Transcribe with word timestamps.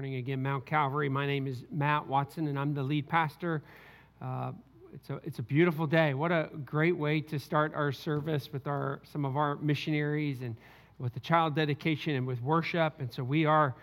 morning 0.00 0.16
again, 0.16 0.42
Mount 0.42 0.64
Calvary. 0.64 1.10
My 1.10 1.26
name 1.26 1.46
is 1.46 1.62
Matt 1.70 2.06
Watson, 2.06 2.48
and 2.48 2.58
I'm 2.58 2.72
the 2.72 2.82
lead 2.82 3.06
pastor. 3.06 3.62
Uh, 4.22 4.52
it's, 4.94 5.10
a, 5.10 5.20
it's 5.24 5.40
a 5.40 5.42
beautiful 5.42 5.86
day. 5.86 6.14
What 6.14 6.32
a 6.32 6.48
great 6.64 6.96
way 6.96 7.20
to 7.20 7.38
start 7.38 7.74
our 7.74 7.92
service 7.92 8.50
with 8.50 8.66
our, 8.66 9.02
some 9.12 9.26
of 9.26 9.36
our 9.36 9.56
missionaries 9.56 10.40
and 10.40 10.56
with 10.98 11.12
the 11.12 11.20
child 11.20 11.54
dedication 11.54 12.14
and 12.14 12.26
with 12.26 12.40
worship. 12.40 12.94
And 12.98 13.12
so 13.12 13.22
we 13.22 13.44
are 13.44 13.74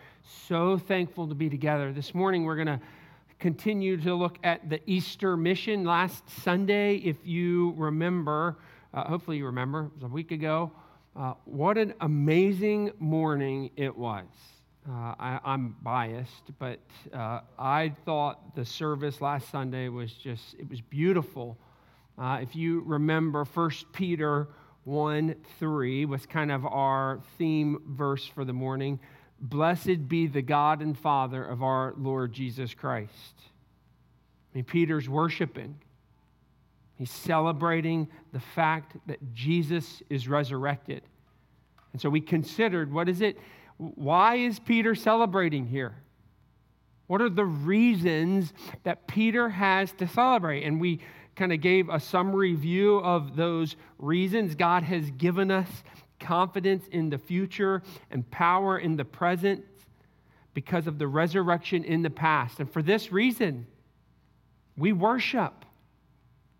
so 0.47 0.79
thankful 0.79 1.27
to 1.27 1.35
be 1.35 1.51
together. 1.51 1.93
This 1.93 2.15
morning, 2.15 2.45
we're 2.45 2.55
going 2.55 2.65
to 2.65 2.81
continue 3.37 3.95
to 3.97 4.15
look 4.15 4.39
at 4.43 4.67
the 4.71 4.81
Easter 4.87 5.37
mission. 5.37 5.83
Last 5.83 6.27
Sunday, 6.41 6.95
if 6.95 7.17
you 7.25 7.75
remember, 7.77 8.57
uh, 8.91 9.03
hopefully 9.03 9.37
you 9.37 9.45
remember, 9.45 9.85
it 9.85 9.91
was 9.93 10.03
a 10.03 10.07
week 10.07 10.31
ago. 10.31 10.71
Uh, 11.15 11.35
what 11.45 11.77
an 11.77 11.93
amazing 12.01 12.89
morning 12.97 13.69
it 13.75 13.95
was. 13.95 14.25
Uh, 14.89 15.13
I, 15.19 15.39
am 15.43 15.75
biased, 15.81 16.57
but 16.59 16.79
uh, 17.13 17.41
I 17.59 17.93
thought 18.05 18.55
the 18.55 18.63
service 18.63 19.19
last 19.19 19.51
Sunday 19.51 19.89
was 19.89 20.13
just, 20.13 20.53
it 20.57 20.69
was 20.69 20.79
beautiful. 20.79 21.57
Uh, 22.17 22.39
if 22.41 22.55
you 22.55 22.81
remember, 22.85 23.43
1 23.43 23.71
Peter 23.91 24.47
1 24.85 25.35
3 25.59 26.05
was 26.05 26.25
kind 26.25 26.53
of 26.53 26.65
our 26.65 27.19
theme 27.37 27.81
verse 27.85 28.25
for 28.25 28.45
the 28.45 28.53
morning. 28.53 28.97
Blessed 29.41 30.07
be 30.07 30.25
the 30.25 30.41
God 30.41 30.81
and 30.81 30.97
Father 30.97 31.43
of 31.43 31.61
our 31.61 31.93
Lord 31.97 32.31
Jesus 32.31 32.73
Christ. 32.73 33.11
I 34.53 34.59
mean, 34.59 34.63
Peter's 34.63 35.09
worshiping. 35.09 35.75
He's 36.95 37.11
celebrating 37.11 38.07
the 38.31 38.39
fact 38.39 38.95
that 39.07 39.19
Jesus 39.33 40.01
is 40.09 40.29
resurrected. 40.29 41.01
And 41.91 42.01
so 42.01 42.09
we 42.09 42.21
considered 42.21 42.93
what 42.93 43.09
is 43.09 43.19
it? 43.19 43.37
Why 43.77 44.35
is 44.35 44.59
Peter 44.59 44.95
celebrating 44.95 45.67
here? 45.67 45.95
What 47.07 47.21
are 47.21 47.29
the 47.29 47.45
reasons 47.45 48.53
that 48.83 49.07
Peter 49.07 49.49
has 49.49 49.91
to 49.93 50.07
celebrate? 50.07 50.63
And 50.63 50.81
we 50.81 50.99
kind 51.35 51.53
of 51.53 51.61
gave 51.61 51.87
a 51.89 51.99
summary 51.99 52.53
view 52.55 52.97
of 52.97 53.35
those 53.35 53.75
reasons. 53.97 54.55
God 54.55 54.83
has 54.83 55.09
given 55.11 55.51
us 55.51 55.69
confidence 56.19 56.85
in 56.91 57.09
the 57.09 57.17
future 57.17 57.83
and 58.11 58.29
power 58.31 58.79
in 58.79 58.97
the 58.97 59.05
present 59.05 59.63
because 60.53 60.87
of 60.87 60.97
the 60.97 61.07
resurrection 61.07 61.83
in 61.83 62.01
the 62.01 62.09
past. 62.09 62.59
And 62.59 62.69
for 62.69 62.81
this 62.81 63.11
reason, 63.11 63.67
we 64.75 64.91
worship. 64.91 65.65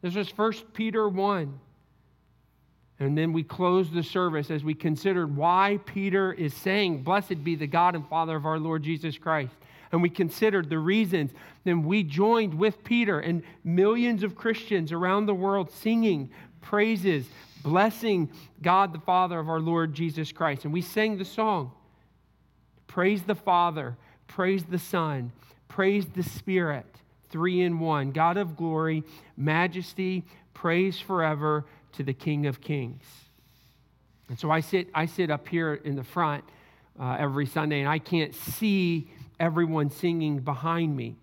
This 0.01 0.13
was 0.13 0.29
1 0.29 0.53
Peter 0.73 1.09
1. 1.09 1.59
And 2.99 3.17
then 3.17 3.31
we 3.31 3.43
closed 3.43 3.93
the 3.93 4.01
service 4.01 4.49
as 4.49 4.63
we 4.63 4.73
considered 4.73 5.35
why 5.35 5.79
Peter 5.85 6.33
is 6.33 6.53
saying, 6.53 7.03
Blessed 7.03 7.43
be 7.43 7.55
the 7.55 7.67
God 7.67 7.95
and 7.95 8.07
Father 8.07 8.35
of 8.35 8.45
our 8.45 8.59
Lord 8.59 8.81
Jesus 8.81 9.17
Christ. 9.17 9.53
And 9.91 10.01
we 10.01 10.09
considered 10.09 10.69
the 10.69 10.79
reasons. 10.79 11.31
Then 11.63 11.83
we 11.83 12.03
joined 12.03 12.53
with 12.53 12.83
Peter 12.83 13.19
and 13.19 13.43
millions 13.63 14.23
of 14.23 14.35
Christians 14.35 14.91
around 14.91 15.27
the 15.27 15.33
world 15.33 15.71
singing 15.71 16.31
praises, 16.61 17.25
blessing 17.61 18.29
God 18.61 18.93
the 18.93 18.99
Father 18.99 19.39
of 19.39 19.47
our 19.47 19.59
Lord 19.59 19.93
Jesus 19.93 20.31
Christ. 20.31 20.65
And 20.65 20.73
we 20.73 20.81
sang 20.81 21.17
the 21.17 21.25
song 21.25 21.71
Praise 22.87 23.21
the 23.21 23.35
Father, 23.35 23.95
praise 24.27 24.63
the 24.63 24.79
Son, 24.79 25.31
praise 25.67 26.07
the 26.07 26.23
Spirit, 26.23 26.87
three 27.29 27.61
in 27.61 27.79
one. 27.79 28.11
God 28.11 28.37
of 28.37 28.57
glory, 28.57 29.03
majesty, 29.37 30.25
praise 30.55 30.99
forever 30.99 31.65
to 31.93 32.03
the 32.03 32.13
King 32.13 32.45
of 32.45 32.61
Kings. 32.61 33.03
And 34.29 34.37
so 34.37 34.51
I 34.51 34.59
sit, 34.59 34.89
I 34.93 35.05
sit 35.05 35.31
up 35.31 35.47
here 35.47 35.73
in 35.73 35.95
the 35.95 36.03
front 36.03 36.43
uh, 36.99 37.15
every 37.19 37.45
Sunday, 37.45 37.79
and 37.79 37.89
I 37.89 37.99
can't 37.99 38.35
see 38.35 39.09
everyone 39.39 39.89
singing 39.89 40.39
behind 40.39 40.95
me. 40.95 41.15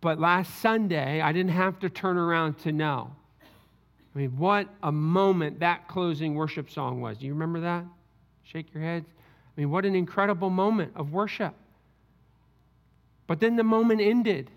But 0.00 0.20
last 0.20 0.60
Sunday, 0.60 1.20
I 1.20 1.32
didn't 1.32 1.52
have 1.52 1.80
to 1.80 1.90
turn 1.90 2.16
around 2.16 2.58
to 2.60 2.72
know. 2.72 3.10
I 4.14 4.18
mean, 4.18 4.36
what 4.36 4.68
a 4.82 4.92
moment 4.92 5.60
that 5.60 5.88
closing 5.88 6.34
worship 6.34 6.70
song 6.70 7.00
was. 7.00 7.18
Do 7.18 7.26
you 7.26 7.32
remember 7.32 7.60
that? 7.60 7.84
Shake 8.44 8.72
your 8.72 8.82
heads. 8.82 9.06
I 9.08 9.60
mean, 9.60 9.70
what 9.70 9.84
an 9.84 9.94
incredible 9.94 10.50
moment 10.50 10.92
of 10.94 11.12
worship. 11.12 11.54
But 13.26 13.40
then 13.40 13.56
the 13.56 13.64
moment 13.64 14.00
ended. 14.00 14.50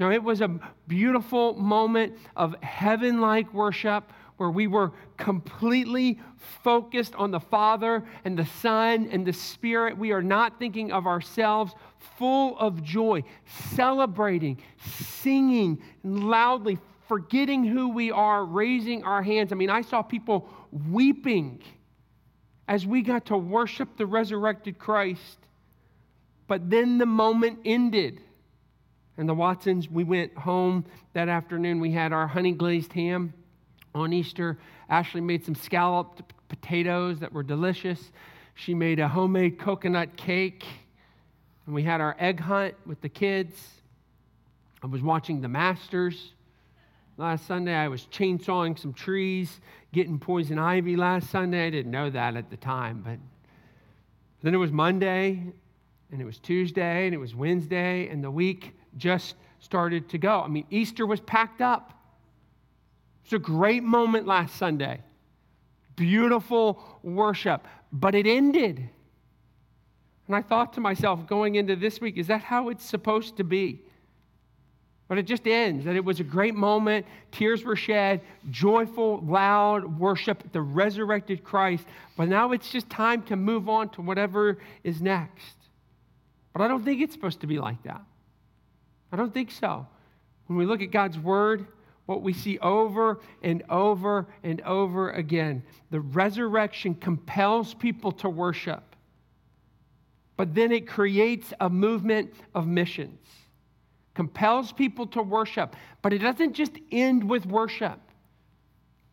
Now, 0.00 0.10
it 0.10 0.24
was 0.24 0.40
a 0.40 0.58
beautiful 0.88 1.52
moment 1.56 2.16
of 2.34 2.56
heaven 2.62 3.20
like 3.20 3.52
worship 3.52 4.10
where 4.38 4.48
we 4.48 4.66
were 4.66 4.92
completely 5.18 6.18
focused 6.62 7.14
on 7.16 7.30
the 7.30 7.38
Father 7.38 8.02
and 8.24 8.38
the 8.38 8.46
Son 8.46 9.10
and 9.12 9.26
the 9.26 9.34
Spirit. 9.34 9.98
We 9.98 10.12
are 10.12 10.22
not 10.22 10.58
thinking 10.58 10.90
of 10.90 11.06
ourselves, 11.06 11.74
full 12.16 12.58
of 12.58 12.82
joy, 12.82 13.22
celebrating, 13.74 14.62
singing 14.78 15.82
loudly, 16.02 16.78
forgetting 17.06 17.64
who 17.64 17.90
we 17.90 18.10
are, 18.10 18.46
raising 18.46 19.04
our 19.04 19.22
hands. 19.22 19.52
I 19.52 19.56
mean, 19.56 19.68
I 19.68 19.82
saw 19.82 20.00
people 20.00 20.48
weeping 20.88 21.62
as 22.66 22.86
we 22.86 23.02
got 23.02 23.26
to 23.26 23.36
worship 23.36 23.98
the 23.98 24.06
resurrected 24.06 24.78
Christ. 24.78 25.36
But 26.46 26.70
then 26.70 26.96
the 26.96 27.04
moment 27.04 27.58
ended 27.66 28.22
and 29.20 29.28
the 29.28 29.34
Watsons, 29.34 29.90
we 29.90 30.02
went 30.02 30.34
home 30.34 30.82
that 31.12 31.28
afternoon. 31.28 31.78
We 31.78 31.92
had 31.92 32.10
our 32.10 32.26
honey 32.26 32.52
glazed 32.52 32.90
ham 32.94 33.34
on 33.94 34.14
Easter. 34.14 34.58
Ashley 34.88 35.20
made 35.20 35.44
some 35.44 35.54
scalloped 35.54 36.22
potatoes 36.48 37.18
that 37.18 37.30
were 37.30 37.42
delicious. 37.42 38.12
She 38.54 38.72
made 38.72 38.98
a 38.98 39.06
homemade 39.06 39.58
coconut 39.58 40.16
cake. 40.16 40.64
And 41.66 41.74
we 41.74 41.82
had 41.82 42.00
our 42.00 42.16
egg 42.18 42.40
hunt 42.40 42.74
with 42.86 43.02
the 43.02 43.10
kids. 43.10 43.54
I 44.82 44.86
was 44.86 45.02
watching 45.02 45.42
the 45.42 45.48
Masters. 45.48 46.32
Last 47.18 47.46
Sunday, 47.46 47.74
I 47.74 47.88
was 47.88 48.06
chainsawing 48.06 48.78
some 48.78 48.94
trees, 48.94 49.60
getting 49.92 50.18
poison 50.18 50.58
ivy 50.58 50.96
last 50.96 51.28
Sunday. 51.28 51.66
I 51.66 51.70
didn't 51.70 51.92
know 51.92 52.08
that 52.08 52.36
at 52.36 52.48
the 52.48 52.56
time, 52.56 53.02
but 53.04 53.18
then 54.42 54.54
it 54.54 54.58
was 54.58 54.72
Monday, 54.72 55.42
and 56.10 56.22
it 56.22 56.24
was 56.24 56.38
Tuesday, 56.38 57.04
and 57.04 57.14
it 57.14 57.18
was 57.18 57.34
Wednesday, 57.34 58.08
and 58.08 58.24
the 58.24 58.30
week 58.30 58.72
just 58.96 59.34
started 59.60 60.08
to 60.10 60.18
go. 60.18 60.40
I 60.40 60.48
mean, 60.48 60.66
Easter 60.70 61.06
was 61.06 61.20
packed 61.20 61.60
up. 61.60 61.92
It's 63.24 63.32
a 63.32 63.38
great 63.38 63.82
moment 63.82 64.26
last 64.26 64.56
Sunday. 64.56 65.00
Beautiful 65.96 66.82
worship, 67.02 67.66
but 67.92 68.14
it 68.14 68.26
ended. 68.26 68.88
And 70.26 70.36
I 70.36 70.42
thought 70.42 70.72
to 70.74 70.80
myself, 70.80 71.26
going 71.26 71.56
into 71.56 71.76
this 71.76 72.00
week, 72.00 72.16
is 72.16 72.28
that 72.28 72.40
how 72.40 72.68
it's 72.68 72.84
supposed 72.84 73.36
to 73.38 73.44
be? 73.44 73.82
But 75.08 75.18
it 75.18 75.26
just 75.26 75.44
ends. 75.48 75.84
That 75.86 75.96
it 75.96 76.04
was 76.04 76.20
a 76.20 76.24
great 76.24 76.54
moment. 76.54 77.04
Tears 77.32 77.64
were 77.64 77.74
shed, 77.74 78.20
joyful, 78.48 79.20
loud 79.26 79.98
worship, 79.98 80.52
the 80.52 80.60
resurrected 80.60 81.42
Christ. 81.42 81.84
But 82.16 82.28
now 82.28 82.52
it's 82.52 82.70
just 82.70 82.88
time 82.88 83.22
to 83.22 83.34
move 83.34 83.68
on 83.68 83.88
to 83.90 84.02
whatever 84.02 84.58
is 84.84 85.02
next. 85.02 85.56
But 86.52 86.62
I 86.62 86.68
don't 86.68 86.84
think 86.84 87.02
it's 87.02 87.12
supposed 87.12 87.40
to 87.40 87.48
be 87.48 87.58
like 87.58 87.82
that. 87.82 88.02
I 89.12 89.16
don't 89.16 89.32
think 89.32 89.50
so. 89.50 89.86
When 90.46 90.58
we 90.58 90.66
look 90.66 90.82
at 90.82 90.90
God's 90.90 91.18
word, 91.18 91.66
what 92.06 92.22
we 92.22 92.32
see 92.32 92.58
over 92.58 93.20
and 93.42 93.62
over 93.70 94.26
and 94.42 94.60
over 94.62 95.10
again, 95.10 95.62
the 95.90 96.00
resurrection 96.00 96.94
compels 96.94 97.74
people 97.74 98.10
to 98.12 98.28
worship. 98.28 98.82
But 100.36 100.54
then 100.54 100.72
it 100.72 100.88
creates 100.88 101.52
a 101.60 101.70
movement 101.70 102.32
of 102.54 102.66
missions, 102.66 103.20
compels 104.14 104.72
people 104.72 105.06
to 105.08 105.22
worship. 105.22 105.76
But 106.02 106.12
it 106.12 106.18
doesn't 106.18 106.54
just 106.54 106.72
end 106.90 107.28
with 107.28 107.46
worship. 107.46 108.00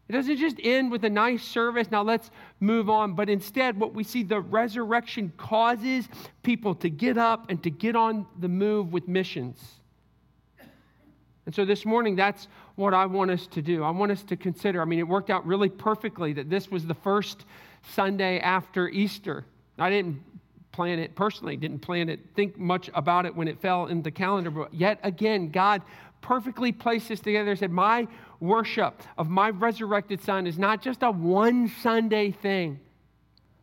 It 0.10 0.14
doesn't 0.14 0.38
just 0.38 0.56
end 0.64 0.90
with 0.90 1.04
a 1.04 1.10
nice 1.10 1.44
service, 1.44 1.92
now 1.92 2.02
let's 2.02 2.32
move 2.62 2.90
on. 2.90 3.14
But 3.14 3.30
instead, 3.30 3.78
what 3.78 3.94
we 3.94 4.04
see 4.06 4.24
the 4.24 4.40
resurrection 4.40 5.34
causes 5.36 6.08
people 6.44 6.74
to 6.76 6.90
get 6.90 7.18
up 7.18 7.50
and 7.50 7.62
to 7.64 7.70
get 7.70 7.96
on 7.96 8.26
the 8.40 8.48
move 8.48 8.94
with 8.94 9.08
missions. 9.08 9.62
And 11.48 11.56
so 11.56 11.64
this 11.64 11.86
morning, 11.86 12.18
that's 12.18 12.50
what 12.76 12.94
I 12.94 13.06
want 13.06 13.32
us 13.32 13.48
to 13.48 13.62
do. 13.62 13.82
I 13.82 13.90
want 13.90 14.12
us 14.12 14.22
to 14.24 14.36
consider. 14.36 14.82
I 14.82 14.86
mean, 14.86 15.00
it 15.00 15.08
worked 15.08 15.30
out 15.30 15.48
really 15.48 15.70
perfectly 15.70 16.34
that 16.34 16.50
this 16.50 16.70
was 16.70 16.86
the 16.86 16.94
first 16.94 17.46
Sunday 17.94 18.42
after 18.42 18.90
Easter. 18.90 19.46
I 19.80 19.90
didn't 19.90 20.22
plan 20.74 21.00
it 21.00 21.16
personally, 21.16 21.56
didn't 21.56 21.80
plan 21.80 22.10
it, 22.10 22.20
think 22.36 22.58
much 22.58 22.90
about 22.94 23.26
it 23.26 23.34
when 23.34 23.48
it 23.48 23.62
fell 23.62 23.86
in 23.86 24.02
the 24.02 24.12
calendar. 24.12 24.52
But 24.52 24.74
yet 24.74 25.00
again, 25.04 25.50
God 25.50 25.84
perfectly 26.20 26.74
placed 26.74 27.08
this 27.08 27.22
together 27.22 27.52
and 27.52 27.58
said, 27.58 27.72
My 27.72 28.10
worship 28.42 29.02
of 29.18 29.30
my 29.30 29.50
resurrected 29.52 30.22
Son 30.22 30.48
is 30.48 30.60
not 30.60 30.82
just 30.82 31.02
a 31.02 31.12
one 31.12 31.72
Sunday 31.82 32.32
thing, 32.32 32.78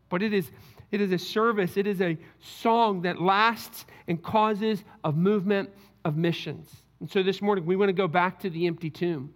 but 0.08 0.22
it 0.22 0.32
is, 0.32 0.50
it 0.90 1.02
is 1.02 1.12
a 1.12 1.18
service, 1.18 1.76
it 1.76 1.86
is 1.86 2.00
a 2.00 2.16
song 2.40 3.02
that 3.02 3.20
lasts 3.20 3.84
and 4.08 4.22
causes 4.22 4.82
a 5.04 5.12
movement 5.12 5.68
of 6.06 6.16
missions. 6.16 6.83
And 7.00 7.10
so 7.10 7.22
this 7.22 7.42
morning, 7.42 7.66
we 7.66 7.76
want 7.76 7.88
to 7.88 7.94
go 7.94 8.08
back 8.08 8.40
to 8.40 8.50
the 8.50 8.66
empty 8.66 8.90
tomb. 8.90 9.32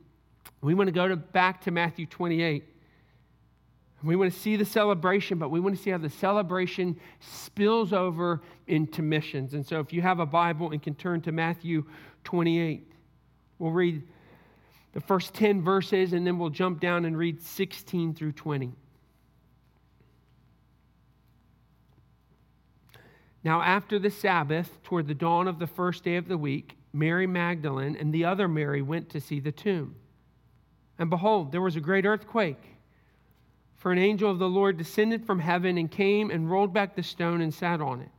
We 0.61 0.75
want 0.75 0.89
to 0.89 0.93
go 0.93 1.09
to, 1.09 1.17
back 1.17 1.63
to 1.63 1.71
Matthew 1.71 2.07
28. 2.07 2.65
We 4.03 4.15
want 4.15 4.33
to 4.33 4.39
see 4.39 4.57
the 4.57 4.65
celebration, 4.65 5.39
but 5.39 5.51
we 5.51 5.59
want 5.59 5.77
to 5.77 5.83
see 5.83 5.91
how 5.91 5.99
the 5.99 6.09
celebration 6.09 6.99
spills 7.21 7.93
over 7.93 8.43
into 8.69 9.03
missions. 9.03 9.55
And 9.55 9.67
so, 9.67 9.81
if 9.81 9.93
you 9.93 10.03
have 10.03 10.21
a 10.21 10.27
Bible 10.27 10.71
and 10.71 10.81
can 10.81 10.95
turn 10.95 11.21
to 11.23 11.33
Matthew 11.33 11.85
28, 12.25 12.93
we'll 13.59 13.73
read 13.73 14.03
the 14.93 15.01
first 15.01 15.35
10 15.35 15.63
verses 15.63 16.13
and 16.13 16.27
then 16.27 16.39
we'll 16.39 16.51
jump 16.51 16.81
down 16.81 17.05
and 17.05 17.19
read 17.19 17.43
16 17.43 18.15
through 18.15 18.33
20. 18.33 18.73
Now, 23.45 23.63
after 23.63 23.99
the 23.99 24.11
Sabbath, 24.11 24.83
toward 24.83 25.07
the 25.07 25.15
dawn 25.15 25.49
of 25.49 25.59
the 25.59 25.67
first 25.67 26.05
day 26.05 26.17
of 26.17 26.29
the 26.29 26.39
week, 26.39 26.78
Mary 26.93 27.27
Magdalene 27.27 27.97
and 27.97 28.13
the 28.13 28.25
other 28.25 28.49
Mary 28.49 28.83
went 28.83 29.11
to 29.11 29.21
see 29.21 29.41
the 29.41 29.53
tomb. 29.53 29.95
And 30.99 31.11
behold, 31.11 31.53
there 31.53 31.61
was 31.61 31.77
a 31.77 31.81
great 31.81 32.07
earthquake. 32.07 32.63
For 33.77 33.93
an 33.93 33.99
angel 33.99 34.31
of 34.31 34.39
the 34.39 34.49
Lord 34.49 34.77
descended 34.77 35.25
from 35.25 35.39
heaven 35.39 35.79
and 35.79 35.91
came 35.91 36.31
and 36.31 36.51
rolled 36.51 36.73
back 36.73 36.97
the 36.97 37.03
stone 37.03 37.41
and 37.41 37.55
sat 37.55 37.81
on 37.81 38.01
it. 38.01 38.11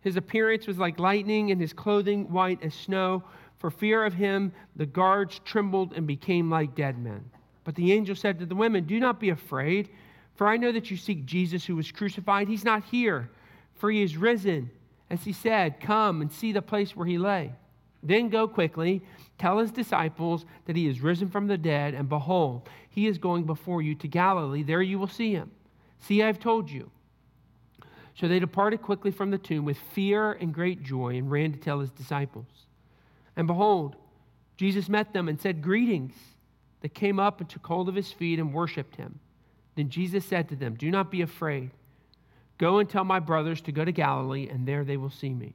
His 0.00 0.16
appearance 0.16 0.66
was 0.66 0.78
like 0.78 0.98
lightning, 0.98 1.50
and 1.50 1.60
his 1.60 1.72
clothing 1.72 2.30
white 2.30 2.62
as 2.62 2.74
snow. 2.74 3.22
For 3.58 3.70
fear 3.70 4.04
of 4.04 4.14
him, 4.14 4.52
the 4.74 4.86
guards 4.86 5.40
trembled 5.44 5.92
and 5.92 6.06
became 6.06 6.50
like 6.50 6.74
dead 6.74 6.98
men. 6.98 7.24
But 7.64 7.76
the 7.76 7.92
angel 7.92 8.16
said 8.16 8.38
to 8.40 8.46
the 8.46 8.56
women, 8.56 8.84
Do 8.84 8.98
not 8.98 9.20
be 9.20 9.30
afraid, 9.30 9.90
for 10.34 10.48
I 10.48 10.56
know 10.56 10.72
that 10.72 10.90
you 10.90 10.96
seek 10.96 11.24
Jesus 11.24 11.64
who 11.64 11.76
was 11.76 11.92
crucified. 11.92 12.48
He's 12.48 12.64
not 12.64 12.84
here, 12.84 13.30
for 13.74 13.90
he 13.90 14.02
is 14.02 14.16
risen. 14.16 14.70
As 15.08 15.22
he 15.22 15.32
said, 15.32 15.80
Come 15.80 16.20
and 16.20 16.32
see 16.32 16.52
the 16.52 16.62
place 16.62 16.96
where 16.96 17.06
he 17.06 17.18
lay. 17.18 17.52
Then 18.02 18.28
go 18.28 18.48
quickly, 18.48 19.02
tell 19.38 19.58
his 19.58 19.70
disciples 19.70 20.44
that 20.66 20.76
he 20.76 20.88
is 20.88 21.00
risen 21.00 21.28
from 21.28 21.46
the 21.46 21.56
dead, 21.56 21.94
and 21.94 22.08
behold, 22.08 22.68
he 22.90 23.06
is 23.06 23.18
going 23.18 23.44
before 23.44 23.80
you 23.80 23.94
to 23.96 24.08
Galilee. 24.08 24.62
There 24.62 24.82
you 24.82 24.98
will 24.98 25.08
see 25.08 25.32
him. 25.32 25.50
See, 26.00 26.22
I've 26.22 26.40
told 26.40 26.70
you. 26.70 26.90
So 28.14 28.28
they 28.28 28.40
departed 28.40 28.82
quickly 28.82 29.10
from 29.10 29.30
the 29.30 29.38
tomb 29.38 29.64
with 29.64 29.78
fear 29.94 30.32
and 30.32 30.52
great 30.52 30.82
joy 30.82 31.16
and 31.16 31.30
ran 31.30 31.52
to 31.52 31.58
tell 31.58 31.80
his 31.80 31.90
disciples. 31.90 32.66
And 33.36 33.46
behold, 33.46 33.96
Jesus 34.56 34.88
met 34.88 35.12
them 35.12 35.28
and 35.28 35.40
said, 35.40 35.62
Greetings. 35.62 36.14
They 36.80 36.88
came 36.88 37.20
up 37.20 37.40
and 37.40 37.48
took 37.48 37.64
hold 37.64 37.88
of 37.88 37.94
his 37.94 38.10
feet 38.10 38.40
and 38.40 38.52
worshiped 38.52 38.96
him. 38.96 39.20
Then 39.76 39.88
Jesus 39.88 40.24
said 40.24 40.48
to 40.48 40.56
them, 40.56 40.74
Do 40.74 40.90
not 40.90 41.10
be 41.10 41.22
afraid. 41.22 41.70
Go 42.58 42.78
and 42.78 42.88
tell 42.88 43.04
my 43.04 43.20
brothers 43.20 43.60
to 43.62 43.72
go 43.72 43.84
to 43.84 43.92
Galilee, 43.92 44.48
and 44.48 44.66
there 44.66 44.84
they 44.84 44.96
will 44.96 45.10
see 45.10 45.32
me. 45.32 45.54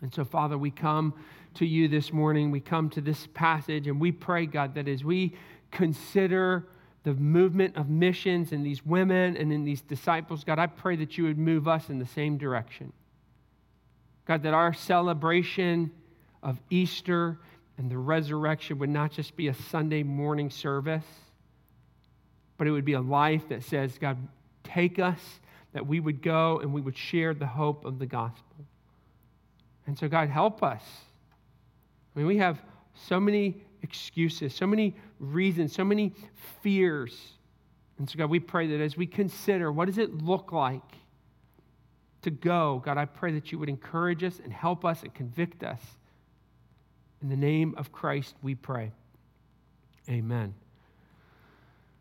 And 0.00 0.14
so, 0.14 0.24
Father, 0.24 0.56
we 0.56 0.70
come 0.70 1.14
to 1.54 1.66
you 1.66 1.88
this 1.88 2.12
morning. 2.12 2.50
We 2.50 2.60
come 2.60 2.88
to 2.90 3.00
this 3.00 3.26
passage 3.34 3.86
and 3.86 4.00
we 4.00 4.12
pray, 4.12 4.46
God, 4.46 4.74
that 4.74 4.88
as 4.88 5.04
we 5.04 5.34
consider 5.70 6.66
the 7.04 7.14
movement 7.14 7.76
of 7.76 7.88
missions 7.88 8.52
in 8.52 8.62
these 8.62 8.84
women 8.84 9.36
and 9.36 9.52
in 9.52 9.64
these 9.64 9.80
disciples, 9.80 10.44
God, 10.44 10.58
I 10.58 10.66
pray 10.66 10.96
that 10.96 11.18
you 11.18 11.24
would 11.24 11.38
move 11.38 11.66
us 11.66 11.88
in 11.88 11.98
the 11.98 12.06
same 12.06 12.38
direction. 12.38 12.92
God, 14.26 14.42
that 14.42 14.54
our 14.54 14.74
celebration 14.74 15.90
of 16.42 16.60
Easter 16.70 17.38
and 17.78 17.90
the 17.90 17.98
resurrection 17.98 18.78
would 18.78 18.90
not 18.90 19.10
just 19.10 19.36
be 19.36 19.48
a 19.48 19.54
Sunday 19.54 20.02
morning 20.02 20.50
service, 20.50 21.04
but 22.56 22.66
it 22.66 22.70
would 22.72 22.84
be 22.84 22.92
a 22.92 23.00
life 23.00 23.48
that 23.48 23.62
says, 23.62 23.96
God, 23.98 24.18
take 24.64 24.98
us, 24.98 25.20
that 25.72 25.86
we 25.86 26.00
would 26.00 26.22
go 26.22 26.58
and 26.58 26.72
we 26.72 26.80
would 26.80 26.96
share 26.96 27.34
the 27.34 27.46
hope 27.46 27.84
of 27.84 27.98
the 27.98 28.06
gospel. 28.06 28.66
And 29.88 29.98
so, 29.98 30.06
God, 30.06 30.28
help 30.28 30.62
us. 30.62 30.82
I 32.14 32.18
mean, 32.18 32.26
we 32.26 32.36
have 32.36 32.60
so 32.94 33.18
many 33.18 33.62
excuses, 33.82 34.54
so 34.54 34.66
many 34.66 34.94
reasons, 35.18 35.72
so 35.72 35.82
many 35.82 36.12
fears. 36.60 37.18
And 37.98 38.08
so, 38.08 38.18
God, 38.18 38.28
we 38.28 38.38
pray 38.38 38.66
that 38.66 38.82
as 38.82 38.98
we 38.98 39.06
consider 39.06 39.72
what 39.72 39.86
does 39.86 39.96
it 39.96 40.22
look 40.22 40.52
like 40.52 40.82
to 42.20 42.30
go, 42.30 42.82
God, 42.84 42.98
I 42.98 43.06
pray 43.06 43.32
that 43.32 43.50
you 43.50 43.58
would 43.58 43.70
encourage 43.70 44.22
us 44.22 44.38
and 44.44 44.52
help 44.52 44.84
us 44.84 45.04
and 45.04 45.14
convict 45.14 45.64
us. 45.64 45.80
In 47.22 47.30
the 47.30 47.36
name 47.36 47.74
of 47.78 47.90
Christ, 47.90 48.34
we 48.42 48.54
pray. 48.54 48.92
Amen. 50.06 50.52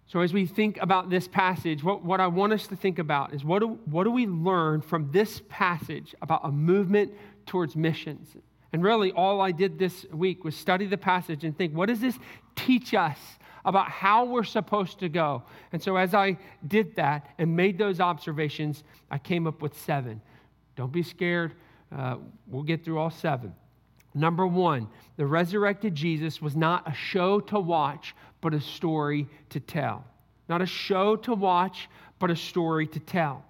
So, 0.08 0.20
as 0.20 0.34
we 0.34 0.46
think 0.46 0.78
about 0.82 1.10
this 1.10 1.26
passage, 1.26 1.86
what, 1.86 2.04
what 2.04 2.20
I 2.20 2.28
want 2.28 2.52
us 2.52 2.68
to 2.68 2.76
think 2.76 3.00
about 3.00 3.34
is 3.34 3.46
what 3.46 3.60
do, 3.60 3.80
what 3.86 4.04
do 4.04 4.12
we 4.12 4.28
learn 4.28 4.82
from 4.82 5.10
this 5.14 5.42
passage 5.48 6.14
about 6.22 6.42
a 6.44 6.52
movement 6.52 7.14
towards 7.48 7.76
missions. 7.76 8.36
And 8.74 8.84
really, 8.84 9.12
all 9.12 9.42
I 9.42 9.52
did 9.52 9.80
this 9.80 10.06
week 10.12 10.44
was 10.44 10.56
study 10.56 10.86
the 10.86 10.98
passage 10.98 11.44
and 11.44 11.58
think, 11.58 11.74
what 11.74 11.88
does 11.88 12.00
this 12.00 12.18
teach 12.56 12.94
us 12.94 13.18
about 13.66 13.90
how 13.90 14.26
we're 14.26 14.44
supposed 14.44 15.00
to 15.00 15.10
go? 15.10 15.44
And 15.72 15.82
so, 15.82 15.96
as 15.96 16.14
I 16.14 16.38
did 16.68 16.96
that 16.96 17.30
and 17.38 17.56
made 17.56 17.78
those 17.78 18.00
observations, 18.00 18.84
I 19.10 19.18
came 19.18 19.48
up 19.48 19.62
with 19.62 19.78
seven. 19.80 20.22
Don't 20.76 20.92
be 20.92 21.04
scared. 21.04 21.54
Uh, 21.96 22.18
we'll 22.48 22.64
get 22.64 22.84
through 22.84 23.00
all 23.00 23.10
seven. 23.10 23.54
Number 24.14 24.46
one, 24.46 24.88
the 25.16 25.26
resurrected 25.26 25.96
Jesus 25.96 26.42
was 26.42 26.56
not 26.56 26.90
a 26.90 26.94
show 26.94 27.40
to 27.42 27.60
watch, 27.60 28.16
but 28.42 28.54
a 28.54 28.62
story 28.62 29.28
to 29.50 29.60
tell. 29.60 30.06
Not 30.50 30.62
a 30.62 30.66
show 30.66 31.16
to 31.18 31.34
watch, 31.34 31.90
but 32.20 32.32
a 32.32 32.36
story 32.36 32.88
to 32.88 33.00
tell. 33.00 33.44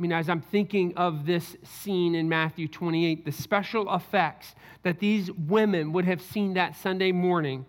I 0.00 0.02
mean, 0.02 0.12
as 0.12 0.30
I'm 0.30 0.40
thinking 0.40 0.94
of 0.96 1.26
this 1.26 1.58
scene 1.62 2.14
in 2.14 2.26
Matthew 2.26 2.68
28, 2.68 3.26
the 3.26 3.32
special 3.32 3.94
effects 3.94 4.54
that 4.82 4.98
these 4.98 5.30
women 5.30 5.92
would 5.92 6.06
have 6.06 6.22
seen 6.22 6.54
that 6.54 6.74
Sunday 6.74 7.12
morning 7.12 7.66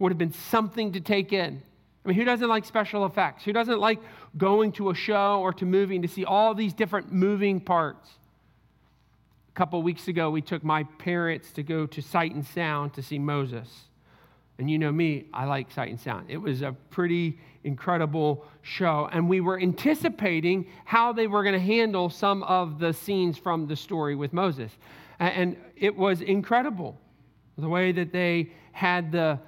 would 0.00 0.10
have 0.10 0.18
been 0.18 0.32
something 0.32 0.90
to 0.90 1.00
take 1.00 1.32
in. 1.32 1.62
I 2.04 2.08
mean, 2.08 2.16
who 2.16 2.24
doesn't 2.24 2.48
like 2.48 2.64
special 2.64 3.06
effects? 3.06 3.44
Who 3.44 3.52
doesn't 3.52 3.78
like 3.78 4.00
going 4.36 4.72
to 4.72 4.90
a 4.90 4.94
show 4.94 5.38
or 5.40 5.52
to 5.52 5.64
movie 5.64 6.00
to 6.00 6.08
see 6.08 6.24
all 6.24 6.52
these 6.52 6.74
different 6.74 7.12
moving 7.12 7.60
parts? 7.60 8.10
A 9.50 9.54
couple 9.54 9.80
weeks 9.80 10.08
ago, 10.08 10.30
we 10.30 10.42
took 10.42 10.64
my 10.64 10.82
parents 10.82 11.52
to 11.52 11.62
go 11.62 11.86
to 11.86 12.02
Sight 12.02 12.34
and 12.34 12.44
Sound 12.44 12.94
to 12.94 13.04
see 13.04 13.20
Moses. 13.20 13.68
And 14.58 14.68
you 14.68 14.78
know 14.78 14.90
me, 14.90 15.26
I 15.32 15.44
like 15.44 15.70
Sight 15.70 15.90
and 15.90 16.00
Sound. 16.00 16.26
It 16.28 16.38
was 16.38 16.62
a 16.62 16.74
pretty 16.90 17.38
incredible 17.68 18.44
show. 18.62 19.08
And 19.12 19.28
we 19.28 19.40
were 19.40 19.60
anticipating 19.60 20.66
how 20.84 21.12
they 21.12 21.28
were 21.28 21.44
going 21.44 21.54
to 21.54 21.60
handle 21.60 22.10
some 22.10 22.42
of 22.42 22.80
the 22.80 22.92
scenes 22.92 23.38
from 23.38 23.68
the 23.68 23.76
story 23.76 24.16
with 24.16 24.32
Moses. 24.32 24.72
And 25.20 25.56
it 25.76 25.96
was 25.96 26.20
incredible 26.20 26.98
the 27.56 27.68
way 27.68 27.92
that 27.92 28.12
they 28.12 28.50
had 28.72 29.12
the, 29.12 29.38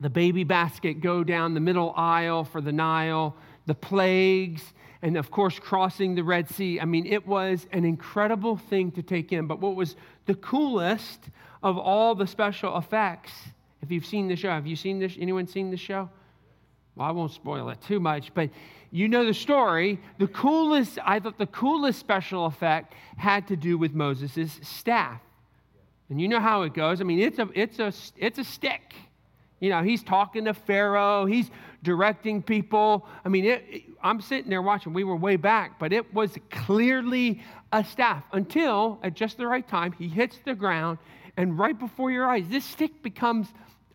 the 0.00 0.10
baby 0.10 0.42
basket 0.42 1.00
go 1.00 1.22
down 1.22 1.54
the 1.54 1.60
middle 1.60 1.92
aisle 1.96 2.42
for 2.42 2.60
the 2.60 2.72
Nile, 2.72 3.36
the 3.66 3.74
plagues, 3.74 4.62
and 5.02 5.16
of 5.16 5.30
course, 5.30 5.58
crossing 5.58 6.14
the 6.14 6.22
Red 6.24 6.48
Sea. 6.48 6.80
I 6.80 6.84
mean, 6.84 7.06
it 7.06 7.26
was 7.26 7.66
an 7.72 7.84
incredible 7.84 8.56
thing 8.56 8.90
to 8.92 9.02
take 9.02 9.32
in. 9.32 9.46
But 9.46 9.60
what 9.60 9.76
was 9.76 9.96
the 10.26 10.34
coolest 10.34 11.28
of 11.62 11.78
all 11.78 12.14
the 12.14 12.26
special 12.26 12.76
effects 12.78 13.32
if 13.82 13.90
you've 13.90 14.06
seen 14.06 14.28
the 14.28 14.36
show, 14.36 14.50
have 14.50 14.66
you 14.66 14.76
seen 14.76 15.00
this? 15.00 15.16
Anyone 15.20 15.46
seen 15.46 15.70
the 15.70 15.76
show? 15.76 16.08
Well, 16.94 17.08
I 17.08 17.10
won't 17.10 17.32
spoil 17.32 17.70
it 17.70 17.80
too 17.80 18.00
much, 18.00 18.34
but 18.34 18.50
you 18.90 19.08
know 19.08 19.24
the 19.24 19.34
story. 19.34 19.98
The 20.18 20.28
coolest, 20.28 20.98
I 21.04 21.18
thought 21.20 21.38
the 21.38 21.46
coolest 21.46 21.98
special 21.98 22.46
effect 22.46 22.94
had 23.16 23.48
to 23.48 23.56
do 23.56 23.78
with 23.78 23.94
Moses' 23.94 24.60
staff. 24.62 25.20
And 26.10 26.20
you 26.20 26.28
know 26.28 26.40
how 26.40 26.62
it 26.62 26.74
goes. 26.74 27.00
I 27.00 27.04
mean, 27.04 27.20
it's 27.20 27.38
a, 27.38 27.48
it's 27.54 27.78
a, 27.78 27.92
it's 28.18 28.38
a 28.38 28.44
stick. 28.44 28.94
You 29.60 29.70
know, 29.70 29.82
he's 29.82 30.02
talking 30.02 30.44
to 30.44 30.54
Pharaoh, 30.54 31.24
he's 31.24 31.50
directing 31.82 32.42
people. 32.42 33.06
I 33.24 33.28
mean, 33.28 33.44
it, 33.44 33.64
it, 33.70 33.82
I'm 34.02 34.20
sitting 34.20 34.50
there 34.50 34.60
watching. 34.60 34.92
We 34.92 35.04
were 35.04 35.16
way 35.16 35.36
back, 35.36 35.78
but 35.78 35.92
it 35.92 36.12
was 36.12 36.36
clearly 36.50 37.42
a 37.72 37.82
staff 37.82 38.24
until 38.32 38.98
at 39.02 39.14
just 39.14 39.38
the 39.38 39.46
right 39.46 39.66
time 39.66 39.92
he 39.92 40.08
hits 40.08 40.38
the 40.44 40.54
ground, 40.54 40.98
and 41.36 41.58
right 41.58 41.78
before 41.78 42.10
your 42.10 42.26
eyes, 42.26 42.44
this 42.48 42.64
stick 42.64 43.02
becomes 43.02 43.46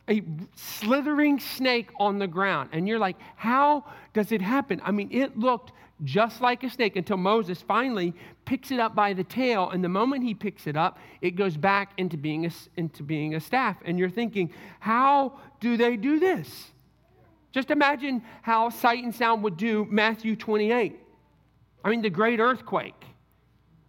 a 0.10 0.24
slithering 0.56 1.40
snake 1.40 1.90
on 2.00 2.20
the 2.20 2.28
ground. 2.28 2.70
And 2.72 2.88
you're 2.88 3.00
like, 3.00 3.18
how 3.36 3.86
does 4.14 4.32
it 4.32 4.42
happen? 4.42 4.82
I 4.84 4.92
mean, 4.92 5.10
it 5.12 5.38
looked 5.38 5.74
just 6.04 6.42
like 6.42 6.64
a 6.64 6.70
snake 6.70 6.96
until 6.96 7.18
Moses 7.18 7.62
finally 7.62 8.14
picks 8.46 8.72
it 8.72 8.80
up 8.80 8.96
by 8.96 9.14
the 9.14 9.24
tail. 9.24 9.70
And 9.70 9.84
the 9.84 9.90
moment 9.90 10.24
he 10.24 10.34
picks 10.34 10.68
it 10.68 10.78
up, 10.78 11.00
it 11.22 11.32
goes 11.32 11.58
back 11.58 11.94
into 11.98 12.18
being 12.18 12.46
a, 12.46 12.52
into 12.76 13.04
being 13.04 13.36
a 13.36 13.40
staff. 13.40 13.78
And 13.84 13.98
you're 13.98 14.10
thinking, 14.10 14.52
how 14.80 15.40
do 15.60 15.76
they 15.76 15.98
do 15.98 16.20
this? 16.20 16.72
Just 17.52 17.72
imagine 17.72 18.22
how 18.44 18.70
sight 18.70 19.04
and 19.04 19.14
sound 19.14 19.44
would 19.44 19.58
do 19.58 19.88
Matthew 19.90 20.36
28. 20.36 21.00
I 21.84 21.90
mean, 21.90 22.02
the 22.02 22.10
great 22.10 22.40
earthquake. 22.40 22.94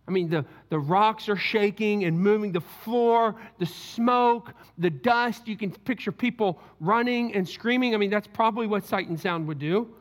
I 0.09 0.11
mean, 0.11 0.31
the, 0.31 0.45
the 0.71 0.79
rocks 0.79 1.29
are 1.29 1.37
shaking 1.37 2.05
and 2.05 2.19
moving, 2.19 2.51
the 2.51 2.63
floor, 2.63 3.37
the 3.59 3.67
smoke, 3.67 4.55
the 4.79 4.89
dust. 4.89 5.47
You 5.47 5.57
can 5.57 5.71
picture 5.71 6.11
people 6.11 6.59
running 6.81 7.35
and 7.35 7.47
screaming. 7.47 7.95
I 7.95 7.99
mean, 7.99 8.09
that's 8.09 8.27
probably 8.27 8.67
what 8.67 8.87
sight 8.87 9.09
and 9.09 9.21
sound 9.21 9.47
would 9.49 9.59
do. 9.59 9.95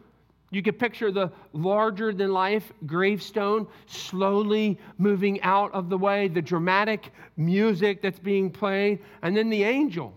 You 0.49 0.63
could 0.63 0.79
picture 0.79 1.11
the 1.11 1.29
larger 1.51 2.13
than 2.13 2.31
life 2.31 2.71
gravestone 2.85 3.67
slowly 3.85 4.79
moving 4.97 5.41
out 5.41 5.73
of 5.73 5.89
the 5.89 5.97
way, 5.97 6.29
the 6.29 6.41
dramatic 6.41 7.11
music 7.35 8.01
that's 8.01 8.19
being 8.19 8.49
played, 8.49 8.99
and 9.21 9.35
then 9.35 9.49
the 9.49 9.63
angel. 9.63 10.13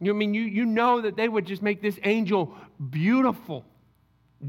You 0.00 0.12
I 0.12 0.16
mean 0.16 0.32
you, 0.32 0.42
you 0.42 0.64
know 0.64 1.00
that 1.00 1.16
they 1.16 1.28
would 1.28 1.44
just 1.44 1.62
make 1.62 1.82
this 1.82 1.98
angel 2.04 2.54
beautiful, 2.90 3.64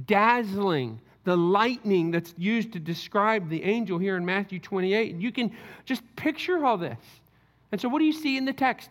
dazzling, 0.06 1.02
the 1.28 1.36
lightning 1.36 2.10
that's 2.10 2.34
used 2.38 2.72
to 2.72 2.80
describe 2.80 3.50
the 3.50 3.62
angel 3.62 3.98
here 3.98 4.16
in 4.16 4.26
Matthew 4.26 4.60
28. 4.60 5.14
And 5.14 5.22
you 5.22 5.34
can 5.34 5.52
just 5.84 6.02
picture 6.16 6.66
all 6.66 6.78
this. 6.78 6.98
And 7.74 7.82
so, 7.82 7.90
what 7.90 8.00
do 8.00 8.06
you 8.06 8.14
see 8.14 8.38
in 8.38 8.46
the 8.46 8.54
text? 8.54 8.90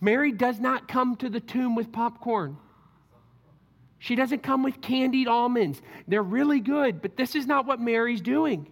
Mary 0.00 0.30
does 0.30 0.60
not 0.60 0.86
come 0.86 1.16
to 1.16 1.28
the 1.28 1.40
tomb 1.40 1.74
with 1.74 1.90
popcorn. 1.90 2.56
She 3.98 4.14
doesn't 4.14 4.44
come 4.44 4.62
with 4.62 4.80
candied 4.82 5.26
almonds. 5.26 5.82
They're 6.06 6.22
really 6.22 6.60
good, 6.60 7.02
but 7.02 7.16
this 7.16 7.34
is 7.34 7.44
not 7.44 7.66
what 7.66 7.80
Mary's 7.80 8.20
doing. 8.20 8.68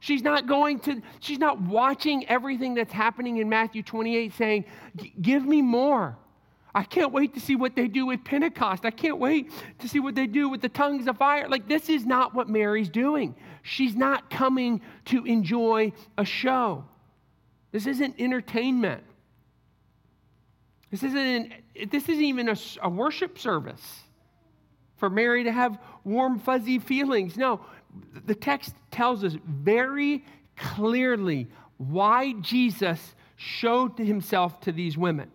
She's 0.00 0.22
not 0.22 0.46
going 0.46 0.80
to, 0.80 1.02
she's 1.20 1.38
not 1.38 1.60
watching 1.60 2.26
everything 2.30 2.72
that's 2.72 2.94
happening 2.94 3.36
in 3.36 3.50
Matthew 3.50 3.82
28 3.82 4.32
saying, 4.32 4.64
Give 5.20 5.44
me 5.44 5.60
more. 5.60 6.16
I 6.74 6.82
can't 6.82 7.12
wait 7.12 7.34
to 7.34 7.40
see 7.40 7.56
what 7.56 7.74
they 7.74 7.88
do 7.88 8.06
with 8.06 8.24
Pentecost. 8.24 8.84
I 8.84 8.90
can't 8.90 9.18
wait 9.18 9.50
to 9.78 9.88
see 9.88 10.00
what 10.00 10.14
they 10.14 10.26
do 10.26 10.48
with 10.48 10.60
the 10.60 10.68
tongues 10.68 11.06
of 11.06 11.16
fire. 11.16 11.48
Like, 11.48 11.68
this 11.68 11.88
is 11.88 12.04
not 12.04 12.34
what 12.34 12.48
Mary's 12.48 12.88
doing. 12.88 13.34
She's 13.62 13.96
not 13.96 14.30
coming 14.30 14.80
to 15.06 15.24
enjoy 15.24 15.92
a 16.16 16.24
show. 16.24 16.84
This 17.72 17.86
isn't 17.86 18.16
entertainment. 18.18 19.02
This 20.90 21.02
isn't, 21.02 21.52
this 21.90 22.08
isn't 22.08 22.24
even 22.24 22.48
a, 22.48 22.56
a 22.82 22.88
worship 22.88 23.38
service 23.38 24.02
for 24.96 25.10
Mary 25.10 25.44
to 25.44 25.52
have 25.52 25.78
warm, 26.04 26.38
fuzzy 26.38 26.78
feelings. 26.78 27.36
No, 27.36 27.60
the 28.26 28.34
text 28.34 28.74
tells 28.90 29.24
us 29.24 29.36
very 29.46 30.24
clearly 30.56 31.48
why 31.76 32.32
Jesus 32.40 33.14
showed 33.36 33.98
himself 33.98 34.60
to 34.60 34.72
these 34.72 34.98
women. 34.98 35.30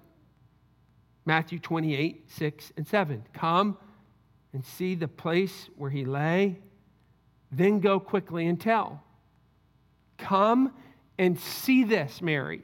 Matthew 1.25 1.60
28, 1.60 2.30
6 2.30 2.74
and 2.77 2.88
7. 2.88 3.24
Come 3.34 3.77
and 4.53 4.63
see 4.63 4.96
the 4.96 5.08
place 5.08 5.70
where 5.77 5.89
he 5.89 6.06
lay, 6.06 6.60
then 7.51 7.80
go 7.80 8.00
quickly 8.00 8.48
and 8.48 8.60
tell. 8.60 9.01
Come 10.18 10.74
and 11.18 11.39
see 11.39 11.84
this, 11.84 12.22
Mary, 12.22 12.63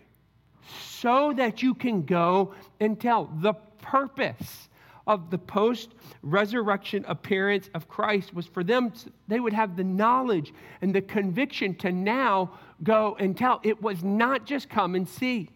so 0.82 1.34
that 1.34 1.62
you 1.64 1.74
can 1.74 2.04
go 2.04 2.54
and 2.80 3.00
tell. 3.00 3.26
The 3.42 3.54
purpose 3.82 4.70
of 5.08 5.32
the 5.32 5.38
post 5.38 5.90
resurrection 6.22 7.04
appearance 7.08 7.70
of 7.74 7.88
Christ 7.88 8.34
was 8.34 8.46
for 8.46 8.64
them, 8.64 8.94
they 9.28 9.40
would 9.40 9.54
have 9.54 9.76
the 9.76 9.84
knowledge 9.84 10.54
and 10.82 10.94
the 10.94 11.02
conviction 11.02 11.74
to 11.76 11.92
now 11.92 12.52
go 12.84 13.18
and 13.20 13.36
tell. 13.36 13.60
It 13.64 13.82
was 13.82 14.04
not 14.04 14.46
just 14.46 14.70
come 14.70 14.94
and 14.94 15.10
see. 15.10 15.50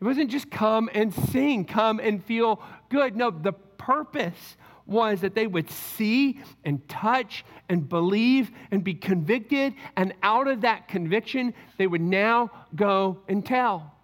It 0.00 0.04
wasn't 0.04 0.30
just 0.30 0.50
come 0.50 0.88
and 0.94 1.12
sing, 1.12 1.66
come 1.66 2.00
and 2.00 2.24
feel 2.24 2.62
good. 2.88 3.16
No, 3.16 3.30
the 3.30 3.52
purpose 3.52 4.56
was 4.86 5.20
that 5.20 5.34
they 5.34 5.46
would 5.46 5.70
see 5.70 6.40
and 6.64 6.86
touch 6.88 7.44
and 7.68 7.88
believe 7.88 8.50
and 8.70 8.82
be 8.82 8.94
convicted. 8.94 9.74
And 9.96 10.14
out 10.22 10.48
of 10.48 10.62
that 10.62 10.88
conviction, 10.88 11.54
they 11.76 11.86
would 11.86 12.00
now 12.00 12.50
go 12.74 13.18
and 13.28 13.44
tell. 13.44 13.94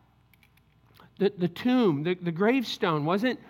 The, 1.18 1.32
the 1.36 1.48
tomb, 1.48 2.02
the, 2.02 2.14
the 2.14 2.30
gravestone 2.30 3.04
wasn't 3.06 3.40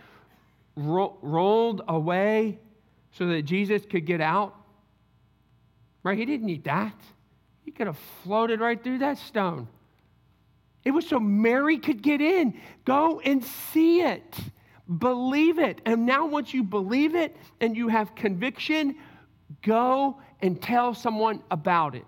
ro- 0.77 1.19
rolled 1.21 1.83
away 1.89 2.61
so 3.11 3.27
that 3.27 3.43
Jesus 3.43 3.83
could 3.85 4.07
get 4.07 4.21
out. 4.21 4.55
Right? 6.05 6.17
He 6.17 6.25
didn't 6.25 6.47
need 6.47 6.65
that. 6.65 6.95
He 7.65 7.73
could 7.73 7.89
have 7.89 7.99
floated 8.23 8.61
right 8.61 8.83
through 8.83 8.99
that 8.99 9.19
stone. 9.19 9.67
It 10.87 10.93
was 10.93 11.05
so 11.05 11.19
Mary 11.19 11.79
could 11.79 12.01
get 12.01 12.21
in. 12.21 12.55
Go 12.85 13.19
and 13.19 13.45
see 13.45 14.03
it. 14.03 14.37
Believe 14.99 15.59
it. 15.59 15.81
And 15.85 16.07
now, 16.07 16.29
once 16.29 16.55
you 16.55 16.63
believe 16.63 17.17
it 17.17 17.37
and 17.61 17.77
you 17.77 17.89
have 17.89 18.15
conviction, 18.15 18.95
go 19.63 20.21
and 20.41 20.63
tell 20.63 20.95
someone 20.95 21.43
about 21.51 21.97
it. 21.97 22.07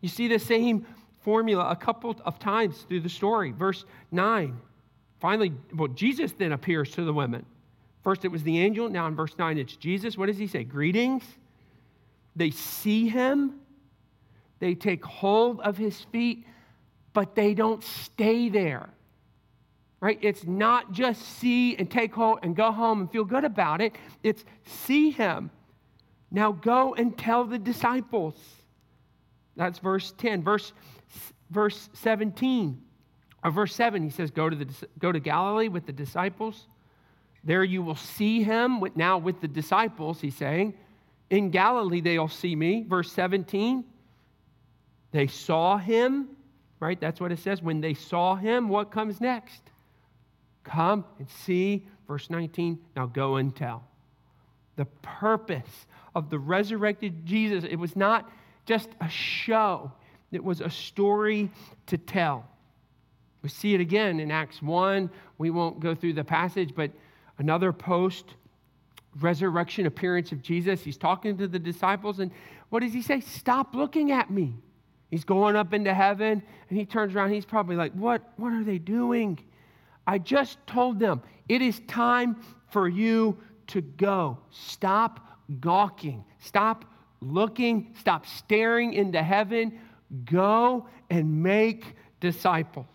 You 0.00 0.08
see 0.08 0.26
the 0.26 0.40
same 0.40 0.84
formula 1.20 1.70
a 1.70 1.76
couple 1.76 2.16
of 2.24 2.40
times 2.40 2.84
through 2.88 3.02
the 3.02 3.08
story. 3.08 3.52
Verse 3.52 3.84
9. 4.10 4.58
Finally, 5.20 5.52
well, 5.72 5.86
Jesus 5.86 6.32
then 6.32 6.50
appears 6.50 6.90
to 6.90 7.04
the 7.04 7.12
women. 7.12 7.46
First, 8.02 8.24
it 8.24 8.32
was 8.32 8.42
the 8.42 8.58
angel. 8.58 8.88
Now, 8.88 9.06
in 9.06 9.14
verse 9.14 9.38
9, 9.38 9.58
it's 9.58 9.76
Jesus. 9.76 10.18
What 10.18 10.26
does 10.26 10.38
he 10.38 10.48
say? 10.48 10.64
Greetings. 10.64 11.22
They 12.34 12.50
see 12.50 13.08
him, 13.08 13.60
they 14.58 14.74
take 14.74 15.04
hold 15.04 15.60
of 15.60 15.76
his 15.76 16.00
feet 16.10 16.46
but 17.12 17.34
they 17.34 17.54
don't 17.54 17.82
stay 17.82 18.48
there. 18.48 18.88
Right? 20.00 20.18
It's 20.20 20.44
not 20.44 20.92
just 20.92 21.22
see 21.38 21.76
and 21.76 21.88
take 21.88 22.12
hold 22.14 22.40
and 22.42 22.56
go 22.56 22.72
home 22.72 23.02
and 23.02 23.10
feel 23.10 23.24
good 23.24 23.44
about 23.44 23.80
it. 23.80 23.94
It's 24.22 24.44
see 24.64 25.10
him. 25.10 25.50
Now 26.30 26.52
go 26.52 26.94
and 26.94 27.16
tell 27.16 27.44
the 27.44 27.58
disciples. 27.58 28.34
That's 29.54 29.78
verse 29.78 30.12
10. 30.18 30.42
Verse, 30.42 30.72
verse 31.50 31.88
17, 31.92 32.80
or 33.44 33.50
verse 33.50 33.74
7, 33.74 34.02
he 34.02 34.10
says, 34.10 34.30
go 34.30 34.48
to, 34.48 34.56
the, 34.56 34.66
go 34.98 35.12
to 35.12 35.20
Galilee 35.20 35.68
with 35.68 35.86
the 35.86 35.92
disciples. 35.92 36.66
There 37.44 37.62
you 37.62 37.82
will 37.82 37.96
see 37.96 38.42
him. 38.42 38.80
With, 38.80 38.96
now 38.96 39.18
with 39.18 39.40
the 39.40 39.48
disciples, 39.48 40.20
he's 40.20 40.36
saying, 40.36 40.74
in 41.30 41.50
Galilee 41.50 42.00
they'll 42.00 42.28
see 42.28 42.56
me. 42.56 42.84
Verse 42.88 43.12
17, 43.12 43.84
they 45.10 45.26
saw 45.26 45.76
him 45.76 46.28
right? 46.82 47.00
That's 47.00 47.20
what 47.20 47.30
it 47.30 47.38
says. 47.38 47.62
When 47.62 47.80
they 47.80 47.94
saw 47.94 48.34
him, 48.34 48.68
what 48.68 48.90
comes 48.90 49.20
next? 49.20 49.62
Come 50.64 51.04
and 51.18 51.28
see. 51.30 51.86
Verse 52.08 52.28
19, 52.28 52.78
now 52.96 53.06
go 53.06 53.36
and 53.36 53.54
tell. 53.54 53.84
The 54.76 54.86
purpose 55.00 55.86
of 56.14 56.28
the 56.28 56.38
resurrected 56.38 57.24
Jesus, 57.24 57.64
it 57.64 57.76
was 57.76 57.94
not 57.94 58.28
just 58.66 58.88
a 59.00 59.08
show, 59.08 59.92
it 60.32 60.42
was 60.42 60.60
a 60.60 60.70
story 60.70 61.50
to 61.86 61.96
tell. 61.96 62.44
We 63.42 63.48
see 63.48 63.74
it 63.74 63.80
again 63.80 64.18
in 64.20 64.30
Acts 64.30 64.60
1. 64.60 65.08
We 65.38 65.50
won't 65.50 65.80
go 65.80 65.94
through 65.94 66.14
the 66.14 66.24
passage, 66.24 66.74
but 66.74 66.90
another 67.38 67.72
post 67.72 68.24
resurrection 69.20 69.86
appearance 69.86 70.32
of 70.32 70.42
Jesus. 70.42 70.82
He's 70.82 70.96
talking 70.96 71.36
to 71.38 71.46
the 71.46 71.58
disciples, 71.58 72.18
and 72.18 72.30
what 72.70 72.80
does 72.80 72.92
he 72.92 73.02
say? 73.02 73.20
Stop 73.20 73.74
looking 73.74 74.10
at 74.10 74.30
me. 74.30 74.54
He's 75.12 75.24
going 75.24 75.56
up 75.56 75.74
into 75.74 75.92
heaven, 75.92 76.42
and 76.70 76.78
he 76.78 76.86
turns 76.86 77.14
around. 77.14 77.32
He's 77.32 77.44
probably 77.44 77.76
like, 77.76 77.92
What, 77.92 78.22
what 78.38 78.50
are 78.54 78.64
they 78.64 78.78
doing? 78.78 79.38
I 80.06 80.16
just 80.16 80.56
told 80.66 80.98
them 80.98 81.20
it 81.50 81.60
is 81.60 81.80
time 81.86 82.42
for 82.70 82.88
you 82.88 83.36
to 83.68 83.82
go. 83.82 84.38
Stop 84.50 85.20
gawking. 85.60 86.24
Stop 86.38 86.86
looking. 87.20 87.94
Stop 88.00 88.24
staring 88.24 88.94
into 88.94 89.22
heaven. 89.22 89.78
Go 90.24 90.86
and 91.10 91.42
make 91.42 91.94
disciples. 92.20 92.86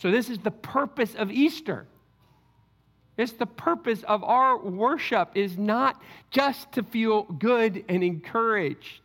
So, 0.00 0.10
this 0.10 0.28
is 0.28 0.38
the 0.40 0.50
purpose 0.50 1.14
of 1.14 1.30
Easter. 1.30 1.86
It's 3.16 3.30
the 3.30 3.46
purpose 3.46 4.02
of 4.02 4.24
our 4.24 4.58
worship 4.58 5.30
is 5.36 5.56
not 5.56 6.02
just 6.32 6.72
to 6.72 6.82
feel 6.82 7.22
good 7.22 7.84
and 7.88 8.02
encouraged, 8.02 9.02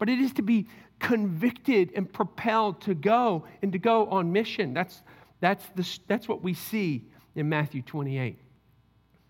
but 0.00 0.08
it 0.08 0.18
is 0.18 0.32
to 0.34 0.42
be 0.42 0.66
convicted 0.98 1.92
and 1.94 2.12
propelled 2.12 2.80
to 2.82 2.94
go 2.94 3.44
and 3.62 3.72
to 3.72 3.78
go 3.78 4.06
on 4.06 4.32
mission. 4.32 4.74
That's, 4.74 5.02
that's, 5.40 5.64
the, 5.74 5.98
that's 6.06 6.28
what 6.28 6.42
we 6.42 6.54
see 6.54 7.04
in 7.34 7.48
Matthew 7.48 7.82
28. 7.82 8.38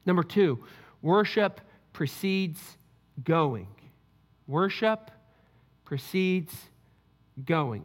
Number 0.06 0.22
two, 0.22 0.64
worship 1.02 1.60
precedes 1.92 2.60
going. 3.24 3.68
Worship 4.46 5.10
precedes 5.84 6.54
going. 7.44 7.84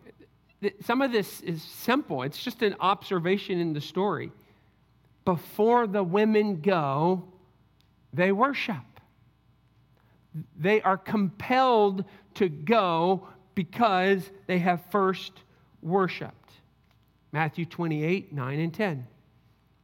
Some 0.82 1.02
of 1.02 1.12
this 1.12 1.42
is 1.42 1.62
simple, 1.62 2.24
it's 2.24 2.42
just 2.42 2.62
an 2.62 2.76
observation 2.80 3.60
in 3.60 3.74
the 3.74 3.82
story. 3.82 4.32
Before 5.26 5.88
the 5.88 6.04
women 6.04 6.62
go, 6.62 7.24
they 8.14 8.32
worship. 8.32 8.76
They 10.58 10.82
are 10.82 10.98
compelled 10.98 12.06
to 12.36 12.50
go 12.50 13.28
because 13.56 14.30
they 14.48 14.60
have 14.60 14.82
first 14.90 15.34
worshiped. 15.82 16.52
Matthew 17.32 17.66
28, 17.66 18.32
9 18.32 18.60
and 18.60 18.74
10. 18.74 19.08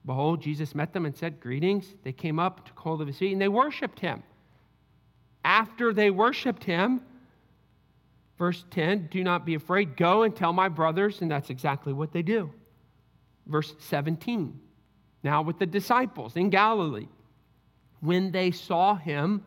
Behold, 0.06 0.42
Jesus 0.42 0.74
met 0.74 0.94
them 0.94 1.06
and 1.06 1.16
said, 1.16 1.40
Greetings. 1.40 1.94
They 2.04 2.14
came 2.14 2.40
up, 2.40 2.66
took 2.66 2.80
hold 2.80 3.02
of 3.02 3.08
his 3.08 3.18
feet, 3.18 3.34
and 3.34 3.42
they 3.42 3.48
worshiped 3.48 4.00
him. 4.00 4.24
After 5.44 5.94
they 5.94 6.10
worshiped 6.10 6.64
him, 6.64 7.02
verse 8.38 8.64
10, 8.72 9.08
do 9.12 9.24
not 9.24 9.46
be 9.46 9.56
afraid. 9.56 9.98
Go 9.98 10.24
and 10.24 10.36
tell 10.36 10.54
my 10.54 10.70
brothers. 10.70 11.22
And 11.22 11.30
that's 11.30 11.50
exactly 11.50 11.94
what 11.94 12.12
they 12.12 12.22
do. 12.22 12.52
Verse 13.48 13.74
17, 13.80 14.60
now 15.24 15.42
with 15.42 15.58
the 15.58 15.66
disciples 15.66 16.36
in 16.36 16.50
Galilee. 16.50 17.08
When 18.02 18.32
they 18.32 18.52
saw 18.52 18.96
him, 18.96 19.44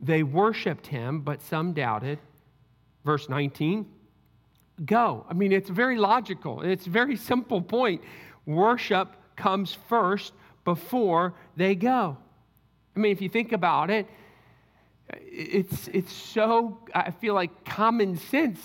they 0.00 0.22
worshiped 0.22 0.86
him, 0.86 1.22
but 1.22 1.40
some 1.42 1.72
doubted. 1.72 2.18
Verse 3.04 3.28
19, 3.28 3.86
go. 4.84 5.26
I 5.28 5.34
mean, 5.34 5.52
it's 5.52 5.68
very 5.68 5.98
logical. 5.98 6.62
It's 6.62 6.86
a 6.86 6.90
very 6.90 7.16
simple 7.16 7.60
point. 7.60 8.02
Worship 8.46 9.16
comes 9.36 9.76
first 9.88 10.32
before 10.64 11.34
they 11.56 11.74
go. 11.74 12.16
I 12.96 13.00
mean, 13.00 13.12
if 13.12 13.20
you 13.20 13.28
think 13.28 13.52
about 13.52 13.90
it, 13.90 14.06
it's, 15.10 15.88
it's 15.88 16.12
so, 16.12 16.78
I 16.94 17.10
feel 17.10 17.34
like 17.34 17.64
common 17.64 18.16
sense. 18.16 18.60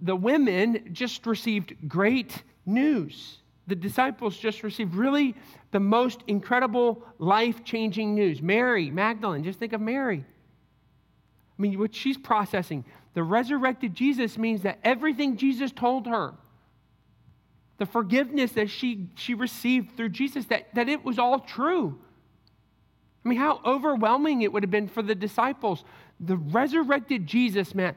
The 0.00 0.16
women 0.16 0.90
just 0.92 1.26
received 1.26 1.74
great 1.88 2.42
news. 2.64 3.38
The 3.66 3.74
disciples 3.74 4.36
just 4.36 4.62
received 4.62 4.94
really 4.94 5.34
the 5.72 5.80
most 5.80 6.22
incredible, 6.26 7.02
life 7.18 7.64
changing 7.64 8.14
news. 8.14 8.40
Mary, 8.40 8.90
Magdalene, 8.90 9.42
just 9.42 9.58
think 9.58 9.72
of 9.72 9.80
Mary. 9.80 10.24
I 11.58 11.62
mean, 11.62 11.78
what 11.78 11.94
she's 11.94 12.16
processing. 12.16 12.84
The 13.16 13.22
resurrected 13.22 13.94
Jesus 13.94 14.36
means 14.36 14.60
that 14.64 14.78
everything 14.84 15.38
Jesus 15.38 15.72
told 15.72 16.06
her, 16.06 16.34
the 17.78 17.86
forgiveness 17.86 18.52
that 18.52 18.68
she, 18.68 19.08
she 19.14 19.32
received 19.32 19.96
through 19.96 20.10
Jesus, 20.10 20.44
that, 20.46 20.66
that 20.74 20.90
it 20.90 21.02
was 21.02 21.18
all 21.18 21.40
true. 21.40 21.98
I 23.24 23.28
mean, 23.30 23.38
how 23.38 23.62
overwhelming 23.64 24.42
it 24.42 24.52
would 24.52 24.62
have 24.62 24.70
been 24.70 24.86
for 24.86 25.00
the 25.00 25.14
disciples. 25.14 25.82
The 26.20 26.36
resurrected 26.36 27.26
Jesus 27.26 27.74
meant 27.74 27.96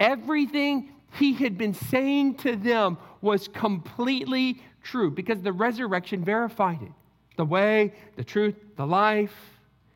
everything 0.00 0.90
he 1.16 1.34
had 1.34 1.56
been 1.56 1.72
saying 1.72 2.34
to 2.38 2.56
them 2.56 2.98
was 3.20 3.46
completely 3.46 4.60
true 4.82 5.12
because 5.12 5.42
the 5.42 5.52
resurrection 5.52 6.24
verified 6.24 6.82
it. 6.82 6.92
The 7.36 7.44
way, 7.44 7.94
the 8.16 8.24
truth, 8.24 8.56
the 8.76 8.84
life. 8.84 9.36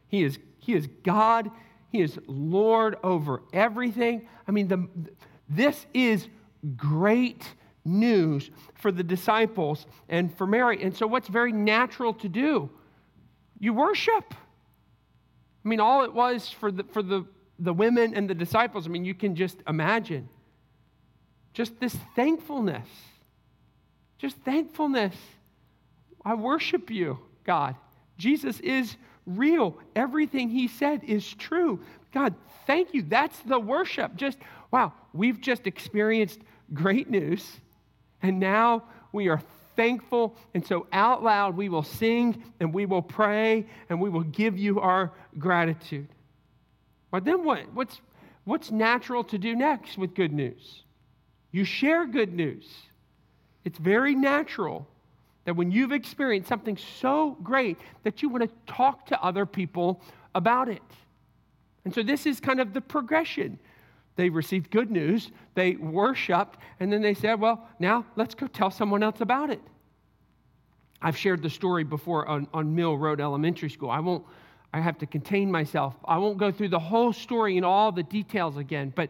He 0.06 0.22
is, 0.22 0.38
he 0.58 0.74
is 0.74 0.86
God. 1.02 1.50
He 1.90 2.00
is 2.00 2.18
Lord 2.26 2.96
over 3.02 3.42
everything. 3.52 4.28
I 4.46 4.52
mean, 4.52 4.68
the, 4.68 4.88
this 5.48 5.86
is 5.92 6.28
great 6.76 7.44
news 7.84 8.50
for 8.74 8.92
the 8.92 9.02
disciples 9.02 9.86
and 10.08 10.34
for 10.36 10.46
Mary. 10.46 10.82
And 10.82 10.96
so, 10.96 11.06
what's 11.06 11.28
very 11.28 11.52
natural 11.52 12.14
to 12.14 12.28
do? 12.28 12.70
You 13.58 13.74
worship. 13.74 14.34
I 15.64 15.68
mean, 15.68 15.80
all 15.80 16.04
it 16.04 16.14
was 16.14 16.48
for 16.48 16.70
the, 16.70 16.84
for 16.84 17.02
the, 17.02 17.26
the 17.58 17.72
women 17.72 18.14
and 18.14 18.30
the 18.30 18.34
disciples, 18.34 18.86
I 18.86 18.90
mean, 18.90 19.04
you 19.04 19.14
can 19.14 19.34
just 19.34 19.58
imagine. 19.68 20.28
Just 21.52 21.78
this 21.80 21.96
thankfulness. 22.14 22.88
Just 24.16 24.36
thankfulness. 24.38 25.16
I 26.24 26.34
worship 26.34 26.90
you, 26.90 27.18
God. 27.44 27.74
Jesus 28.16 28.60
is 28.60 28.96
real. 29.36 29.76
Everything 29.94 30.48
he 30.48 30.68
said 30.68 31.02
is 31.04 31.34
true. 31.34 31.80
God, 32.12 32.34
thank 32.66 32.94
you. 32.94 33.02
That's 33.02 33.38
the 33.40 33.58
worship. 33.58 34.16
Just, 34.16 34.38
wow, 34.70 34.92
we've 35.12 35.40
just 35.40 35.66
experienced 35.66 36.40
great 36.72 37.08
news. 37.10 37.60
And 38.22 38.40
now 38.40 38.84
we 39.12 39.28
are 39.28 39.40
thankful. 39.76 40.36
And 40.54 40.66
so, 40.66 40.86
out 40.92 41.22
loud, 41.22 41.56
we 41.56 41.68
will 41.68 41.82
sing 41.82 42.42
and 42.60 42.74
we 42.74 42.86
will 42.86 43.02
pray 43.02 43.66
and 43.88 44.00
we 44.00 44.10
will 44.10 44.24
give 44.24 44.58
you 44.58 44.80
our 44.80 45.12
gratitude. 45.38 46.08
But 47.10 47.24
then 47.24 47.44
what? 47.44 47.72
What's, 47.74 48.00
what's 48.44 48.70
natural 48.70 49.24
to 49.24 49.38
do 49.38 49.54
next 49.54 49.98
with 49.98 50.14
good 50.14 50.32
news? 50.32 50.82
You 51.52 51.64
share 51.64 52.06
good 52.06 52.32
news. 52.32 52.66
It's 53.64 53.78
very 53.78 54.14
natural 54.14 54.86
that 55.44 55.54
when 55.54 55.70
you've 55.70 55.92
experienced 55.92 56.48
something 56.48 56.76
so 56.76 57.36
great 57.42 57.78
that 58.04 58.22
you 58.22 58.28
want 58.28 58.42
to 58.42 58.72
talk 58.72 59.06
to 59.06 59.22
other 59.22 59.46
people 59.46 60.02
about 60.34 60.68
it. 60.68 60.82
And 61.84 61.94
so 61.94 62.02
this 62.02 62.26
is 62.26 62.40
kind 62.40 62.60
of 62.60 62.72
the 62.72 62.80
progression. 62.80 63.58
They 64.16 64.28
received 64.28 64.70
good 64.70 64.90
news, 64.90 65.30
they 65.54 65.76
worshiped, 65.76 66.58
and 66.78 66.92
then 66.92 67.00
they 67.00 67.14
said, 67.14 67.40
Well, 67.40 67.66
now 67.78 68.04
let's 68.16 68.34
go 68.34 68.46
tell 68.46 68.70
someone 68.70 69.02
else 69.02 69.20
about 69.20 69.50
it. 69.50 69.60
I've 71.00 71.16
shared 71.16 71.42
the 71.42 71.48
story 71.48 71.84
before 71.84 72.26
on, 72.28 72.46
on 72.52 72.74
Mill 72.74 72.98
Road 72.98 73.20
Elementary 73.20 73.70
School. 73.70 73.90
I 73.90 74.00
won't, 74.00 74.24
I 74.74 74.80
have 74.80 74.98
to 74.98 75.06
contain 75.06 75.50
myself. 75.50 75.94
I 76.04 76.18
won't 76.18 76.36
go 76.36 76.52
through 76.52 76.68
the 76.68 76.78
whole 76.78 77.12
story 77.14 77.56
and 77.56 77.64
all 77.64 77.90
the 77.90 78.02
details 78.02 78.58
again, 78.58 78.92
but 78.94 79.08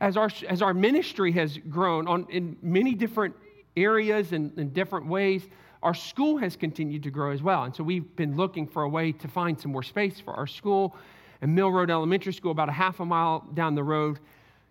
as 0.00 0.16
our, 0.16 0.30
as 0.48 0.62
our 0.62 0.74
ministry 0.74 1.32
has 1.32 1.58
grown 1.68 2.06
on, 2.06 2.26
in 2.30 2.56
many 2.62 2.94
different 2.94 3.34
areas 3.76 4.32
and 4.32 4.56
in 4.58 4.70
different 4.70 5.06
ways, 5.06 5.46
our 5.82 5.94
school 5.94 6.36
has 6.38 6.56
continued 6.56 7.02
to 7.02 7.10
grow 7.10 7.32
as 7.32 7.42
well. 7.42 7.64
And 7.64 7.74
so 7.74 7.82
we've 7.82 8.14
been 8.16 8.36
looking 8.36 8.66
for 8.66 8.82
a 8.82 8.88
way 8.88 9.12
to 9.12 9.28
find 9.28 9.58
some 9.58 9.72
more 9.72 9.82
space 9.82 10.20
for 10.20 10.32
our 10.34 10.46
school. 10.46 10.96
And 11.40 11.54
Mill 11.54 11.70
Road 11.70 11.90
Elementary 11.90 12.32
School, 12.32 12.52
about 12.52 12.68
a 12.68 12.72
half 12.72 13.00
a 13.00 13.04
mile 13.04 13.40
down 13.54 13.74
the 13.74 13.82
road, 13.82 14.20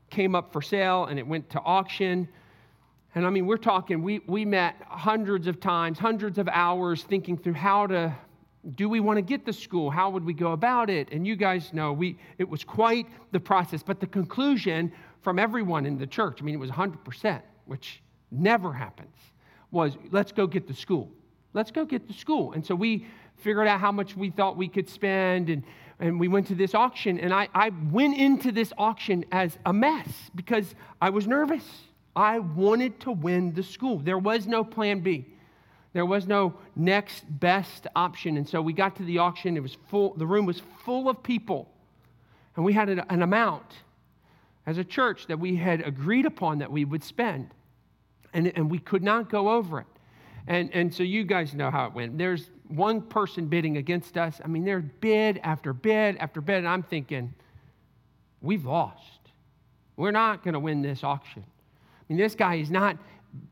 came 0.09 0.35
up 0.35 0.53
for 0.53 0.61
sale 0.61 1.05
and 1.05 1.19
it 1.19 1.27
went 1.27 1.49
to 1.49 1.59
auction. 1.61 2.27
And 3.13 3.25
I 3.25 3.29
mean, 3.29 3.45
we're 3.45 3.57
talking, 3.57 4.01
we, 4.01 4.19
we 4.27 4.45
met 4.45 4.75
hundreds 4.87 5.47
of 5.47 5.59
times, 5.59 5.99
hundreds 5.99 6.37
of 6.37 6.47
hours 6.47 7.03
thinking 7.03 7.37
through 7.37 7.53
how 7.53 7.87
to, 7.87 8.15
do 8.75 8.87
we 8.87 9.01
want 9.01 9.17
to 9.17 9.21
get 9.21 9.45
the 9.45 9.51
school? 9.51 9.89
How 9.89 10.09
would 10.09 10.23
we 10.23 10.33
go 10.33 10.53
about 10.53 10.89
it? 10.89 11.09
And 11.11 11.27
you 11.27 11.35
guys 11.35 11.73
know 11.73 11.91
we, 11.91 12.17
it 12.37 12.47
was 12.47 12.63
quite 12.63 13.07
the 13.33 13.39
process. 13.39 13.83
But 13.83 13.99
the 13.99 14.07
conclusion 14.07 14.93
from 15.21 15.39
everyone 15.39 15.85
in 15.85 15.97
the 15.97 16.07
church, 16.07 16.41
I 16.41 16.45
mean, 16.45 16.55
it 16.55 16.59
was 16.59 16.69
100%, 16.69 17.41
which 17.65 18.01
never 18.31 18.71
happens, 18.71 19.15
was 19.71 19.97
let's 20.11 20.31
go 20.31 20.47
get 20.47 20.67
the 20.67 20.73
school. 20.73 21.09
Let's 21.53 21.71
go 21.71 21.85
get 21.85 22.07
the 22.07 22.13
school. 22.13 22.53
And 22.53 22.65
so 22.65 22.75
we 22.75 23.07
figured 23.37 23.67
out 23.67 23.79
how 23.79 23.91
much 23.91 24.15
we 24.15 24.29
thought 24.29 24.55
we 24.55 24.67
could 24.67 24.89
spend 24.89 25.49
and 25.49 25.63
and 26.01 26.19
we 26.19 26.27
went 26.27 26.47
to 26.47 26.55
this 26.55 26.73
auction, 26.73 27.19
and 27.19 27.31
I, 27.31 27.47
I 27.53 27.69
went 27.91 28.17
into 28.17 28.51
this 28.51 28.73
auction 28.75 29.23
as 29.31 29.55
a 29.67 29.71
mess 29.71 30.07
because 30.33 30.73
I 30.99 31.11
was 31.11 31.27
nervous. 31.27 31.63
I 32.15 32.39
wanted 32.39 32.99
to 33.01 33.11
win 33.11 33.53
the 33.53 33.61
school. 33.61 33.99
There 33.99 34.17
was 34.17 34.47
no 34.47 34.63
plan 34.63 35.01
B. 35.01 35.27
There 35.93 36.05
was 36.05 36.25
no 36.25 36.55
next 36.75 37.25
best 37.39 37.85
option. 37.95 38.37
And 38.37 38.49
so 38.49 38.61
we 38.63 38.73
got 38.73 38.95
to 38.95 39.03
the 39.03 39.19
auction. 39.19 39.55
It 39.55 39.59
was 39.59 39.77
full, 39.89 40.15
the 40.15 40.25
room 40.25 40.47
was 40.47 40.61
full 40.83 41.07
of 41.07 41.21
people. 41.21 41.69
And 42.55 42.65
we 42.65 42.73
had 42.73 42.89
an, 42.89 43.03
an 43.09 43.21
amount 43.21 43.71
as 44.65 44.79
a 44.79 44.83
church 44.83 45.27
that 45.27 45.39
we 45.39 45.55
had 45.55 45.81
agreed 45.81 46.25
upon 46.25 46.57
that 46.59 46.71
we 46.71 46.83
would 46.83 47.03
spend. 47.03 47.51
And, 48.33 48.51
and 48.55 48.71
we 48.71 48.79
could 48.79 49.03
not 49.03 49.29
go 49.29 49.49
over 49.49 49.79
it. 49.79 49.87
And, 50.47 50.73
and 50.73 50.93
so 50.93 51.03
you 51.03 51.23
guys 51.23 51.53
know 51.53 51.69
how 51.69 51.85
it 51.85 51.93
went. 51.93 52.17
There's 52.17 52.49
one 52.67 53.01
person 53.01 53.47
bidding 53.47 53.77
against 53.77 54.17
us. 54.17 54.39
I 54.43 54.47
mean, 54.47 54.65
there's 54.65 54.85
bid 54.99 55.39
after 55.43 55.73
bid 55.73 56.17
after 56.17 56.41
bid. 56.41 56.57
And 56.57 56.67
I'm 56.67 56.83
thinking, 56.83 57.33
we've 58.41 58.65
lost. 58.65 59.19
We're 59.97 60.11
not 60.11 60.43
going 60.43 60.53
to 60.53 60.59
win 60.59 60.81
this 60.81 61.03
auction. 61.03 61.43
I 61.45 62.03
mean, 62.09 62.17
this 62.17 62.33
guy 62.33 62.55
is 62.55 62.71
not, 62.71 62.97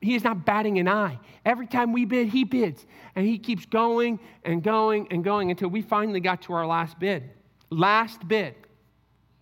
he 0.02 0.16
is 0.16 0.24
not 0.24 0.46
batting 0.46 0.80
an 0.80 0.88
eye. 0.88 1.20
Every 1.46 1.68
time 1.68 1.94
we 1.94 2.06
bid, 2.06 2.30
he 2.30 2.44
bids. 2.44 2.86
And 3.16 3.26
he 3.26 3.38
keeps 3.38 3.66
going 3.66 4.20
and 4.44 4.64
going 4.64 5.08
and 5.12 5.24
going 5.24 5.52
until 5.52 5.70
we 5.70 5.82
finally 5.82 6.22
got 6.22 6.42
to 6.44 6.54
our 6.54 6.66
last 6.66 6.98
bid. 7.00 7.30
Last 7.70 8.28
bid. 8.28 8.56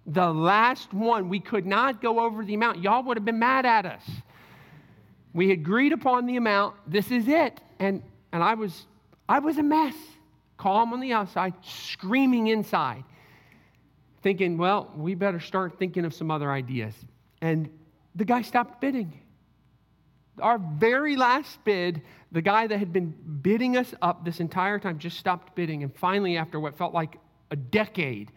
The 0.06 0.32
last 0.34 0.94
one. 0.94 1.30
We 1.30 1.40
could 1.40 1.66
not 1.66 2.02
go 2.02 2.20
over 2.20 2.44
the 2.44 2.56
amount. 2.56 2.82
Y'all 2.82 3.04
would 3.04 3.18
have 3.18 3.26
been 3.26 3.40
mad 3.40 3.66
at 3.66 3.86
us. 3.86 4.04
We 5.38 5.52
agreed 5.52 5.94
upon 5.94 6.26
the 6.26 6.36
amount. 6.38 6.78
This 6.88 7.12
is 7.12 7.28
it. 7.28 7.62
And, 7.78 8.02
and 8.34 8.44
I 8.44 8.56
was 8.56 8.88
I 9.30 9.38
was 9.38 9.60
a 9.60 9.64
mess, 9.64 9.94
calm 10.58 10.94
on 10.94 11.00
the 11.00 11.14
outside, 11.14 11.54
screaming 11.62 12.48
inside, 12.48 13.04
thinking, 14.24 14.58
well, 14.58 14.92
we 14.96 15.14
better 15.14 15.40
start 15.40 15.78
thinking 15.78 16.06
of 16.06 16.14
some 16.16 16.32
other 16.32 16.52
ideas. 16.52 16.96
And 17.40 17.70
the 18.16 18.26
guy 18.26 18.42
stopped 18.42 18.82
bidding. 18.82 19.14
Our 20.42 20.58
very 20.58 21.16
last 21.16 21.64
bid, 21.64 22.02
the 22.32 22.42
guy 22.42 22.66
that 22.66 22.80
had 22.80 22.92
been 22.92 23.14
bidding 23.44 23.78
us 23.78 23.94
up 24.02 24.26
this 24.26 24.40
entire 24.40 24.80
time 24.80 24.98
just 24.98 25.20
stopped 25.20 25.56
bidding. 25.56 25.84
And 25.84 25.96
finally, 25.96 26.38
after 26.38 26.60
what 26.60 26.76
felt 26.76 26.96
like 26.96 27.18
a 27.52 27.56
decade, 27.56 28.32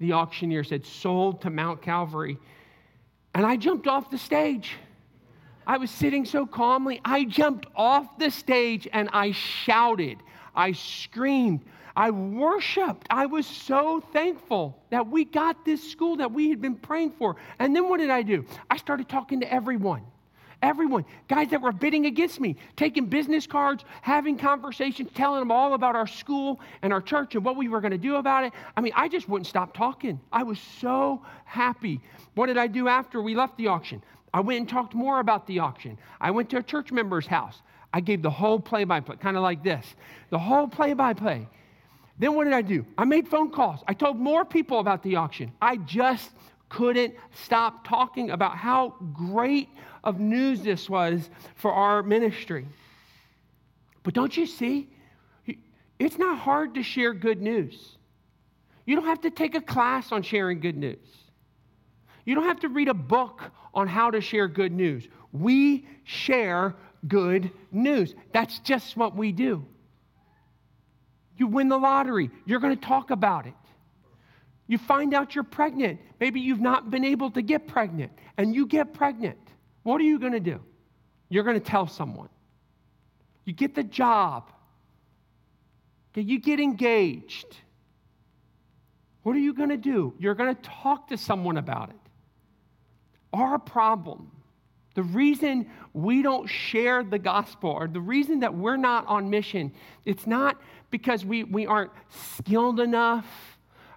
the 0.00 0.12
auctioneer 0.12 0.64
said, 0.64 0.84
sold 0.84 1.40
to 1.42 1.48
Mount 1.50 1.80
Calvary. 1.80 2.36
And 3.34 3.46
I 3.46 3.56
jumped 3.56 3.86
off 3.86 4.10
the 4.10 4.18
stage. 4.18 4.76
I 5.66 5.78
was 5.78 5.90
sitting 5.90 6.24
so 6.24 6.46
calmly. 6.46 7.00
I 7.04 7.24
jumped 7.24 7.66
off 7.76 8.18
the 8.18 8.30
stage 8.30 8.88
and 8.92 9.08
I 9.12 9.32
shouted. 9.32 10.18
I 10.54 10.72
screamed. 10.72 11.60
I 11.94 12.10
worshiped. 12.10 13.06
I 13.10 13.26
was 13.26 13.46
so 13.46 14.00
thankful 14.12 14.78
that 14.90 15.08
we 15.08 15.24
got 15.24 15.64
this 15.64 15.90
school 15.90 16.16
that 16.16 16.32
we 16.32 16.48
had 16.48 16.60
been 16.60 16.76
praying 16.76 17.12
for. 17.12 17.36
And 17.58 17.76
then 17.76 17.88
what 17.88 17.98
did 17.98 18.10
I 18.10 18.22
do? 18.22 18.46
I 18.70 18.76
started 18.78 19.08
talking 19.08 19.40
to 19.40 19.52
everyone. 19.52 20.02
everyone. 20.62 21.04
Guys 21.28 21.50
that 21.50 21.60
were 21.60 21.72
bidding 21.72 22.06
against 22.06 22.40
me, 22.40 22.56
taking 22.76 23.06
business 23.06 23.46
cards, 23.46 23.84
having 24.00 24.38
conversations, 24.38 25.10
telling 25.12 25.40
them 25.40 25.50
all 25.50 25.74
about 25.74 25.96
our 25.96 26.06
school 26.06 26.60
and 26.82 26.92
our 26.92 27.02
church 27.02 27.34
and 27.34 27.44
what 27.44 27.56
we 27.56 27.68
were 27.68 27.80
going 27.80 27.90
to 27.92 27.98
do 27.98 28.16
about 28.16 28.44
it. 28.44 28.52
I 28.76 28.80
mean, 28.80 28.92
I 28.96 29.08
just 29.08 29.28
wouldn't 29.28 29.46
stop 29.46 29.74
talking. 29.74 30.20
I 30.32 30.44
was 30.44 30.58
so 30.80 31.22
happy. 31.44 32.00
What 32.34 32.46
did 32.46 32.58
I 32.58 32.68
do 32.68 32.88
after 32.88 33.20
we 33.20 33.34
left 33.34 33.56
the 33.58 33.66
auction? 33.66 34.02
I 34.34 34.40
went 34.40 34.60
and 34.60 34.68
talked 34.68 34.94
more 34.94 35.20
about 35.20 35.46
the 35.46 35.58
auction. 35.58 35.98
I 36.20 36.30
went 36.30 36.50
to 36.50 36.58
a 36.58 36.62
church 36.62 36.90
member's 36.90 37.26
house. 37.26 37.60
I 37.92 38.00
gave 38.00 38.22
the 38.22 38.30
whole 38.30 38.58
play 38.58 38.84
by 38.84 39.00
play, 39.00 39.16
kind 39.16 39.36
of 39.36 39.42
like 39.42 39.62
this 39.62 39.94
the 40.30 40.38
whole 40.38 40.66
play 40.66 40.94
by 40.94 41.12
play. 41.12 41.46
Then 42.18 42.34
what 42.34 42.44
did 42.44 42.52
I 42.52 42.62
do? 42.62 42.86
I 42.96 43.04
made 43.04 43.28
phone 43.28 43.50
calls. 43.50 43.80
I 43.88 43.94
told 43.94 44.16
more 44.18 44.44
people 44.44 44.78
about 44.78 45.02
the 45.02 45.16
auction. 45.16 45.52
I 45.60 45.76
just 45.76 46.30
couldn't 46.68 47.14
stop 47.32 47.86
talking 47.86 48.30
about 48.30 48.56
how 48.56 48.94
great 49.12 49.68
of 50.04 50.20
news 50.20 50.62
this 50.62 50.88
was 50.88 51.28
for 51.54 51.72
our 51.72 52.02
ministry. 52.02 52.66
But 54.02 54.14
don't 54.14 54.36
you 54.36 54.46
see? 54.46 54.88
It's 55.98 56.18
not 56.18 56.38
hard 56.38 56.74
to 56.74 56.82
share 56.82 57.12
good 57.12 57.40
news. 57.40 57.96
You 58.86 58.96
don't 58.96 59.04
have 59.04 59.20
to 59.20 59.30
take 59.30 59.54
a 59.54 59.60
class 59.60 60.10
on 60.12 60.22
sharing 60.22 60.60
good 60.60 60.76
news. 60.76 60.98
You 62.24 62.34
don't 62.34 62.44
have 62.44 62.60
to 62.60 62.68
read 62.68 62.88
a 62.88 62.94
book 62.94 63.42
on 63.74 63.88
how 63.88 64.10
to 64.10 64.20
share 64.20 64.48
good 64.48 64.72
news. 64.72 65.08
We 65.32 65.86
share 66.04 66.74
good 67.08 67.50
news. 67.70 68.14
That's 68.32 68.58
just 68.60 68.96
what 68.96 69.16
we 69.16 69.32
do. 69.32 69.64
You 71.36 71.46
win 71.46 71.68
the 71.68 71.78
lottery, 71.78 72.30
you're 72.44 72.60
going 72.60 72.76
to 72.76 72.86
talk 72.86 73.10
about 73.10 73.46
it. 73.46 73.54
You 74.68 74.78
find 74.78 75.12
out 75.12 75.34
you're 75.34 75.44
pregnant. 75.44 76.00
Maybe 76.20 76.40
you've 76.40 76.60
not 76.60 76.90
been 76.90 77.04
able 77.04 77.30
to 77.32 77.42
get 77.42 77.66
pregnant, 77.66 78.12
and 78.38 78.54
you 78.54 78.66
get 78.66 78.94
pregnant. 78.94 79.38
What 79.82 80.00
are 80.00 80.04
you 80.04 80.18
going 80.18 80.32
to 80.32 80.40
do? 80.40 80.60
You're 81.28 81.42
going 81.44 81.58
to 81.58 81.66
tell 81.66 81.88
someone. 81.88 82.28
You 83.44 83.52
get 83.52 83.74
the 83.74 83.82
job. 83.82 84.50
You 86.14 86.38
get 86.38 86.60
engaged. 86.60 87.56
What 89.22 89.34
are 89.34 89.40
you 89.40 89.54
going 89.54 89.70
to 89.70 89.76
do? 89.76 90.14
You're 90.18 90.34
going 90.34 90.54
to 90.54 90.62
talk 90.62 91.08
to 91.08 91.16
someone 91.16 91.56
about 91.56 91.90
it. 91.90 92.01
Our 93.32 93.58
problem, 93.58 94.30
the 94.94 95.02
reason 95.02 95.70
we 95.92 96.22
don't 96.22 96.46
share 96.46 97.02
the 97.02 97.18
gospel, 97.18 97.70
or 97.70 97.88
the 97.88 98.00
reason 98.00 98.40
that 98.40 98.54
we're 98.54 98.76
not 98.76 99.06
on 99.06 99.30
mission, 99.30 99.72
it's 100.04 100.26
not 100.26 100.60
because 100.90 101.24
we, 101.24 101.44
we 101.44 101.66
aren't 101.66 101.92
skilled 102.10 102.80
enough 102.80 103.26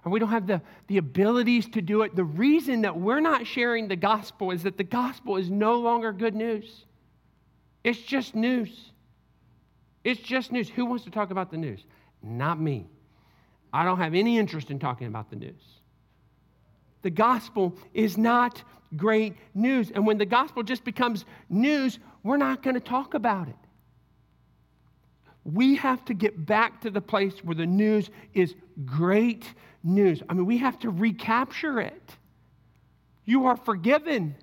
or 0.06 0.10
we 0.10 0.20
don't 0.20 0.30
have 0.30 0.46
the, 0.46 0.62
the 0.86 0.98
abilities 0.98 1.68
to 1.70 1.82
do 1.82 2.02
it. 2.02 2.14
The 2.14 2.24
reason 2.24 2.82
that 2.82 2.96
we're 2.96 3.20
not 3.20 3.44
sharing 3.44 3.88
the 3.88 3.96
gospel 3.96 4.52
is 4.52 4.62
that 4.62 4.78
the 4.78 4.84
gospel 4.84 5.36
is 5.36 5.50
no 5.50 5.80
longer 5.80 6.12
good 6.12 6.34
news. 6.34 6.84
It's 7.82 8.00
just 8.00 8.36
news. 8.36 8.92
It's 10.04 10.20
just 10.20 10.52
news. 10.52 10.68
Who 10.68 10.86
wants 10.86 11.02
to 11.04 11.10
talk 11.10 11.32
about 11.32 11.50
the 11.50 11.56
news? 11.56 11.84
Not 12.22 12.60
me. 12.60 12.86
I 13.72 13.84
don't 13.84 13.98
have 13.98 14.14
any 14.14 14.38
interest 14.38 14.70
in 14.70 14.78
talking 14.78 15.08
about 15.08 15.28
the 15.28 15.36
news. 15.36 15.62
The 17.02 17.10
gospel 17.10 17.76
is 17.92 18.16
not 18.16 18.62
great 18.96 19.34
news. 19.54 19.90
And 19.90 20.06
when 20.06 20.18
the 20.18 20.26
gospel 20.26 20.62
just 20.62 20.84
becomes 20.84 21.24
news, 21.48 21.98
we're 22.22 22.36
not 22.36 22.62
going 22.62 22.74
to 22.74 22.80
talk 22.80 23.14
about 23.14 23.48
it. 23.48 23.56
We 25.44 25.76
have 25.76 26.04
to 26.06 26.14
get 26.14 26.44
back 26.44 26.80
to 26.80 26.90
the 26.90 27.00
place 27.00 27.34
where 27.44 27.54
the 27.54 27.66
news 27.66 28.10
is 28.34 28.54
great 28.84 29.44
news. 29.84 30.22
I 30.28 30.34
mean, 30.34 30.46
we 30.46 30.58
have 30.58 30.78
to 30.80 30.90
recapture 30.90 31.80
it. 31.80 32.16
You 33.24 33.46
are 33.46 33.56
forgiven. 33.56 34.34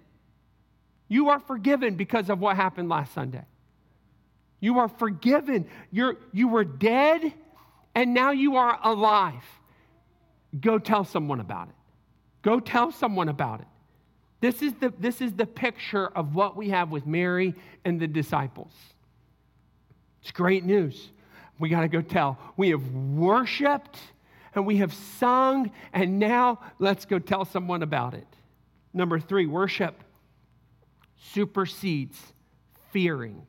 You 1.08 1.30
are 1.30 1.40
forgiven 1.40 1.96
because 1.96 2.30
of 2.30 2.40
what 2.40 2.56
happened 2.56 2.90
last 2.90 3.14
Sunday. 3.14 3.44
You 4.60 4.80
are 4.80 4.88
forgiven. 4.88 5.68
You're, 5.92 6.18
you 6.32 6.48
were 6.48 6.64
dead 6.64 7.34
and 7.96 8.14
now 8.14 8.32
you 8.32 8.56
are 8.56 8.80
alive. 8.84 9.44
Go 10.60 10.80
tell 10.80 11.04
someone 11.04 11.40
about 11.40 11.68
it. 11.68 11.76
Go 12.42 12.60
tell 12.60 12.92
someone 12.92 13.30
about 13.30 13.62
it. 13.62 13.68
This 14.44 14.62
is 14.62 14.74
the, 14.74 14.92
this 15.00 15.22
is 15.22 15.32
the 15.32 15.46
picture 15.46 16.06
of 16.06 16.36
what 16.36 16.58
we 16.58 16.68
have 16.72 16.92
with 16.92 17.08
Mary 17.08 17.56
and 17.86 17.98
the 17.98 18.08
disciples. 18.08 18.74
It's 20.22 20.32
great 20.32 20.66
news. 20.66 21.12
We 21.60 21.70
got 21.70 21.80
to 21.80 21.88
go 21.88 22.02
tell. 22.02 22.38
We 22.58 22.72
have 22.72 22.86
worshiped 22.92 23.98
and 24.54 24.66
we 24.66 24.76
have 24.80 24.94
sung, 24.94 25.72
and 25.94 26.20
now 26.20 26.60
let's 26.78 27.06
go 27.06 27.20
tell 27.20 27.46
someone 27.46 27.84
about 27.84 28.16
it. 28.16 28.28
Number 28.94 29.18
three, 29.18 29.46
worship 29.46 29.96
supersedes 31.32 32.20
fearing. 32.92 33.48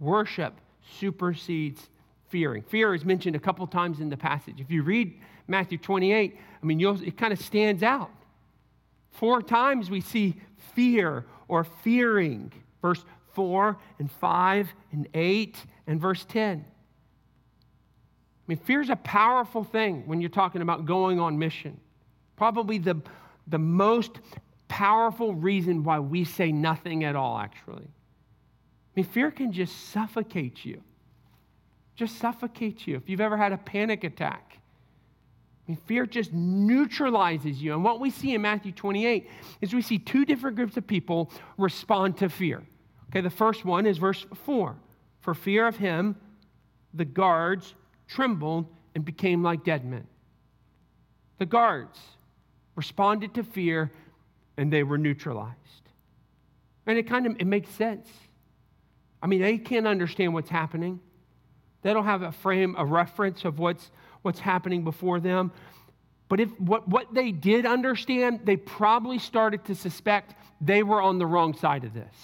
Worship 0.00 0.54
supersedes 0.98 1.80
fearing. 2.28 2.64
Fear 2.64 2.96
is 2.96 3.04
mentioned 3.04 3.36
a 3.36 3.38
couple 3.38 3.64
times 3.68 4.00
in 4.00 4.10
the 4.10 4.16
passage. 4.16 4.56
If 4.58 4.72
you 4.72 4.82
read 4.82 5.16
Matthew 5.46 5.78
28, 5.78 6.36
I 6.60 6.66
mean, 6.66 6.80
it 6.80 7.16
kind 7.16 7.32
of 7.32 7.38
stands 7.38 7.84
out. 7.84 8.10
Four 9.14 9.42
times 9.42 9.90
we 9.90 10.00
see 10.00 10.34
fear 10.74 11.24
or 11.46 11.64
fearing. 11.64 12.52
Verse 12.82 13.04
4 13.32 13.76
and 13.98 14.10
5 14.10 14.74
and 14.92 15.08
8 15.14 15.56
and 15.86 16.00
verse 16.00 16.24
10. 16.24 16.64
I 16.66 18.42
mean, 18.46 18.58
fear 18.58 18.80
is 18.80 18.90
a 18.90 18.96
powerful 18.96 19.62
thing 19.64 20.02
when 20.06 20.20
you're 20.20 20.30
talking 20.30 20.62
about 20.62 20.84
going 20.84 21.20
on 21.20 21.38
mission. 21.38 21.80
Probably 22.36 22.78
the, 22.78 23.00
the 23.46 23.58
most 23.58 24.18
powerful 24.66 25.32
reason 25.32 25.84
why 25.84 26.00
we 26.00 26.24
say 26.24 26.50
nothing 26.50 27.04
at 27.04 27.14
all, 27.14 27.38
actually. 27.38 27.84
I 27.86 28.92
mean, 28.96 29.06
fear 29.06 29.30
can 29.30 29.52
just 29.52 29.90
suffocate 29.90 30.64
you. 30.64 30.82
Just 31.94 32.18
suffocate 32.18 32.86
you. 32.86 32.96
If 32.96 33.08
you've 33.08 33.20
ever 33.20 33.36
had 33.36 33.52
a 33.52 33.58
panic 33.58 34.02
attack, 34.02 34.58
I 35.66 35.70
mean, 35.70 35.78
fear 35.86 36.04
just 36.04 36.32
neutralizes 36.32 37.62
you. 37.62 37.72
And 37.72 37.82
what 37.82 37.98
we 37.98 38.10
see 38.10 38.34
in 38.34 38.42
Matthew 38.42 38.72
28 38.72 39.30
is 39.62 39.72
we 39.72 39.80
see 39.80 39.98
two 39.98 40.24
different 40.26 40.56
groups 40.56 40.76
of 40.76 40.86
people 40.86 41.30
respond 41.56 42.18
to 42.18 42.28
fear. 42.28 42.62
Okay, 43.10 43.22
the 43.22 43.30
first 43.30 43.64
one 43.64 43.86
is 43.86 43.96
verse 43.96 44.26
4. 44.44 44.76
For 45.20 45.34
fear 45.34 45.66
of 45.66 45.76
him, 45.76 46.16
the 46.92 47.06
guards 47.06 47.74
trembled 48.08 48.66
and 48.94 49.04
became 49.04 49.42
like 49.42 49.64
dead 49.64 49.84
men. 49.84 50.06
The 51.38 51.46
guards 51.46 51.98
responded 52.76 53.34
to 53.34 53.42
fear 53.42 53.90
and 54.56 54.72
they 54.72 54.82
were 54.82 54.98
neutralized. 54.98 55.54
And 56.86 56.98
it 56.98 57.04
kind 57.04 57.26
of 57.26 57.36
it 57.38 57.46
makes 57.46 57.70
sense. 57.70 58.06
I 59.22 59.26
mean, 59.26 59.40
they 59.40 59.56
can't 59.56 59.86
understand 59.86 60.34
what's 60.34 60.50
happening. 60.50 61.00
They 61.80 61.94
don't 61.94 62.04
have 62.04 62.22
a 62.22 62.32
frame, 62.32 62.74
a 62.76 62.84
reference 62.84 63.44
of 63.44 63.58
what's 63.58 63.90
what's 64.24 64.40
happening 64.40 64.84
before 64.84 65.20
them. 65.20 65.52
But 66.28 66.40
if 66.40 66.48
what, 66.58 66.88
what 66.88 67.12
they 67.12 67.30
did 67.32 67.66
understand, 67.66 68.40
they 68.44 68.56
probably 68.56 69.18
started 69.18 69.64
to 69.66 69.74
suspect 69.74 70.34
they 70.60 70.82
were 70.82 71.00
on 71.00 71.18
the 71.18 71.26
wrong 71.26 71.54
side 71.54 71.84
of 71.84 71.92
this. 71.92 72.14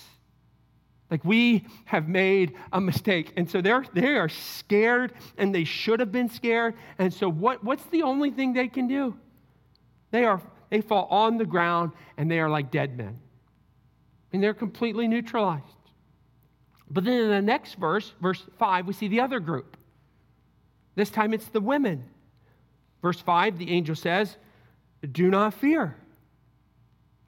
Like 1.11 1.25
we 1.25 1.67
have 1.87 2.09
made 2.09 2.55
a 2.73 2.81
mistake. 2.81 3.33
And 3.37 3.51
so 3.51 3.61
they're, 3.61 3.85
they 3.93 4.15
are 4.15 4.29
scared 4.29 5.13
and 5.37 5.55
they 5.55 5.65
should 5.65 6.01
have 6.01 6.13
been 6.13 6.29
scared. 6.29 6.75
And 6.99 7.13
so 7.13 7.29
what, 7.29 7.63
what's 7.65 7.85
the 7.87 8.03
only 8.03 8.31
thing 8.31 8.53
they 8.53 8.69
can 8.69 8.87
do? 8.87 9.17
They, 10.13 10.25
are, 10.25 10.41
they 10.71 10.81
fall 10.81 11.07
on 11.11 11.37
the 11.37 11.45
ground 11.45 11.93
and 12.17 12.31
they 12.31 12.39
are 12.41 12.49
like 12.49 12.71
dead 12.71 12.97
men. 12.97 13.19
And 14.33 14.43
they're 14.43 14.55
completely 14.55 15.09
neutralized. 15.09 15.65
But 16.89 17.05
then 17.05 17.21
in 17.21 17.29
the 17.29 17.43
next 17.43 17.75
verse, 17.75 18.13
verse 18.21 18.45
5, 18.59 18.87
we 18.87 18.93
see 18.93 19.09
the 19.09 19.21
other 19.21 19.41
group. 19.41 19.77
This 20.95 21.11
time 21.11 21.33
it's 21.33 21.49
the 21.49 21.61
women. 21.61 22.05
Verse 23.03 23.21
5, 23.21 23.59
the 23.59 23.71
angel 23.71 23.95
says, 23.95 24.37
Do 25.13 25.31
not 25.31 25.55
fear. 25.55 25.97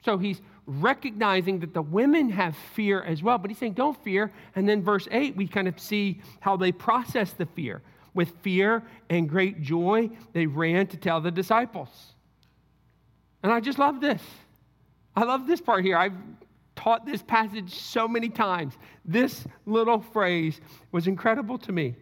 So 0.05 0.17
he's 0.17 0.41
recognizing 0.65 1.59
that 1.59 1.73
the 1.73 1.81
women 1.81 2.29
have 2.29 2.55
fear 2.75 3.01
as 3.01 3.21
well. 3.21 3.37
But 3.37 3.51
he's 3.51 3.57
saying, 3.57 3.73
don't 3.73 4.01
fear. 4.03 4.31
And 4.55 4.67
then 4.67 4.81
verse 4.83 5.07
8, 5.11 5.35
we 5.35 5.47
kind 5.47 5.67
of 5.67 5.79
see 5.79 6.21
how 6.39 6.57
they 6.57 6.71
process 6.71 7.33
the 7.33 7.45
fear. 7.45 7.81
With 8.13 8.29
fear 8.41 8.83
and 9.09 9.27
great 9.27 9.61
joy, 9.61 10.09
they 10.33 10.45
ran 10.45 10.87
to 10.87 10.97
tell 10.97 11.19
the 11.19 11.31
disciples. 11.31 11.89
And 13.41 13.51
I 13.51 13.59
just 13.59 13.79
love 13.79 13.99
this. 14.01 14.21
I 15.15 15.23
love 15.23 15.47
this 15.47 15.61
part 15.61 15.83
here. 15.83 15.97
I've 15.97 16.13
taught 16.75 17.05
this 17.05 17.21
passage 17.21 17.73
so 17.73 18.07
many 18.07 18.29
times. 18.29 18.75
This 19.03 19.45
little 19.65 19.99
phrase 19.99 20.61
was 20.91 21.07
incredible 21.07 21.57
to 21.59 21.71
me. 21.71 21.95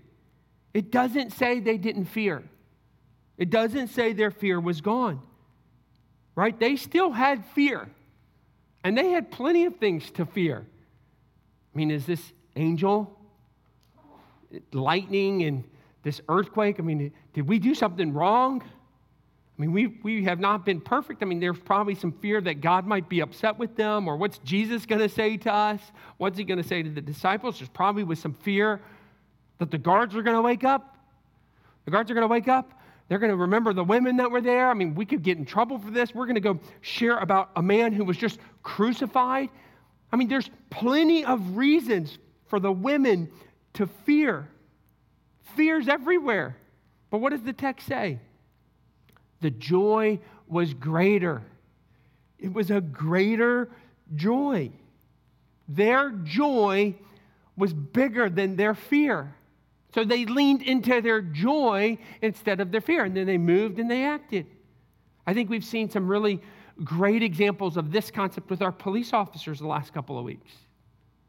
It 0.74 0.92
doesn't 0.92 1.32
say 1.32 1.60
they 1.60 1.78
didn't 1.78 2.06
fear, 2.06 2.44
it 3.38 3.50
doesn't 3.50 3.90
say 3.90 4.14
their 4.14 4.32
fear 4.32 4.60
was 4.60 4.82
gone, 4.82 5.22
right? 6.36 6.58
They 6.60 6.76
still 6.76 7.12
had 7.12 7.46
fear. 7.48 7.90
And 8.84 8.98
they 8.98 9.10
had 9.10 9.30
plenty 9.32 9.66
of 9.66 9.76
things 9.76 10.10
to 10.12 10.26
fear. 10.26 10.66
I 10.66 11.78
mean, 11.78 11.92
is 11.92 12.06
this 12.06 12.34
angel, 12.56 13.16
lightning, 14.74 15.44
and 15.44 15.64
this 16.04 16.20
earthquake? 16.28 16.80
I 16.80 16.84
mean, 16.84 17.14
did 17.34 17.48
we 17.48 17.60
do 17.60 17.76
something 17.76 18.12
wrong? 18.12 18.64
I 18.64 19.62
mean, 19.62 19.72
we, 19.72 20.00
we 20.02 20.24
have 20.24 20.40
not 20.40 20.66
been 20.66 20.82
perfect. 20.82 21.22
I 21.22 21.28
mean, 21.28 21.40
there's 21.40 21.60
probably 21.60 21.94
some 21.94 22.12
fear 22.12 22.42
that 22.42 22.62
God 22.62 22.88
might 22.88 23.08
be 23.08 23.20
upset 23.20 23.60
with 23.60 23.76
them, 23.76 24.08
or 24.08 24.18
what's 24.18 24.40
Jesus 24.40 24.88
going 24.88 25.02
to 25.02 25.10
say 25.10 25.38
to 25.38 25.54
us? 25.54 25.80
What's 26.18 26.38
he 26.38 26.44
going 26.44 26.62
to 26.62 26.68
say 26.68 26.82
to 26.82 26.90
the 26.90 27.02
disciples? 27.02 27.60
There's 27.60 27.70
probably 27.70 28.04
with 28.04 28.18
some 28.18 28.34
fear 28.34 28.82
that 29.62 29.69
the 29.69 29.78
guards 29.78 30.15
are 30.15 30.24
going 30.24 30.36
to 30.36 30.41
wake 30.41 30.63
up. 30.63 30.97
The 31.86 31.91
guards 31.91 32.10
are 32.10 32.15
going 32.15 32.24
to 32.24 32.28
wake 32.28 32.47
up. 32.47 32.82
They're 33.08 33.19
going 33.19 33.30
to 33.30 33.38
remember 33.38 33.74
the 33.74 33.84
women 33.84 34.17
that 34.17 34.32
were 34.32 34.41
there. 34.41 34.71
I 34.71 34.74
mean, 34.74 34.95
we 34.95 35.06
could 35.06 35.21
get 35.21 35.38
in 35.38 35.45
trouble 35.45 35.78
for 35.78 35.91
this. 35.91 36.15
We're 36.15 36.26
going 36.26 36.34
to 36.34 36.41
go 36.41 36.60
share 36.82 37.19
about 37.19 37.52
a 37.56 37.62
man 37.62 37.93
who 37.93 38.04
was 38.04 38.17
just 38.17 38.39
crucified. 38.63 39.50
I 40.12 40.15
mean, 40.15 40.30
there's 40.30 40.50
plenty 40.71 41.24
of 41.24 41.58
reasons 41.58 42.17
for 42.47 42.60
the 42.60 42.71
women 42.71 43.30
to 43.74 43.86
fear. 43.86 44.47
Fear's 45.56 45.88
everywhere. 45.88 46.58
But 47.12 47.19
what 47.19 47.30
does 47.30 47.43
the 47.43 47.54
text 47.54 47.86
say? 47.86 48.17
The 49.41 49.52
joy 49.52 50.17
was 50.47 50.74
greater. 50.74 51.43
It 52.39 52.52
was 52.52 52.71
a 52.71 52.82
greater 52.82 53.69
joy. 54.15 54.71
Their 55.67 56.10
joy 56.10 56.95
was 57.56 57.74
bigger 57.74 58.28
than 58.28 58.56
their 58.56 58.74
fear. 58.74 59.36
So 59.93 60.04
they 60.04 60.25
leaned 60.25 60.62
into 60.62 61.01
their 61.01 61.21
joy 61.21 61.97
instead 62.21 62.60
of 62.62 62.71
their 62.71 62.82
fear, 62.82 63.04
and 63.04 63.15
then 63.15 63.25
they 63.25 63.38
moved 63.38 63.80
and 63.80 63.91
they 63.91 64.06
acted. 64.06 64.47
I 65.27 65.34
think 65.34 65.49
we've 65.49 65.65
seen 65.65 65.89
some 65.89 66.08
really 66.08 66.41
great 66.84 67.21
examples 67.21 67.77
of 67.77 67.91
this 67.91 68.10
concept 68.10 68.49
with 68.49 68.62
our 68.62 68.71
police 68.71 69.13
officers 69.13 69.60
the 69.60 69.67
last 69.67 69.93
couple 69.93 70.17
of 70.17 70.25
weeks. 70.25 70.51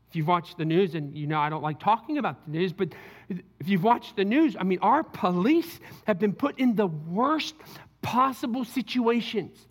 If 0.08 0.16
you've 0.16 0.28
watched 0.28 0.58
the 0.58 0.64
news, 0.64 0.94
and 0.94 1.16
you 1.16 1.26
know 1.26 1.40
I 1.40 1.48
don't 1.48 1.62
like 1.62 1.80
talking 1.80 2.18
about 2.18 2.44
the 2.44 2.52
news, 2.52 2.72
but 2.72 2.94
if 3.28 3.68
you've 3.68 3.82
watched 3.82 4.16
the 4.16 4.24
news, 4.24 4.56
I 4.58 4.62
mean, 4.62 4.78
our 4.80 5.02
police 5.02 5.80
have 6.06 6.18
been 6.18 6.34
put 6.34 6.58
in 6.58 6.76
the 6.76 6.86
worst 6.86 7.54
possible 8.02 8.64
situations. 8.64 9.66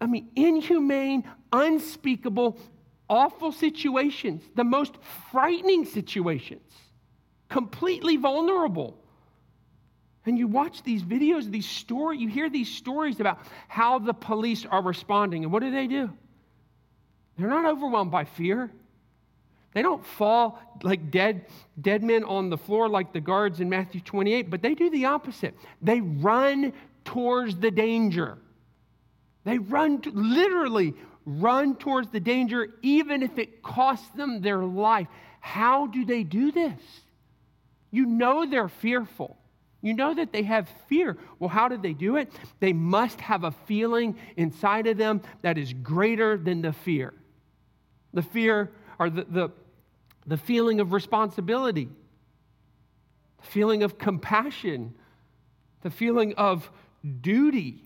I 0.00 0.06
mean, 0.06 0.28
inhumane, 0.34 1.24
unspeakable, 1.52 2.58
awful 3.08 3.52
situations, 3.52 4.42
the 4.54 4.64
most 4.64 4.94
frightening 5.30 5.84
situations, 5.84 6.62
completely 7.48 8.16
vulnerable. 8.16 8.96
And 10.24 10.36
you 10.36 10.48
watch 10.48 10.82
these 10.82 11.02
videos, 11.02 11.48
these 11.50 11.68
stories, 11.68 12.20
you 12.20 12.28
hear 12.28 12.50
these 12.50 12.68
stories 12.68 13.20
about 13.20 13.38
how 13.68 14.00
the 14.00 14.12
police 14.12 14.66
are 14.66 14.82
responding. 14.82 15.44
And 15.44 15.52
what 15.52 15.62
do 15.62 15.70
they 15.70 15.86
do? 15.86 16.10
They're 17.38 17.48
not 17.48 17.66
overwhelmed 17.66 18.10
by 18.10 18.24
fear. 18.24 18.70
They 19.72 19.82
don't 19.82 20.04
fall 20.04 20.58
like 20.82 21.10
dead, 21.10 21.46
dead 21.80 22.02
men 22.02 22.24
on 22.24 22.50
the 22.50 22.56
floor 22.56 22.88
like 22.88 23.12
the 23.12 23.20
guards 23.20 23.60
in 23.60 23.68
Matthew 23.68 24.00
28, 24.00 24.50
but 24.50 24.62
they 24.62 24.74
do 24.74 24.90
the 24.90 25.04
opposite. 25.04 25.54
They 25.82 26.00
run 26.00 26.72
towards 27.04 27.56
the 27.58 27.70
danger. 27.70 28.38
They 29.44 29.58
run, 29.58 30.00
to, 30.00 30.10
literally 30.10 30.94
run 31.24 31.76
towards 31.76 32.08
the 32.08 32.20
danger, 32.20 32.68
even 32.82 33.22
if 33.22 33.38
it 33.38 33.62
costs 33.62 34.08
them 34.16 34.40
their 34.40 34.64
life. 34.64 35.08
How 35.40 35.86
do 35.86 36.04
they 36.04 36.24
do 36.24 36.50
this? 36.50 36.80
You 37.90 38.06
know 38.06 38.46
they're 38.46 38.68
fearful. 38.68 39.36
You 39.82 39.94
know 39.94 40.14
that 40.14 40.32
they 40.32 40.42
have 40.42 40.68
fear. 40.88 41.16
Well, 41.38 41.48
how 41.48 41.68
did 41.68 41.82
they 41.82 41.92
do 41.92 42.16
it? 42.16 42.32
They 42.60 42.72
must 42.72 43.20
have 43.20 43.44
a 43.44 43.50
feeling 43.50 44.16
inside 44.36 44.86
of 44.86 44.96
them 44.96 45.22
that 45.42 45.58
is 45.58 45.72
greater 45.72 46.36
than 46.36 46.62
the 46.62 46.72
fear. 46.72 47.14
The 48.12 48.22
fear 48.22 48.72
or 48.98 49.10
the, 49.10 49.26
the, 49.28 49.48
the 50.26 50.36
feeling 50.38 50.80
of 50.80 50.92
responsibility, 50.92 51.88
the 53.40 53.46
feeling 53.46 53.82
of 53.82 53.98
compassion, 53.98 54.94
the 55.82 55.90
feeling 55.90 56.34
of 56.34 56.68
duty. 57.20 57.82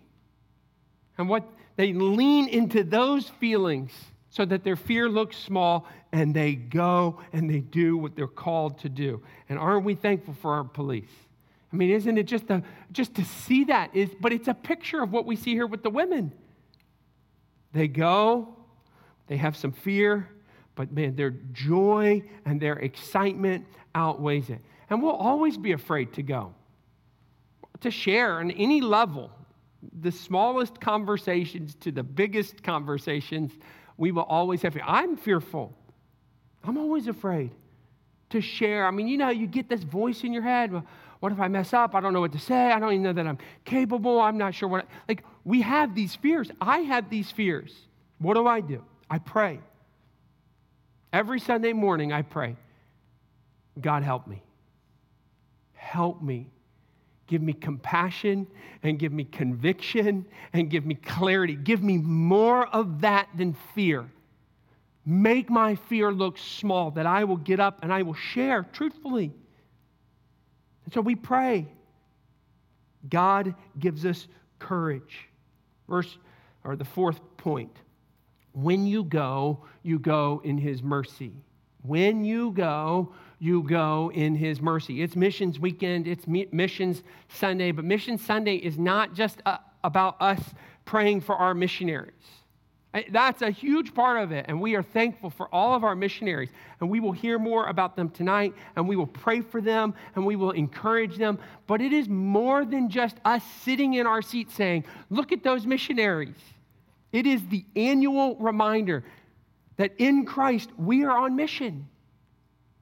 And 1.19 1.29
what 1.29 1.45
they 1.77 1.93
lean 1.93 2.49
into 2.49 2.83
those 2.83 3.29
feelings 3.29 3.93
so 4.31 4.45
that 4.45 4.65
their 4.65 4.77
fear 4.77 5.09
looks 5.09 5.37
small 5.37 5.87
and 6.13 6.35
they 6.35 6.55
go 6.55 7.21
and 7.33 7.51
they 7.51 7.61
do 7.61 7.97
what 7.97 8.17
they're 8.17 8.27
called 8.27 8.79
to 8.79 8.89
do. 8.89 9.23
And 9.49 9.59
aren't 9.59 9.85
we 9.85 9.95
thankful 9.95 10.35
for 10.35 10.55
our 10.55 10.65
police? 10.65 11.11
I 11.73 11.77
mean, 11.77 11.91
isn't 11.91 12.17
it 12.17 12.25
just 12.25 12.51
a, 12.51 12.63
just 12.93 13.15
to 13.17 13.25
see 13.25 13.65
that 13.65 13.95
is 13.95 14.11
but 14.21 14.33
it's 14.33 14.49
a 14.49 14.55
picture 14.55 15.03
of 15.03 15.13
what 15.13 15.27
we 15.27 15.37
see 15.37 15.53
here 15.53 15.67
with 15.67 15.83
the 15.83 15.91
women. 15.91 16.33
They 17.73 17.87
go, 17.87 18.57
they 19.29 19.37
have 19.37 19.57
some 19.57 19.73
fear, 19.73 20.29
but 20.75 20.93
man, 20.93 21.15
their 21.15 21.31
joy 21.53 22.23
and 22.45 22.61
their 22.61 22.75
excitement 22.79 23.67
outweighs 23.95 24.51
it. 24.51 24.61
And 24.89 25.03
we'll 25.03 25.13
always 25.13 25.57
be 25.57 25.73
afraid 25.73 26.13
to 26.15 26.23
go 26.23 26.55
to 27.81 27.91
share 27.91 28.41
on 28.41 28.51
any 28.53 28.81
level, 28.81 29.31
the 30.01 30.13
smallest 30.13 30.81
conversations 30.81 31.75
to 31.77 31.91
the 31.91 32.03
biggest 32.03 32.63
conversations, 32.63 33.53
we 34.01 34.13
will 34.13 34.23
always 34.23 34.63
have. 34.63 34.73
fear. 34.73 34.83
I'm 34.87 35.19
fearful. 35.19 35.77
I'm 36.65 36.79
always 36.79 37.07
afraid 37.07 37.51
to 38.31 38.41
share. 38.41 38.87
I 38.87 38.91
mean, 38.91 39.07
you 39.09 39.19
know, 39.19 39.29
you 39.29 39.47
get 39.47 39.69
this 39.69 39.83
voice 39.83 40.25
in 40.25 40.33
your 40.33 40.43
head. 40.43 40.73
Well, 40.73 40.87
what 41.21 41.33
if 41.33 41.39
I 41.39 41.49
mess 41.49 41.75
up? 41.75 41.95
I 41.95 42.01
don't 42.01 42.15
know 42.15 42.21
what 42.21 42.33
to 42.33 42.39
say. 42.39 42.73
I 42.73 42.79
don't 42.81 42.93
even 42.93 43.03
know 43.03 43.13
that 43.13 43.27
I'm 43.27 43.37
capable. 43.67 44.19
I'm 44.19 44.39
not 44.39 44.55
sure 44.55 44.71
what. 44.71 44.87
I, 44.87 44.89
Like, 45.07 45.25
we 45.45 45.61
have 45.61 45.95
these 45.95 46.17
fears. 46.17 46.51
I 46.63 46.79
have 46.79 47.11
these 47.11 47.31
fears. 47.31 47.77
What 48.19 48.35
do 48.35 48.47
I 48.47 48.63
do? 48.63 48.83
I 49.11 49.19
pray. 49.19 49.61
Every 51.13 51.39
Sunday 51.39 51.75
morning, 51.75 52.11
I 52.11 52.23
pray, 52.23 52.57
God, 53.79 54.03
help 54.03 54.27
me. 54.27 54.43
Help 55.75 56.23
me 56.23 56.47
Give 57.31 57.43
me 57.43 57.53
compassion 57.53 58.49
and 58.83 58.99
give 58.99 59.13
me 59.13 59.23
conviction 59.23 60.27
and 60.53 60.69
give 60.69 60.85
me 60.85 60.97
clarity. 60.97 61.55
Give 61.55 61.81
me 61.81 61.97
more 61.97 62.67
of 62.67 63.03
that 63.03 63.29
than 63.37 63.55
fear. 63.73 64.11
Make 65.07 65.49
my 65.49 65.77
fear 65.77 66.11
look 66.11 66.39
small, 66.39 66.91
that 66.91 67.07
I 67.07 67.23
will 67.23 67.37
get 67.37 67.61
up 67.61 67.85
and 67.85 67.93
I 67.93 68.03
will 68.03 68.15
share 68.15 68.67
truthfully. 68.73 69.33
And 70.85 70.93
so 70.93 71.01
we 71.01 71.15
pray. 71.15 71.69
God 73.09 73.55
gives 73.79 74.05
us 74.05 74.27
courage. 74.59 75.29
Verse, 75.89 76.19
or 76.65 76.75
the 76.75 76.85
fourth 76.85 77.21
point 77.37 77.77
when 78.55 78.89
you 78.89 79.05
go, 79.05 79.65
you 79.85 80.01
go 80.01 80.43
in 80.43 80.59
his 80.59 80.83
mercy. 80.83 81.31
When 81.83 82.25
you 82.25 82.51
go, 82.51 83.15
you 83.41 83.63
go 83.63 84.13
in 84.15 84.37
his 84.37 84.61
mercy. 84.61 85.03
It's 85.03 85.17
missions 85.17 85.59
weekend, 85.59 86.07
it's 86.07 86.27
missions 86.29 87.03
Sunday, 87.29 87.73
but 87.73 87.85
Mission 87.85 88.19
Sunday 88.19 88.57
is 88.57 88.79
not 88.79 89.15
just 89.15 89.41
uh, 89.47 89.57
about 89.83 90.21
us 90.21 90.41
praying 90.85 91.23
for 91.23 91.35
our 91.35 91.55
missionaries. 91.55 92.13
That's 93.11 93.41
a 93.41 93.51
huge 93.51 93.95
part 93.95 94.21
of 94.21 94.33
it, 94.33 94.47
and 94.49 94.61
we 94.61 94.75
are 94.75 94.83
thankful 94.83 95.31
for 95.31 95.49
all 95.55 95.75
of 95.75 95.85
our 95.85 95.95
missionaries. 95.95 96.51
And 96.81 96.91
we 96.91 96.99
will 96.99 97.13
hear 97.13 97.39
more 97.39 97.67
about 97.67 97.95
them 97.95 98.11
tonight, 98.11 98.53
and 98.75 98.89
we 98.89 98.97
will 98.97 99.07
pray 99.07 99.43
for 99.43 99.61
them, 99.61 99.95
and 100.17 100.27
we 100.27 100.35
will 100.35 100.51
encourage 100.51 101.17
them. 101.17 101.39
But 101.69 101.81
it 101.81 101.93
is 101.93 102.09
more 102.09 102.65
than 102.65 102.89
just 102.91 103.17
us 103.25 103.45
sitting 103.63 103.95
in 103.95 104.09
our 104.09 104.23
seat 104.23 104.51
saying, 104.51 104.85
Look 105.09 105.31
at 105.31 105.45
those 105.45 105.67
missionaries. 105.67 106.35
It 107.13 107.27
is 107.27 107.47
the 107.47 107.65
annual 107.77 108.35
reminder 108.37 109.05
that 109.77 109.95
in 109.99 110.27
Christ 110.27 110.71
we 110.77 111.05
are 111.05 111.17
on 111.17 111.37
mission. 111.37 111.89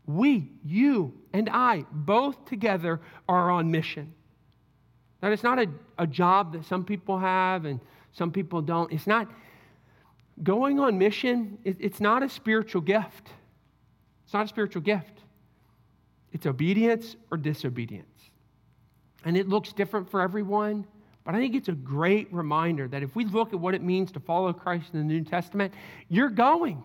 We, 0.09 0.51
you, 0.65 1.13
and 1.35 1.51
I, 1.51 1.85
both 1.93 2.47
together 2.47 3.01
are 3.29 3.51
on 3.51 3.71
mission. 3.71 4.15
That 5.21 5.33
it's 5.33 5.43
not 5.43 5.59
a, 5.59 5.67
a 5.99 6.07
job 6.07 6.55
that 6.55 6.65
some 6.65 6.83
people 6.83 7.19
have 7.19 7.67
and 7.67 7.79
some 8.13 8.33
people 8.33 8.63
don't. 8.63 8.91
It's 8.91 9.07
not 9.07 9.31
going 10.43 10.81
on 10.81 10.97
mission, 10.97 11.59
it, 11.63 11.77
it's 11.79 12.01
not 12.01 12.23
a 12.23 12.29
spiritual 12.29 12.81
gift. 12.81 13.29
It's 14.25 14.33
not 14.33 14.47
a 14.47 14.49
spiritual 14.49 14.81
gift. 14.81 15.21
It's 16.33 16.47
obedience 16.47 17.17
or 17.31 17.37
disobedience. 17.37 18.07
And 19.27 19.37
it 19.37 19.47
looks 19.47 19.75
different 19.75 20.11
for 20.11 20.23
everyone, 20.23 20.87
but 21.25 21.35
I 21.35 21.39
think 21.39 21.55
it's 21.55 21.69
a 21.69 21.73
great 21.73 22.33
reminder 22.33 22.89
that 22.89 23.03
if 23.03 23.15
we 23.15 23.27
look 23.27 23.53
at 23.53 23.61
what 23.61 23.75
it 23.75 23.83
means 23.83 24.11
to 24.13 24.21
follow 24.21 24.55
Christ 24.55 24.95
in 24.95 25.01
the 25.01 25.05
New 25.05 25.23
Testament, 25.23 25.75
you're 26.09 26.31
going. 26.31 26.83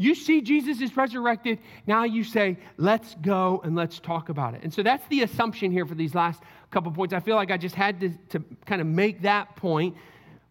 You 0.00 0.14
see 0.14 0.40
Jesus 0.42 0.80
is 0.80 0.96
resurrected. 0.96 1.58
Now 1.84 2.04
you 2.04 2.22
say, 2.22 2.56
let's 2.76 3.16
go 3.16 3.60
and 3.64 3.74
let's 3.74 3.98
talk 3.98 4.28
about 4.28 4.54
it. 4.54 4.62
And 4.62 4.72
so 4.72 4.84
that's 4.84 5.04
the 5.08 5.24
assumption 5.24 5.72
here 5.72 5.84
for 5.84 5.96
these 5.96 6.14
last 6.14 6.40
couple 6.70 6.92
points. 6.92 7.12
I 7.12 7.18
feel 7.18 7.34
like 7.34 7.50
I 7.50 7.56
just 7.56 7.74
had 7.74 7.98
to, 8.00 8.10
to 8.28 8.44
kind 8.64 8.80
of 8.80 8.86
make 8.86 9.22
that 9.22 9.56
point. 9.56 9.96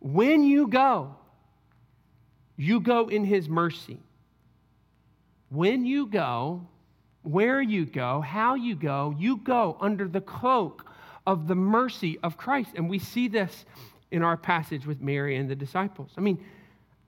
When 0.01 0.43
you 0.43 0.67
go, 0.67 1.15
you 2.57 2.81
go 2.81 3.07
in 3.07 3.23
his 3.23 3.47
mercy. 3.47 4.01
When 5.47 5.85
you 5.85 6.07
go, 6.07 6.67
where 7.21 7.61
you 7.61 7.85
go, 7.85 8.19
how 8.19 8.55
you 8.55 8.75
go, 8.75 9.15
you 9.17 9.37
go 9.37 9.77
under 9.79 10.09
the 10.09 10.19
cloak 10.19 10.91
of 11.25 11.47
the 11.47 11.55
mercy 11.55 12.19
of 12.21 12.35
Christ. 12.35 12.71
And 12.75 12.89
we 12.89 12.99
see 12.99 13.29
this 13.29 13.63
in 14.11 14.23
our 14.23 14.35
passage 14.35 14.85
with 14.85 14.99
Mary 14.99 15.37
and 15.37 15.49
the 15.49 15.55
disciples. 15.55 16.11
I 16.17 16.21
mean, 16.21 16.43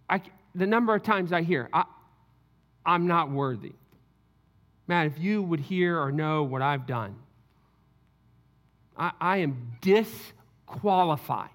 I, 0.10 0.22
the 0.56 0.68
number 0.68 0.96
of 0.96 1.04
times 1.04 1.34
I 1.34 1.42
hear, 1.42 1.68
I, 1.74 1.84
I'm 2.90 3.06
not 3.06 3.30
worthy. 3.30 3.74
Man, 4.88 5.06
if 5.06 5.20
you 5.20 5.44
would 5.44 5.60
hear 5.60 6.02
or 6.02 6.12
know 6.12 6.42
what 6.42 6.64
I've 6.64 6.88
done, 6.88 7.16
I, 8.98 9.12
I 9.22 9.38
am 9.38 9.74
disqualified. 9.80 11.52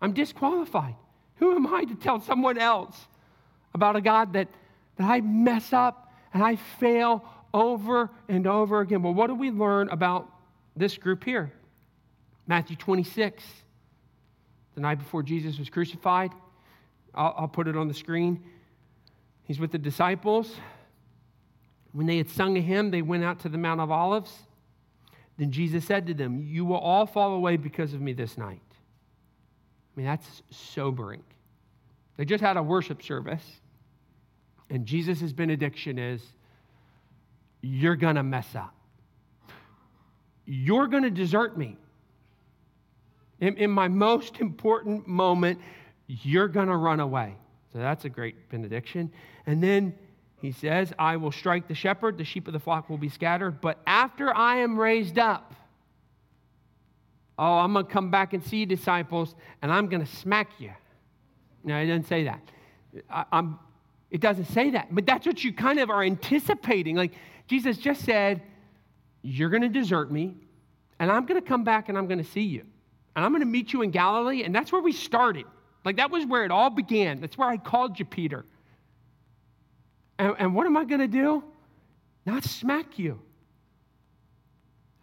I'm 0.00 0.14
disqualified. 0.14 0.94
Who 1.36 1.54
am 1.54 1.66
I 1.66 1.84
to 1.84 1.94
tell 1.94 2.20
someone 2.22 2.56
else 2.56 2.96
about 3.74 3.96
a 3.96 4.00
God 4.00 4.32
that, 4.32 4.48
that 4.96 5.04
I 5.10 5.20
mess 5.20 5.74
up 5.74 6.10
and 6.32 6.42
I 6.42 6.56
fail 6.56 7.22
over 7.52 8.08
and 8.26 8.46
over 8.46 8.80
again? 8.80 9.02
Well, 9.02 9.12
what 9.12 9.26
do 9.26 9.34
we 9.34 9.50
learn 9.50 9.90
about 9.90 10.26
this 10.74 10.96
group 10.96 11.22
here? 11.22 11.52
Matthew 12.46 12.76
26, 12.76 13.44
the 14.74 14.80
night 14.80 15.00
before 15.00 15.22
Jesus 15.22 15.58
was 15.58 15.68
crucified. 15.68 16.30
I'll, 17.14 17.34
I'll 17.36 17.48
put 17.48 17.68
it 17.68 17.76
on 17.76 17.88
the 17.88 17.94
screen. 17.94 18.42
He's 19.44 19.60
with 19.60 19.72
the 19.72 19.78
disciples. 19.78 20.56
When 21.92 22.06
they 22.06 22.16
had 22.16 22.28
sung 22.28 22.56
a 22.56 22.60
hymn, 22.60 22.90
they 22.90 23.02
went 23.02 23.24
out 23.24 23.40
to 23.40 23.48
the 23.48 23.58
Mount 23.58 23.80
of 23.80 23.90
Olives. 23.90 24.32
Then 25.38 25.50
Jesus 25.50 25.84
said 25.84 26.06
to 26.06 26.14
them, 26.14 26.42
You 26.42 26.64
will 26.64 26.78
all 26.78 27.06
fall 27.06 27.34
away 27.34 27.56
because 27.56 27.92
of 27.92 28.00
me 28.00 28.12
this 28.12 28.36
night. 28.38 28.60
I 28.70 30.00
mean, 30.00 30.06
that's 30.06 30.42
sobering. 30.50 31.22
They 32.16 32.24
just 32.24 32.42
had 32.42 32.56
a 32.56 32.62
worship 32.62 33.02
service, 33.02 33.44
and 34.70 34.86
Jesus' 34.86 35.32
benediction 35.32 35.98
is, 35.98 36.22
You're 37.60 37.96
going 37.96 38.16
to 38.16 38.22
mess 38.22 38.54
up. 38.54 38.74
You're 40.46 40.86
going 40.86 41.04
to 41.04 41.10
desert 41.10 41.56
me. 41.56 41.76
In, 43.40 43.56
in 43.56 43.70
my 43.70 43.88
most 43.88 44.40
important 44.40 45.06
moment, 45.06 45.60
you're 46.06 46.48
going 46.48 46.68
to 46.68 46.76
run 46.76 47.00
away. 47.00 47.36
So 47.74 47.80
that's 47.80 48.04
a 48.04 48.08
great 48.08 48.48
benediction. 48.50 49.12
And 49.46 49.60
then 49.60 49.94
he 50.40 50.52
says, 50.52 50.92
I 50.96 51.16
will 51.16 51.32
strike 51.32 51.66
the 51.66 51.74
shepherd, 51.74 52.18
the 52.18 52.24
sheep 52.24 52.46
of 52.46 52.52
the 52.52 52.60
flock 52.60 52.88
will 52.88 52.98
be 52.98 53.08
scattered. 53.08 53.60
But 53.60 53.80
after 53.84 54.34
I 54.34 54.58
am 54.58 54.78
raised 54.78 55.18
up, 55.18 55.54
oh, 57.36 57.58
I'm 57.58 57.72
going 57.72 57.84
to 57.84 57.90
come 57.90 58.12
back 58.12 58.32
and 58.32 58.44
see 58.44 58.58
you, 58.58 58.66
disciples, 58.66 59.34
and 59.60 59.72
I'm 59.72 59.88
going 59.88 60.06
to 60.06 60.16
smack 60.16 60.50
you. 60.60 60.70
No, 61.64 61.80
he 61.80 61.88
doesn't 61.88 62.06
say 62.06 62.24
that. 62.24 62.40
I'm, 63.10 63.58
it 64.12 64.20
doesn't 64.20 64.44
say 64.46 64.70
that. 64.70 64.94
But 64.94 65.04
that's 65.04 65.26
what 65.26 65.42
you 65.42 65.52
kind 65.52 65.80
of 65.80 65.90
are 65.90 66.04
anticipating. 66.04 66.94
Like 66.94 67.14
Jesus 67.48 67.76
just 67.76 68.04
said, 68.04 68.40
You're 69.22 69.50
going 69.50 69.62
to 69.62 69.68
desert 69.68 70.12
me, 70.12 70.36
and 71.00 71.10
I'm 71.10 71.26
going 71.26 71.40
to 71.40 71.46
come 71.46 71.64
back 71.64 71.88
and 71.88 71.98
I'm 71.98 72.06
going 72.06 72.22
to 72.22 72.30
see 72.30 72.42
you. 72.42 72.64
And 73.16 73.24
I'm 73.24 73.32
going 73.32 73.40
to 73.40 73.46
meet 73.46 73.72
you 73.72 73.82
in 73.82 73.90
Galilee. 73.90 74.44
And 74.44 74.54
that's 74.54 74.70
where 74.70 74.82
we 74.82 74.92
started. 74.92 75.46
Like 75.84 75.96
that 75.96 76.10
was 76.10 76.24
where 76.26 76.44
it 76.44 76.50
all 76.50 76.70
began. 76.70 77.20
That's 77.20 77.36
where 77.36 77.48
I 77.48 77.56
called 77.56 77.98
you, 77.98 78.04
Peter. 78.04 78.44
And, 80.18 80.34
and 80.38 80.54
what 80.54 80.66
am 80.66 80.76
I 80.76 80.84
going 80.84 81.00
to 81.00 81.08
do? 81.08 81.44
Not 82.24 82.44
smack 82.44 82.98
you. 82.98 83.20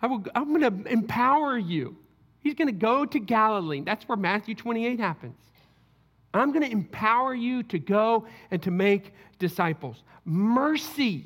I 0.02 0.08
will, 0.08 0.24
I'm 0.34 0.58
going 0.58 0.84
to 0.84 0.92
empower 0.92 1.58
you. 1.58 1.98
He's 2.40 2.56
going 2.56 2.68
to 2.68 2.74
go 2.74 3.06
to 3.06 3.20
Galilee. 3.20 3.82
That's 3.82 4.08
where 4.08 4.18
Matthew 4.18 4.56
28 4.56 5.00
happens. 5.00 5.38
I'm 6.34 6.52
going 6.52 6.64
to 6.64 6.72
empower 6.72 7.36
you 7.36 7.62
to 7.64 7.78
go 7.78 8.26
and 8.50 8.62
to 8.64 8.72
make 8.72 9.14
disciples. 9.38 10.02
Mercy. 10.26 11.26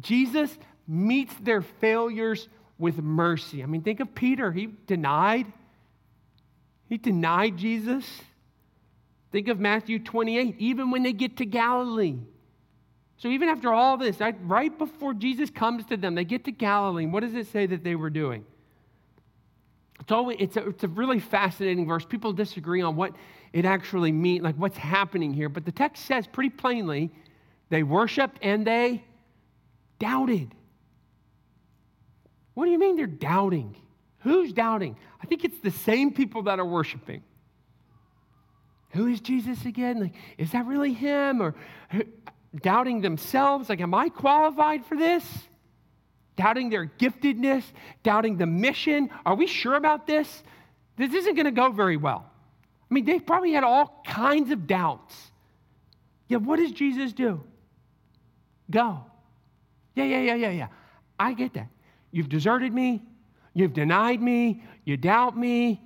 Jesus 0.00 0.56
meets 0.86 1.34
their 1.42 1.60
failures 1.60 2.48
with 2.78 2.98
mercy. 2.98 3.62
I 3.62 3.66
mean, 3.66 3.82
think 3.82 4.00
of 4.00 4.14
Peter. 4.14 4.52
He 4.52 4.68
denied. 4.86 5.52
He 6.88 6.96
denied 6.96 7.56
Jesus. 7.56 8.04
Think 9.30 9.48
of 9.48 9.60
Matthew 9.60 9.98
28, 9.98 10.56
even 10.58 10.90
when 10.90 11.02
they 11.02 11.12
get 11.12 11.36
to 11.38 11.44
Galilee. 11.44 12.16
So, 13.18 13.28
even 13.28 13.48
after 13.48 13.72
all 13.72 13.96
this, 13.96 14.20
right 14.20 14.76
before 14.76 15.12
Jesus 15.12 15.50
comes 15.50 15.84
to 15.86 15.96
them, 15.96 16.14
they 16.14 16.24
get 16.24 16.44
to 16.44 16.52
Galilee. 16.52 17.06
What 17.06 17.20
does 17.20 17.34
it 17.34 17.48
say 17.48 17.66
that 17.66 17.84
they 17.84 17.94
were 17.94 18.10
doing? 18.10 18.46
It's, 20.00 20.12
always, 20.12 20.36
it's, 20.40 20.56
a, 20.56 20.68
it's 20.68 20.84
a 20.84 20.88
really 20.88 21.18
fascinating 21.18 21.86
verse. 21.86 22.04
People 22.04 22.32
disagree 22.32 22.80
on 22.80 22.96
what 22.96 23.12
it 23.52 23.64
actually 23.64 24.12
means, 24.12 24.42
like 24.44 24.54
what's 24.54 24.78
happening 24.78 25.34
here. 25.34 25.48
But 25.48 25.64
the 25.64 25.72
text 25.72 26.06
says 26.06 26.26
pretty 26.26 26.50
plainly 26.50 27.10
they 27.70 27.82
worshiped 27.82 28.38
and 28.40 28.66
they 28.66 29.04
doubted. 29.98 30.54
What 32.54 32.64
do 32.64 32.70
you 32.70 32.78
mean 32.78 32.96
they're 32.96 33.06
doubting? 33.06 33.76
Who's 34.20 34.52
doubting? 34.52 34.96
I 35.22 35.26
think 35.26 35.44
it's 35.44 35.60
the 35.60 35.70
same 35.70 36.12
people 36.12 36.42
that 36.42 36.58
are 36.58 36.66
worshiping. 36.66 37.22
Who 38.90 39.06
is 39.06 39.20
Jesus 39.20 39.64
again? 39.64 40.00
Like, 40.00 40.14
is 40.38 40.52
that 40.52 40.66
really 40.66 40.92
him? 40.92 41.42
Or 41.42 41.54
doubting 42.60 43.00
themselves, 43.00 43.68
like, 43.68 43.80
am 43.80 43.94
I 43.94 44.08
qualified 44.08 44.84
for 44.86 44.96
this? 44.96 45.24
Doubting 46.36 46.70
their 46.70 46.86
giftedness, 46.86 47.64
doubting 48.02 48.38
the 48.38 48.46
mission. 48.46 49.10
Are 49.26 49.34
we 49.34 49.46
sure 49.46 49.74
about 49.74 50.06
this? 50.06 50.42
This 50.96 51.12
isn't 51.12 51.34
going 51.34 51.46
to 51.46 51.52
go 51.52 51.70
very 51.70 51.96
well. 51.96 52.24
I 52.90 52.94
mean, 52.94 53.04
they 53.04 53.20
probably 53.20 53.52
had 53.52 53.64
all 53.64 54.02
kinds 54.06 54.50
of 54.50 54.66
doubts. 54.66 55.14
Yeah, 56.28 56.38
what 56.38 56.56
does 56.58 56.72
Jesus 56.72 57.12
do? 57.12 57.42
Go. 58.70 59.04
Yeah, 59.94 60.04
yeah, 60.04 60.20
yeah, 60.20 60.34
yeah, 60.34 60.50
yeah. 60.50 60.68
I 61.18 61.34
get 61.34 61.54
that. 61.54 61.68
You've 62.10 62.28
deserted 62.28 62.72
me. 62.72 63.02
You've 63.58 63.72
denied 63.72 64.22
me. 64.22 64.62
You 64.84 64.96
doubt 64.96 65.36
me. 65.36 65.82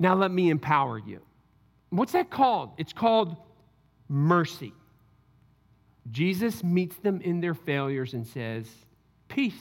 Now 0.00 0.14
let 0.14 0.32
me 0.32 0.50
empower 0.50 0.98
you. 0.98 1.20
What's 1.90 2.12
that 2.12 2.30
called? 2.30 2.72
It's 2.78 2.92
called 2.92 3.36
mercy. 4.08 4.72
Jesus 6.10 6.64
meets 6.64 6.96
them 6.96 7.20
in 7.20 7.40
their 7.40 7.54
failures 7.54 8.12
and 8.12 8.26
says, 8.26 8.68
Peace, 9.28 9.54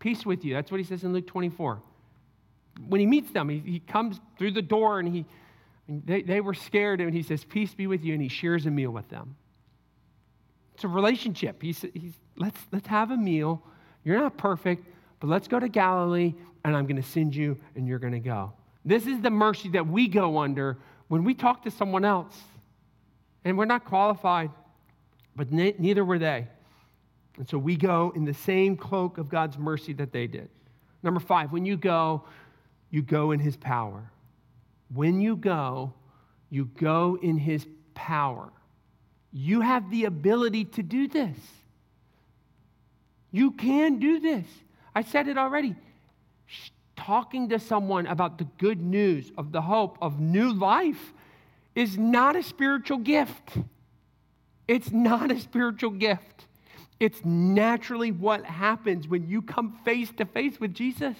peace 0.00 0.26
with 0.26 0.44
you. 0.44 0.54
That's 0.54 0.72
what 0.72 0.80
he 0.80 0.84
says 0.84 1.04
in 1.04 1.12
Luke 1.12 1.28
24. 1.28 1.80
When 2.88 3.00
he 3.00 3.06
meets 3.06 3.30
them, 3.30 3.48
he, 3.48 3.58
he 3.60 3.78
comes 3.78 4.18
through 4.36 4.50
the 4.50 4.62
door 4.62 4.98
and 4.98 5.08
he, 5.08 5.24
they, 5.88 6.22
they 6.22 6.40
were 6.40 6.54
scared 6.54 7.00
and 7.00 7.14
he 7.14 7.22
says, 7.22 7.44
Peace 7.44 7.72
be 7.72 7.86
with 7.86 8.02
you, 8.02 8.14
and 8.14 8.22
he 8.22 8.28
shares 8.28 8.66
a 8.66 8.70
meal 8.70 8.90
with 8.90 9.08
them. 9.10 9.36
It's 10.74 10.82
a 10.82 10.88
relationship. 10.88 11.62
He's, 11.62 11.84
he's 11.94 12.14
let's, 12.36 12.58
let's 12.72 12.88
have 12.88 13.12
a 13.12 13.16
meal 13.16 13.62
you're 14.04 14.18
not 14.18 14.36
perfect, 14.36 14.86
but 15.22 15.28
let's 15.28 15.46
go 15.46 15.60
to 15.60 15.68
Galilee 15.68 16.34
and 16.64 16.76
I'm 16.76 16.84
going 16.84 17.00
to 17.00 17.08
send 17.08 17.32
you 17.32 17.56
and 17.76 17.86
you're 17.86 18.00
going 18.00 18.12
to 18.12 18.18
go. 18.18 18.52
This 18.84 19.06
is 19.06 19.20
the 19.20 19.30
mercy 19.30 19.68
that 19.68 19.86
we 19.86 20.08
go 20.08 20.38
under 20.38 20.78
when 21.06 21.22
we 21.22 21.32
talk 21.32 21.62
to 21.62 21.70
someone 21.70 22.04
else. 22.04 22.36
And 23.44 23.56
we're 23.56 23.66
not 23.66 23.84
qualified, 23.84 24.50
but 25.36 25.52
ne- 25.52 25.76
neither 25.78 26.04
were 26.04 26.18
they. 26.18 26.48
And 27.38 27.48
so 27.48 27.56
we 27.56 27.76
go 27.76 28.12
in 28.16 28.24
the 28.24 28.34
same 28.34 28.76
cloak 28.76 29.16
of 29.16 29.28
God's 29.28 29.56
mercy 29.56 29.92
that 29.92 30.12
they 30.12 30.26
did. 30.26 30.48
Number 31.04 31.20
five, 31.20 31.52
when 31.52 31.64
you 31.64 31.76
go, 31.76 32.24
you 32.90 33.00
go 33.00 33.30
in 33.30 33.38
his 33.38 33.56
power. 33.56 34.10
When 34.92 35.20
you 35.20 35.36
go, 35.36 35.94
you 36.50 36.64
go 36.64 37.16
in 37.22 37.38
his 37.38 37.64
power. 37.94 38.50
You 39.32 39.60
have 39.60 39.88
the 39.88 40.06
ability 40.06 40.64
to 40.64 40.82
do 40.82 41.06
this. 41.06 41.38
You 43.30 43.52
can 43.52 44.00
do 44.00 44.18
this. 44.18 44.46
I 44.94 45.02
said 45.02 45.28
it 45.28 45.38
already. 45.38 45.74
Talking 46.96 47.48
to 47.48 47.58
someone 47.58 48.06
about 48.06 48.38
the 48.38 48.44
good 48.58 48.80
news 48.80 49.32
of 49.36 49.52
the 49.52 49.62
hope 49.62 49.98
of 50.00 50.20
new 50.20 50.52
life 50.52 51.12
is 51.74 51.96
not 51.96 52.36
a 52.36 52.42
spiritual 52.42 52.98
gift. 52.98 53.58
It's 54.68 54.90
not 54.90 55.30
a 55.30 55.40
spiritual 55.40 55.90
gift. 55.90 56.46
It's 57.00 57.24
naturally 57.24 58.12
what 58.12 58.44
happens 58.44 59.08
when 59.08 59.26
you 59.26 59.42
come 59.42 59.78
face 59.84 60.12
to 60.18 60.24
face 60.24 60.60
with 60.60 60.74
Jesus. 60.74 61.16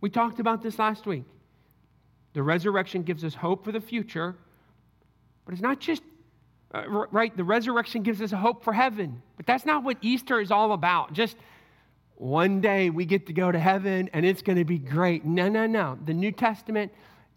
We 0.00 0.10
talked 0.10 0.38
about 0.38 0.62
this 0.62 0.78
last 0.78 1.06
week. 1.06 1.24
The 2.34 2.42
resurrection 2.42 3.02
gives 3.02 3.24
us 3.24 3.34
hope 3.34 3.64
for 3.64 3.72
the 3.72 3.80
future, 3.80 4.36
but 5.44 5.52
it's 5.54 5.62
not 5.62 5.80
just 5.80 6.02
uh, 6.74 7.06
right? 7.10 7.36
The 7.36 7.44
resurrection 7.44 8.02
gives 8.02 8.20
us 8.20 8.32
a 8.32 8.36
hope 8.36 8.62
for 8.62 8.72
heaven. 8.72 9.22
But 9.36 9.46
that's 9.46 9.64
not 9.64 9.84
what 9.84 9.96
Easter 10.02 10.40
is 10.40 10.50
all 10.50 10.72
about. 10.72 11.12
Just 11.12 11.36
one 12.16 12.60
day 12.60 12.90
we 12.90 13.04
get 13.04 13.26
to 13.26 13.32
go 13.32 13.52
to 13.52 13.58
heaven 13.58 14.10
and 14.12 14.24
it's 14.24 14.42
going 14.42 14.58
to 14.58 14.64
be 14.64 14.78
great. 14.78 15.24
No, 15.24 15.48
no, 15.48 15.66
no. 15.66 15.98
The 16.04 16.14
New 16.14 16.32
Testament, 16.32 16.92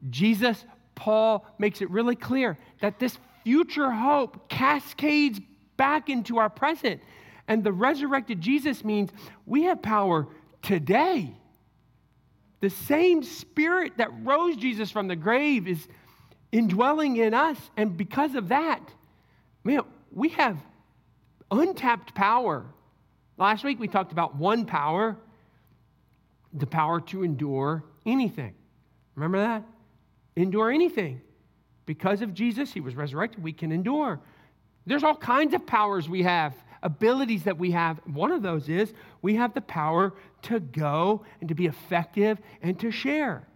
Jesus, 0.09 0.63
Paul 0.95 1.45
makes 1.57 1.81
it 1.81 1.89
really 1.89 2.15
clear 2.15 2.57
that 2.81 2.99
this 2.99 3.17
future 3.43 3.91
hope 3.91 4.49
cascades 4.49 5.39
back 5.77 6.09
into 6.09 6.37
our 6.37 6.49
present. 6.49 7.01
And 7.47 7.63
the 7.63 7.71
resurrected 7.71 8.41
Jesus 8.41 8.83
means 8.83 9.09
we 9.45 9.63
have 9.63 9.81
power 9.81 10.27
today. 10.61 11.33
The 12.61 12.69
same 12.69 13.23
spirit 13.23 13.93
that 13.97 14.09
rose 14.23 14.55
Jesus 14.55 14.91
from 14.91 15.07
the 15.07 15.15
grave 15.15 15.67
is 15.67 15.87
indwelling 16.51 17.17
in 17.17 17.33
us. 17.33 17.57
And 17.77 17.95
because 17.97 18.35
of 18.35 18.49
that, 18.49 18.81
Man, 19.63 19.81
we 20.11 20.29
have 20.29 20.57
untapped 21.51 22.15
power. 22.15 22.65
Last 23.39 23.63
week 23.63 23.79
we 23.79 23.87
talked 23.87 24.11
about 24.11 24.35
one 24.35 24.65
power 24.65 25.17
the 26.53 26.67
power 26.67 26.99
to 26.99 27.23
endure 27.23 27.83
anything. 28.05 28.53
Remember 29.15 29.39
that? 29.39 29.63
Endure 30.35 30.71
anything. 30.71 31.21
Because 31.85 32.21
of 32.21 32.33
Jesus, 32.33 32.73
he 32.73 32.81
was 32.81 32.95
resurrected, 32.95 33.43
we 33.43 33.53
can 33.53 33.71
endure. 33.71 34.19
There's 34.85 35.03
all 35.03 35.15
kinds 35.15 35.53
of 35.53 35.65
powers 35.65 36.09
we 36.09 36.23
have, 36.23 36.55
abilities 36.81 37.43
that 37.43 37.57
we 37.57 37.71
have. 37.71 37.99
One 38.05 38.31
of 38.31 38.41
those 38.41 38.69
is 38.69 38.93
we 39.21 39.35
have 39.35 39.53
the 39.53 39.61
power 39.61 40.13
to 40.43 40.59
go 40.59 41.23
and 41.39 41.49
to 41.49 41.55
be 41.55 41.67
effective 41.67 42.39
and 42.61 42.79
to 42.79 42.91
share. 42.91 43.47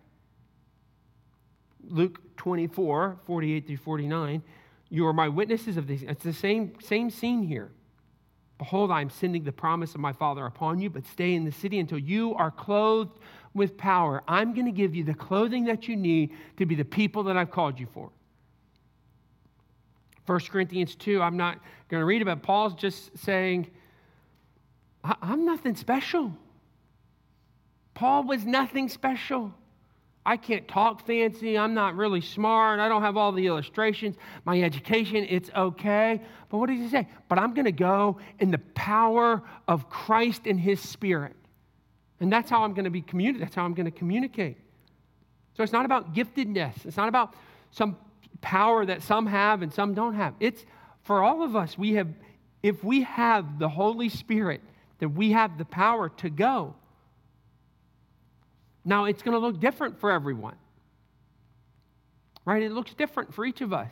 Luke 1.87 2.19
24, 2.37 3.19
48 3.25 3.67
through 3.67 3.77
49. 3.77 4.43
You 4.89 5.07
are 5.07 5.13
my 5.13 5.29
witnesses 5.29 5.77
of 5.77 5.87
these. 5.87 6.03
It's 6.03 6.23
the 6.23 6.33
same, 6.33 6.73
same 6.79 7.09
scene 7.09 7.43
here. 7.43 7.71
Behold, 8.63 8.91
I 8.91 9.01
am 9.01 9.09
sending 9.09 9.43
the 9.43 9.51
promise 9.51 9.93
of 9.93 9.99
my 9.99 10.13
Father 10.13 10.45
upon 10.45 10.79
you, 10.79 10.89
but 10.89 11.05
stay 11.05 11.33
in 11.33 11.43
the 11.43 11.51
city 11.51 11.79
until 11.79 11.97
you 11.97 12.33
are 12.35 12.49
clothed 12.49 13.19
with 13.53 13.75
power. 13.75 14.23
I'm 14.25 14.53
going 14.53 14.67
to 14.67 14.71
give 14.71 14.95
you 14.95 15.03
the 15.03 15.13
clothing 15.13 15.65
that 15.65 15.89
you 15.89 15.97
need 15.97 16.31
to 16.55 16.65
be 16.65 16.73
the 16.73 16.85
people 16.85 17.23
that 17.23 17.35
I've 17.35 17.51
called 17.51 17.77
you 17.77 17.87
for. 17.93 18.09
1 20.27 20.39
Corinthians 20.49 20.95
2, 20.95 21.21
I'm 21.21 21.35
not 21.35 21.59
going 21.89 21.99
to 21.99 22.05
read 22.05 22.21
it, 22.21 22.25
but 22.25 22.41
Paul's 22.41 22.73
just 22.73 23.17
saying, 23.17 23.69
I'm 25.03 25.43
nothing 25.43 25.75
special. 25.75 26.31
Paul 27.95 28.23
was 28.23 28.45
nothing 28.45 28.87
special. 28.87 29.53
I 30.25 30.37
can't 30.37 30.67
talk 30.67 31.05
fancy. 31.05 31.57
I'm 31.57 31.73
not 31.73 31.95
really 31.95 32.21
smart. 32.21 32.79
I 32.79 32.87
don't 32.87 33.01
have 33.01 33.17
all 33.17 33.31
the 33.31 33.45
illustrations. 33.45 34.15
My 34.45 34.61
education, 34.61 35.25
it's 35.29 35.49
okay. 35.55 36.21
But 36.49 36.57
what 36.59 36.69
does 36.69 36.79
he 36.79 36.87
say? 36.87 37.07
But 37.27 37.39
I'm 37.39 37.53
going 37.53 37.65
to 37.65 37.71
go 37.71 38.19
in 38.39 38.51
the 38.51 38.59
power 38.73 39.41
of 39.67 39.89
Christ 39.89 40.43
and 40.45 40.59
his 40.59 40.79
spirit. 40.79 41.35
And 42.19 42.31
that's 42.31 42.49
how 42.49 42.63
I'm 42.63 42.73
going 42.73 42.85
to 42.85 42.91
be 42.91 43.01
communicating. 43.01 43.45
That's 43.45 43.55
how 43.55 43.65
I'm 43.65 43.73
going 43.73 43.85
to 43.85 43.91
communicate. 43.91 44.57
So 45.55 45.63
it's 45.63 45.73
not 45.73 45.85
about 45.85 46.15
giftedness. 46.15 46.85
It's 46.85 46.97
not 46.97 47.09
about 47.09 47.35
some 47.71 47.97
power 48.39 48.85
that 48.85 49.03
some 49.03 49.25
have 49.25 49.61
and 49.61 49.73
some 49.73 49.93
don't 49.93 50.15
have. 50.15 50.35
It's 50.39 50.65
for 51.03 51.21
all 51.21 51.43
of 51.43 51.55
us. 51.55 51.77
We 51.77 51.93
have, 51.93 52.07
if 52.61 52.81
we 52.83 53.01
have 53.03 53.59
the 53.59 53.67
Holy 53.67 54.07
Spirit, 54.09 54.61
that 54.99 55.09
we 55.09 55.31
have 55.33 55.57
the 55.57 55.65
power 55.65 56.09
to 56.09 56.29
go. 56.29 56.75
Now, 58.85 59.05
it's 59.05 59.21
going 59.21 59.33
to 59.33 59.39
look 59.39 59.59
different 59.59 59.99
for 59.99 60.11
everyone, 60.11 60.55
right? 62.45 62.61
It 62.61 62.71
looks 62.71 62.93
different 62.93 63.33
for 63.33 63.45
each 63.45 63.61
of 63.61 63.73
us. 63.73 63.91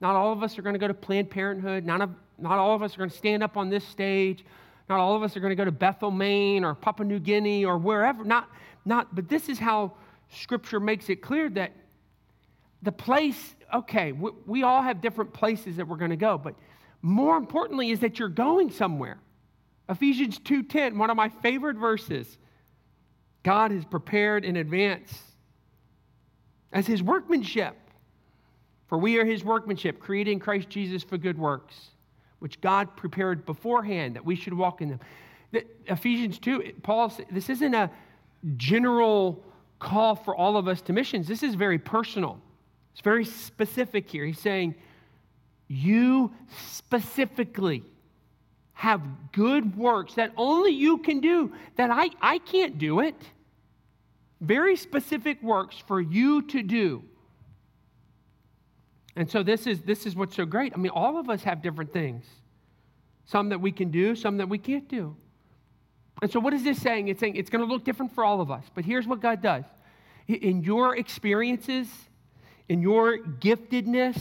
Not 0.00 0.16
all 0.16 0.32
of 0.32 0.42
us 0.42 0.58
are 0.58 0.62
going 0.62 0.74
to 0.74 0.78
go 0.78 0.88
to 0.88 0.94
Planned 0.94 1.30
Parenthood. 1.30 1.84
Not, 1.84 2.00
of, 2.02 2.10
not 2.38 2.58
all 2.58 2.74
of 2.74 2.82
us 2.82 2.94
are 2.94 2.98
going 2.98 3.10
to 3.10 3.16
stand 3.16 3.42
up 3.42 3.56
on 3.56 3.70
this 3.70 3.84
stage. 3.84 4.44
Not 4.88 4.98
all 4.98 5.14
of 5.14 5.22
us 5.22 5.36
are 5.36 5.40
going 5.40 5.52
to 5.52 5.56
go 5.56 5.64
to 5.64 5.72
Bethel, 5.72 6.10
Maine, 6.10 6.64
or 6.64 6.74
Papua 6.74 7.06
New 7.06 7.20
Guinea, 7.20 7.64
or 7.64 7.78
wherever. 7.78 8.24
Not, 8.24 8.48
not, 8.84 9.14
but 9.14 9.28
this 9.28 9.48
is 9.48 9.58
how 9.58 9.92
Scripture 10.28 10.80
makes 10.80 11.08
it 11.08 11.16
clear 11.16 11.48
that 11.50 11.72
the 12.82 12.92
place, 12.92 13.54
okay, 13.72 14.12
we, 14.12 14.30
we 14.44 14.62
all 14.64 14.82
have 14.82 15.00
different 15.00 15.32
places 15.32 15.76
that 15.76 15.86
we're 15.86 15.96
going 15.96 16.10
to 16.10 16.16
go, 16.16 16.36
but 16.36 16.54
more 17.00 17.36
importantly 17.36 17.90
is 17.90 18.00
that 18.00 18.18
you're 18.18 18.28
going 18.28 18.70
somewhere. 18.70 19.18
Ephesians 19.88 20.38
2:10, 20.40 20.96
one 20.96 21.10
of 21.10 21.16
my 21.16 21.28
favorite 21.28 21.76
verses. 21.76 22.38
God 23.42 23.70
has 23.70 23.84
prepared 23.84 24.44
in 24.44 24.56
advance 24.56 25.20
as 26.72 26.86
his 26.86 27.02
workmanship. 27.02 27.76
For 28.88 28.98
we 28.98 29.18
are 29.18 29.24
his 29.24 29.42
workmanship, 29.42 30.00
created 30.00 30.32
in 30.32 30.38
Christ 30.38 30.68
Jesus 30.68 31.02
for 31.02 31.16
good 31.16 31.38
works, 31.38 31.88
which 32.40 32.60
God 32.60 32.94
prepared 32.94 33.46
beforehand 33.46 34.16
that 34.16 34.24
we 34.24 34.36
should 34.36 34.52
walk 34.52 34.82
in 34.82 34.90
them. 34.90 35.00
The, 35.50 35.64
Ephesians 35.86 36.38
2, 36.38 36.74
Paul, 36.82 37.12
this 37.30 37.48
isn't 37.48 37.74
a 37.74 37.90
general 38.56 39.42
call 39.78 40.14
for 40.14 40.36
all 40.36 40.56
of 40.56 40.68
us 40.68 40.82
to 40.82 40.92
missions. 40.92 41.26
This 41.26 41.42
is 41.42 41.54
very 41.54 41.78
personal. 41.78 42.38
It's 42.92 43.00
very 43.00 43.24
specific 43.24 44.10
here. 44.10 44.26
He's 44.26 44.38
saying, 44.38 44.74
You 45.68 46.32
specifically 46.66 47.82
have 48.82 49.00
good 49.30 49.76
works 49.76 50.14
that 50.14 50.32
only 50.36 50.72
you 50.72 50.98
can 50.98 51.20
do, 51.20 51.52
that 51.76 51.88
I, 51.88 52.10
I 52.20 52.38
can't 52.38 52.78
do 52.78 52.98
it. 52.98 53.14
Very 54.40 54.74
specific 54.74 55.40
works 55.40 55.76
for 55.86 56.00
you 56.00 56.42
to 56.48 56.64
do. 56.64 57.04
And 59.14 59.30
so 59.30 59.44
this 59.44 59.68
is 59.68 59.82
this 59.82 60.04
is 60.04 60.16
what's 60.16 60.34
so 60.34 60.44
great. 60.44 60.72
I 60.74 60.78
mean, 60.78 60.90
all 60.90 61.16
of 61.16 61.30
us 61.30 61.44
have 61.44 61.62
different 61.62 61.92
things. 61.92 62.24
Some 63.24 63.50
that 63.50 63.60
we 63.60 63.70
can 63.70 63.92
do, 63.92 64.16
some 64.16 64.38
that 64.38 64.48
we 64.48 64.58
can't 64.58 64.88
do. 64.88 65.14
And 66.20 66.28
so 66.28 66.40
what 66.40 66.52
is 66.52 66.64
this 66.64 66.82
saying? 66.82 67.06
It's 67.06 67.20
saying 67.20 67.36
it's 67.36 67.50
going 67.50 67.64
to 67.64 67.72
look 67.72 67.84
different 67.84 68.12
for 68.12 68.24
all 68.24 68.40
of 68.40 68.50
us. 68.50 68.64
But 68.74 68.84
here's 68.84 69.06
what 69.06 69.20
God 69.20 69.40
does. 69.40 69.62
In 70.26 70.64
your 70.64 70.96
experiences, 70.96 71.86
in 72.68 72.82
your 72.82 73.18
giftedness, 73.18 74.20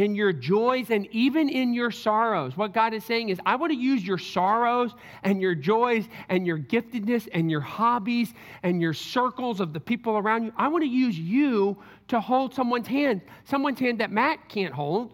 in 0.00 0.14
your 0.14 0.32
joys 0.32 0.90
and 0.90 1.06
even 1.12 1.50
in 1.50 1.74
your 1.74 1.90
sorrows. 1.90 2.56
What 2.56 2.72
God 2.72 2.94
is 2.94 3.04
saying 3.04 3.28
is, 3.28 3.38
I 3.44 3.56
want 3.56 3.70
to 3.70 3.78
use 3.78 4.02
your 4.02 4.16
sorrows 4.16 4.94
and 5.24 5.42
your 5.42 5.54
joys 5.54 6.08
and 6.30 6.46
your 6.46 6.58
giftedness 6.58 7.28
and 7.34 7.50
your 7.50 7.60
hobbies 7.60 8.32
and 8.62 8.80
your 8.80 8.94
circles 8.94 9.60
of 9.60 9.74
the 9.74 9.80
people 9.80 10.16
around 10.16 10.44
you. 10.44 10.52
I 10.56 10.68
want 10.68 10.84
to 10.84 10.88
use 10.88 11.18
you 11.18 11.76
to 12.08 12.18
hold 12.18 12.54
someone's 12.54 12.88
hand, 12.88 13.20
someone's 13.44 13.78
hand 13.78 14.00
that 14.00 14.10
Matt 14.10 14.48
can't 14.48 14.72
hold 14.72 15.12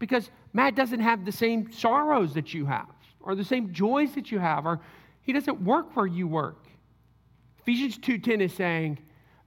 because 0.00 0.28
Matt 0.52 0.74
doesn't 0.74 1.00
have 1.00 1.24
the 1.24 1.32
same 1.32 1.70
sorrows 1.70 2.34
that 2.34 2.52
you 2.52 2.66
have 2.66 2.88
or 3.20 3.36
the 3.36 3.44
same 3.44 3.72
joys 3.72 4.12
that 4.16 4.32
you 4.32 4.40
have 4.40 4.66
or 4.66 4.80
he 5.22 5.32
doesn't 5.32 5.62
work 5.62 5.94
where 5.94 6.06
you 6.06 6.26
work. 6.26 6.66
Ephesians 7.60 7.96
2:10 7.98 8.40
is 8.40 8.52
saying, 8.52 8.98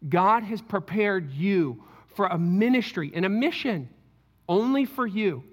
God 0.07 0.43
has 0.43 0.61
prepared 0.61 1.31
you 1.31 1.83
for 2.15 2.27
a 2.27 2.37
ministry 2.37 3.11
and 3.13 3.25
a 3.25 3.29
mission 3.29 3.89
only 4.51 4.83
for 4.83 5.07
you. 5.07 5.45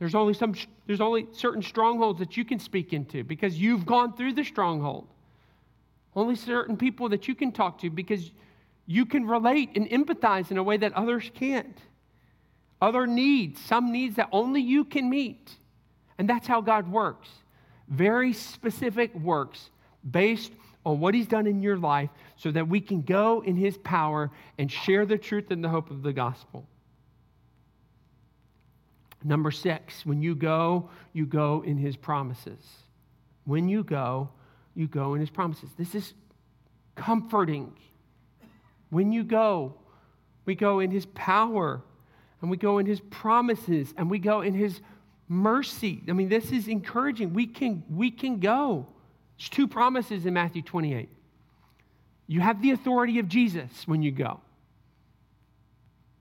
There's 0.00 0.16
only 0.16 0.34
some 0.34 0.54
there's 0.86 1.00
only 1.00 1.28
certain 1.32 1.62
strongholds 1.62 2.18
that 2.18 2.36
you 2.36 2.44
can 2.44 2.58
speak 2.58 2.92
into 2.92 3.22
because 3.22 3.56
you've 3.56 3.86
gone 3.86 4.16
through 4.16 4.32
the 4.32 4.42
stronghold. 4.42 5.06
Only 6.16 6.34
certain 6.34 6.76
people 6.76 7.08
that 7.10 7.28
you 7.28 7.34
can 7.36 7.52
talk 7.52 7.78
to 7.82 7.90
because 7.90 8.32
you 8.86 9.06
can 9.06 9.24
relate 9.26 9.70
and 9.76 9.88
empathize 9.88 10.50
in 10.50 10.58
a 10.58 10.64
way 10.64 10.76
that 10.78 10.92
others 10.94 11.30
can't. 11.32 11.78
Other 12.82 13.06
needs, 13.06 13.60
some 13.60 13.92
needs 13.92 14.16
that 14.16 14.28
only 14.32 14.60
you 14.60 14.84
can 14.84 15.08
meet. 15.08 15.52
And 16.18 16.28
that's 16.28 16.48
how 16.48 16.60
God 16.60 16.90
works. 16.90 17.28
Very 17.88 18.32
specific 18.32 19.14
works 19.14 19.70
based 20.10 20.52
on 20.84 20.98
what 20.98 21.14
He's 21.14 21.28
done 21.28 21.46
in 21.46 21.62
your 21.62 21.78
life 21.78 22.10
so 22.36 22.50
that 22.50 22.66
we 22.66 22.80
can 22.80 23.02
go 23.02 23.42
in 23.42 23.56
His 23.56 23.78
power 23.78 24.32
and 24.58 24.70
share 24.70 25.06
the 25.06 25.18
truth 25.18 25.52
and 25.52 25.62
the 25.62 25.68
hope 25.68 25.90
of 25.90 26.02
the 26.02 26.12
gospel. 26.12 26.66
Number 29.24 29.50
six, 29.50 30.04
when 30.04 30.20
you 30.20 30.34
go, 30.34 30.90
you 31.14 31.24
go 31.24 31.62
in 31.64 31.78
his 31.78 31.96
promises. 31.96 32.62
When 33.46 33.68
you 33.68 33.82
go, 33.82 34.28
you 34.74 34.86
go 34.86 35.14
in 35.14 35.20
his 35.20 35.30
promises. 35.30 35.70
This 35.78 35.94
is 35.94 36.12
comforting. 36.94 37.72
When 38.90 39.12
you 39.12 39.24
go, 39.24 39.74
we 40.44 40.54
go 40.54 40.80
in 40.80 40.90
his 40.90 41.06
power 41.06 41.82
and 42.42 42.50
we 42.50 42.58
go 42.58 42.76
in 42.78 42.84
his 42.84 43.00
promises 43.00 43.94
and 43.96 44.10
we 44.10 44.18
go 44.18 44.42
in 44.42 44.52
his 44.52 44.80
mercy. 45.26 46.02
I 46.06 46.12
mean, 46.12 46.28
this 46.28 46.52
is 46.52 46.68
encouraging. 46.68 47.32
We 47.32 47.46
can, 47.46 47.82
we 47.88 48.10
can 48.10 48.40
go. 48.40 48.86
There's 49.38 49.48
two 49.48 49.66
promises 49.66 50.26
in 50.26 50.34
Matthew 50.34 50.60
28. 50.60 51.08
You 52.26 52.40
have 52.40 52.60
the 52.60 52.72
authority 52.72 53.18
of 53.18 53.28
Jesus 53.28 53.70
when 53.86 54.02
you 54.02 54.10
go. 54.10 54.40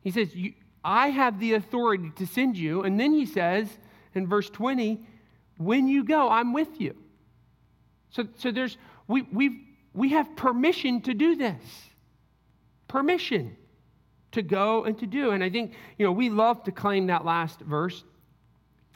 He 0.02 0.12
says, 0.12 0.34
you, 0.36 0.54
I 0.84 1.10
have 1.10 1.40
the 1.40 1.54
authority 1.54 2.12
to 2.18 2.26
send 2.26 2.58
you. 2.58 2.84
And 2.84 3.00
then 3.00 3.14
he 3.14 3.26
says 3.26 3.68
in 4.14 4.28
verse 4.28 4.50
20, 4.50 5.00
when 5.58 5.88
you 5.88 6.04
go, 6.04 6.30
I'm 6.30 6.54
with 6.54 6.82
you. 6.82 6.96
So, 8.10 8.28
so 8.38 8.52
there's, 8.52 8.78
we, 9.08 9.24
we 9.24 9.74
we 9.94 10.10
have 10.10 10.36
permission 10.36 11.02
to 11.02 11.14
do 11.14 11.36
this. 11.36 11.64
Permission 12.88 13.56
to 14.32 14.42
go 14.42 14.84
and 14.84 14.98
to 15.00 15.06
do. 15.06 15.32
And 15.32 15.44
I 15.44 15.50
think, 15.50 15.74
you 15.98 16.06
know, 16.06 16.12
we 16.12 16.30
love 16.30 16.64
to 16.64 16.72
claim 16.72 17.08
that 17.08 17.24
last 17.24 17.60
verse, 17.60 18.04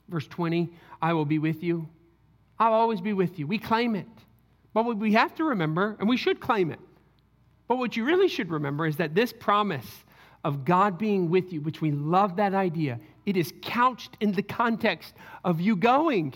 verse 0.10 0.28
20, 0.28 0.74
I 1.02 1.14
will 1.14 1.26
be 1.26 1.40
with 1.40 1.64
you. 1.64 1.88
I'll 2.60 2.74
always 2.74 3.02
be 3.02 3.14
with 3.14 3.38
you. 3.38 3.46
We 3.46 3.60
claim 3.60 3.96
it. 3.96 4.08
But 4.74 4.86
what 4.86 4.98
we 4.98 5.14
have 5.14 5.36
to 5.36 5.44
remember, 5.44 5.96
and 6.00 6.10
we 6.10 6.18
should 6.18 6.40
claim 6.40 6.72
it, 6.72 6.80
but 7.68 7.78
what 7.78 7.96
you 7.96 8.04
really 8.04 8.28
should 8.28 8.50
remember 8.50 8.88
is 8.88 8.98
that 8.98 9.14
this 9.14 9.32
promise 9.32 10.06
of 10.48 10.64
God 10.64 10.98
being 10.98 11.30
with 11.30 11.52
you, 11.52 11.60
which 11.60 11.82
we 11.82 11.92
love 11.92 12.38
that 12.38 12.54
idea, 12.54 13.02
it 13.26 13.36
is 13.36 13.54
couched 13.62 14.16
in 14.22 14.32
the 14.32 14.42
context 14.42 15.14
of 15.44 15.60
you 15.60 15.76
going. 15.76 16.34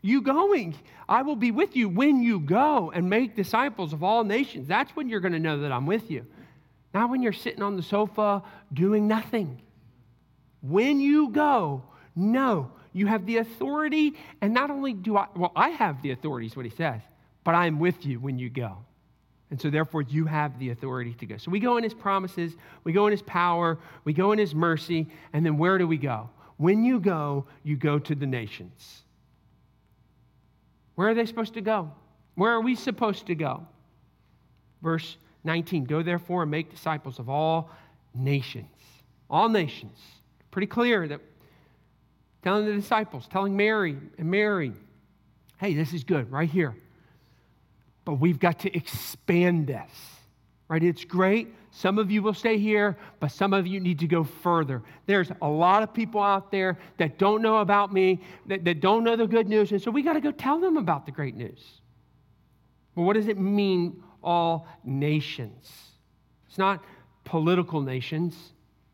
You 0.00 0.22
going. 0.22 0.74
I 1.06 1.20
will 1.20 1.36
be 1.36 1.50
with 1.50 1.76
you 1.76 1.90
when 1.90 2.22
you 2.22 2.40
go 2.40 2.90
and 2.90 3.10
make 3.10 3.36
disciples 3.36 3.92
of 3.92 4.02
all 4.02 4.24
nations. 4.24 4.66
That's 4.66 4.96
when 4.96 5.10
you're 5.10 5.20
going 5.20 5.34
to 5.34 5.38
know 5.38 5.60
that 5.60 5.72
I'm 5.72 5.84
with 5.84 6.10
you. 6.10 6.24
Not 6.94 7.10
when 7.10 7.22
you're 7.22 7.34
sitting 7.34 7.62
on 7.62 7.76
the 7.76 7.82
sofa 7.82 8.42
doing 8.72 9.06
nothing. 9.06 9.60
When 10.62 10.98
you 10.98 11.28
go, 11.28 11.82
no, 12.14 12.70
you 12.94 13.08
have 13.08 13.26
the 13.26 13.36
authority, 13.36 14.14
and 14.40 14.54
not 14.54 14.70
only 14.70 14.94
do 14.94 15.18
I, 15.18 15.26
well, 15.36 15.52
I 15.54 15.68
have 15.68 16.00
the 16.00 16.12
authority, 16.12 16.46
is 16.46 16.56
what 16.56 16.64
he 16.64 16.70
says, 16.70 17.02
but 17.44 17.54
I 17.54 17.66
am 17.66 17.78
with 17.78 18.06
you 18.06 18.18
when 18.20 18.38
you 18.38 18.48
go. 18.48 18.78
And 19.50 19.60
so, 19.60 19.70
therefore, 19.70 20.02
you 20.02 20.26
have 20.26 20.58
the 20.58 20.70
authority 20.70 21.14
to 21.14 21.26
go. 21.26 21.36
So, 21.36 21.50
we 21.50 21.60
go 21.60 21.76
in 21.76 21.84
his 21.84 21.94
promises, 21.94 22.56
we 22.84 22.92
go 22.92 23.06
in 23.06 23.12
his 23.12 23.22
power, 23.22 23.78
we 24.04 24.12
go 24.12 24.32
in 24.32 24.38
his 24.38 24.54
mercy, 24.54 25.06
and 25.32 25.46
then 25.46 25.56
where 25.56 25.78
do 25.78 25.86
we 25.86 25.98
go? 25.98 26.28
When 26.56 26.84
you 26.84 26.98
go, 26.98 27.46
you 27.62 27.76
go 27.76 27.98
to 27.98 28.14
the 28.14 28.26
nations. 28.26 29.02
Where 30.96 31.08
are 31.08 31.14
they 31.14 31.26
supposed 31.26 31.54
to 31.54 31.60
go? 31.60 31.92
Where 32.34 32.50
are 32.52 32.60
we 32.60 32.74
supposed 32.74 33.26
to 33.26 33.34
go? 33.34 33.66
Verse 34.82 35.16
19 35.44 35.84
Go 35.84 36.02
therefore 36.02 36.42
and 36.42 36.50
make 36.50 36.70
disciples 36.70 37.18
of 37.18 37.28
all 37.28 37.70
nations. 38.14 38.66
All 39.30 39.48
nations. 39.48 39.98
Pretty 40.50 40.66
clear 40.66 41.06
that 41.08 41.20
telling 42.42 42.66
the 42.66 42.72
disciples, 42.72 43.26
telling 43.28 43.56
Mary 43.56 43.96
and 44.18 44.30
Mary, 44.30 44.72
hey, 45.58 45.74
this 45.74 45.92
is 45.92 46.04
good 46.04 46.30
right 46.30 46.48
here. 46.48 46.76
But 48.06 48.14
we've 48.14 48.38
got 48.38 48.60
to 48.60 48.74
expand 48.74 49.66
this, 49.66 49.90
right? 50.68 50.82
It's 50.82 51.04
great. 51.04 51.54
Some 51.72 51.98
of 51.98 52.10
you 52.10 52.22
will 52.22 52.32
stay 52.32 52.56
here, 52.56 52.96
but 53.20 53.32
some 53.32 53.52
of 53.52 53.66
you 53.66 53.80
need 53.80 53.98
to 53.98 54.06
go 54.06 54.24
further. 54.24 54.82
There's 55.04 55.30
a 55.42 55.48
lot 55.48 55.82
of 55.82 55.92
people 55.92 56.22
out 56.22 56.50
there 56.50 56.78
that 56.96 57.18
don't 57.18 57.42
know 57.42 57.58
about 57.58 57.92
me, 57.92 58.22
that, 58.46 58.64
that 58.64 58.80
don't 58.80 59.04
know 59.04 59.16
the 59.16 59.26
good 59.26 59.48
news. 59.48 59.72
And 59.72 59.82
so 59.82 59.90
we 59.90 60.02
got 60.02 60.14
to 60.14 60.20
go 60.20 60.30
tell 60.30 60.58
them 60.58 60.78
about 60.78 61.04
the 61.04 61.12
great 61.12 61.34
news. 61.34 61.62
Well, 62.94 63.04
what 63.04 63.14
does 63.14 63.28
it 63.28 63.38
mean, 63.38 64.02
all 64.22 64.66
nations? 64.84 65.70
It's 66.48 66.58
not 66.58 66.82
political 67.24 67.82
nations. 67.82 68.34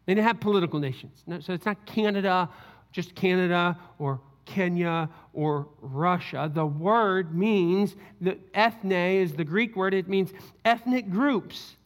They 0.07 0.15
didn't 0.15 0.27
have 0.27 0.41
political 0.41 0.81
nations. 0.81 1.23
No, 1.27 1.39
so 1.39 1.53
it's 1.53 1.67
not 1.67 1.87
Canada, 1.87 2.49
just 2.91 3.15
Canada 3.15 3.79
or 3.99 4.21
Kenya 4.45 5.09
or 5.33 5.69
Russia. 5.81 6.51
The 6.53 6.67
word 6.67 7.35
means, 7.35 7.95
the 8.21 8.39
ethne 8.55 8.93
is 8.93 9.33
the 9.35 9.45
Greek 9.45 9.77
word, 9.77 9.95
it 9.95 10.09
means 10.09 10.33
ethnic 10.65 11.11
groups. 11.11 11.77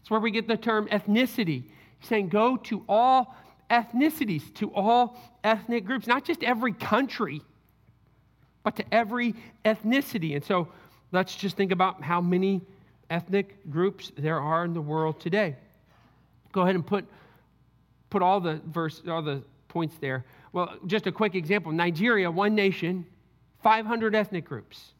It's 0.00 0.10
where 0.10 0.20
we 0.20 0.30
get 0.30 0.46
the 0.46 0.56
term 0.56 0.86
ethnicity. 0.88 1.64
He's 1.98 2.08
saying 2.08 2.28
go 2.28 2.56
to 2.58 2.84
all 2.88 3.34
ethnicities, 3.70 4.54
to 4.54 4.72
all 4.74 5.16
ethnic 5.42 5.84
groups, 5.84 6.06
not 6.06 6.24
just 6.24 6.42
every 6.42 6.72
country, 6.72 7.42
but 8.62 8.76
to 8.76 8.84
every 8.92 9.34
ethnicity. 9.64 10.34
And 10.34 10.44
so 10.44 10.68
let's 11.12 11.34
just 11.34 11.56
think 11.56 11.72
about 11.72 12.02
how 12.02 12.20
many 12.20 12.60
ethnic 13.10 13.68
groups 13.70 14.12
there 14.16 14.40
are 14.40 14.64
in 14.64 14.74
the 14.74 14.80
world 14.80 15.20
today. 15.20 15.56
Go 16.52 16.62
ahead 16.62 16.74
and 16.74 16.86
put, 16.86 17.04
put 18.10 18.22
all 18.22 18.40
the 18.40 18.60
verse, 18.66 19.02
all 19.08 19.22
the 19.22 19.42
points 19.68 19.96
there. 20.00 20.24
Well, 20.56 20.74
just 20.86 21.06
a 21.06 21.12
quick 21.12 21.34
example 21.34 21.70
Nigeria, 21.70 22.30
one 22.30 22.54
nation, 22.54 23.04
500 23.62 24.14
ethnic 24.14 24.46
groups. 24.46 24.94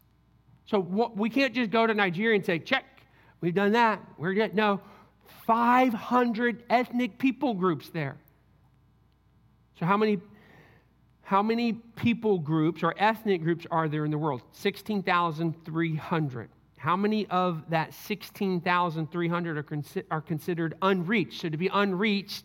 So 0.67 0.79
what, 0.79 1.17
we 1.17 1.31
can't 1.31 1.55
just 1.55 1.71
go 1.71 1.87
to 1.87 1.95
Nigeria 1.95 2.37
and 2.37 2.45
say, 2.45 2.59
check, 2.59 2.85
we've 3.41 3.55
done 3.55 3.73
that. 3.73 4.03
We're 4.19 4.35
good. 4.35 4.55
No, 4.55 4.83
500 5.47 6.63
ethnic 6.69 7.19
people 7.19 7.55
groups 7.55 7.89
there. 7.89 8.19
So, 9.79 9.87
how 9.87 9.97
many, 9.97 10.19
how 11.23 11.43
many 11.43 11.73
people 11.73 12.39
groups 12.39 12.83
or 12.83 12.95
ethnic 12.99 13.43
groups 13.43 13.67
are 13.71 13.89
there 13.89 14.05
in 14.05 14.11
the 14.11 14.19
world? 14.19 14.43
16,300. 14.53 16.51
How 16.77 16.97
many 16.97 17.27
of 17.29 17.63
that 17.71 17.95
16,300 17.95 19.57
are, 19.57 19.63
consi- 19.63 20.05
are 20.11 20.21
considered 20.21 20.75
unreached? 20.83 21.41
So, 21.41 21.49
to 21.49 21.57
be 21.57 21.71
unreached, 21.73 22.45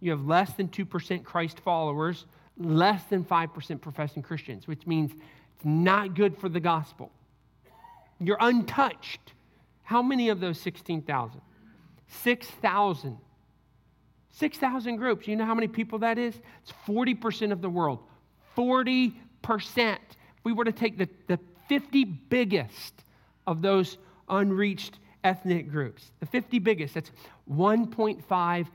you 0.00 0.10
have 0.10 0.26
less 0.26 0.52
than 0.52 0.68
2% 0.68 1.24
Christ 1.24 1.60
followers, 1.60 2.26
less 2.58 3.02
than 3.04 3.24
5% 3.24 3.80
professing 3.80 4.22
Christians, 4.22 4.66
which 4.66 4.86
means 4.86 5.12
it's 5.12 5.64
not 5.64 6.14
good 6.14 6.36
for 6.38 6.48
the 6.48 6.60
gospel. 6.60 7.10
You're 8.20 8.38
untouched. 8.40 9.32
How 9.82 10.02
many 10.02 10.28
of 10.28 10.40
those 10.40 10.60
16,000? 10.60 11.40
6,000. 12.06 13.18
6,000 14.30 14.96
groups. 14.96 15.28
You 15.28 15.36
know 15.36 15.44
how 15.44 15.54
many 15.54 15.68
people 15.68 15.98
that 16.00 16.18
is? 16.18 16.34
It's 16.62 16.72
40% 16.86 17.52
of 17.52 17.60
the 17.60 17.68
world. 17.68 18.00
40%. 18.56 19.12
If 19.46 19.98
we 20.44 20.52
were 20.52 20.64
to 20.64 20.72
take 20.72 20.96
the, 20.96 21.08
the 21.26 21.38
50 21.68 22.04
biggest 22.04 22.94
of 23.46 23.62
those 23.62 23.98
unreached 24.28 24.98
ethnic 25.22 25.70
groups, 25.70 26.12
the 26.20 26.26
50 26.26 26.58
biggest, 26.60 26.94
that's 26.94 27.10
1.5 27.50 28.66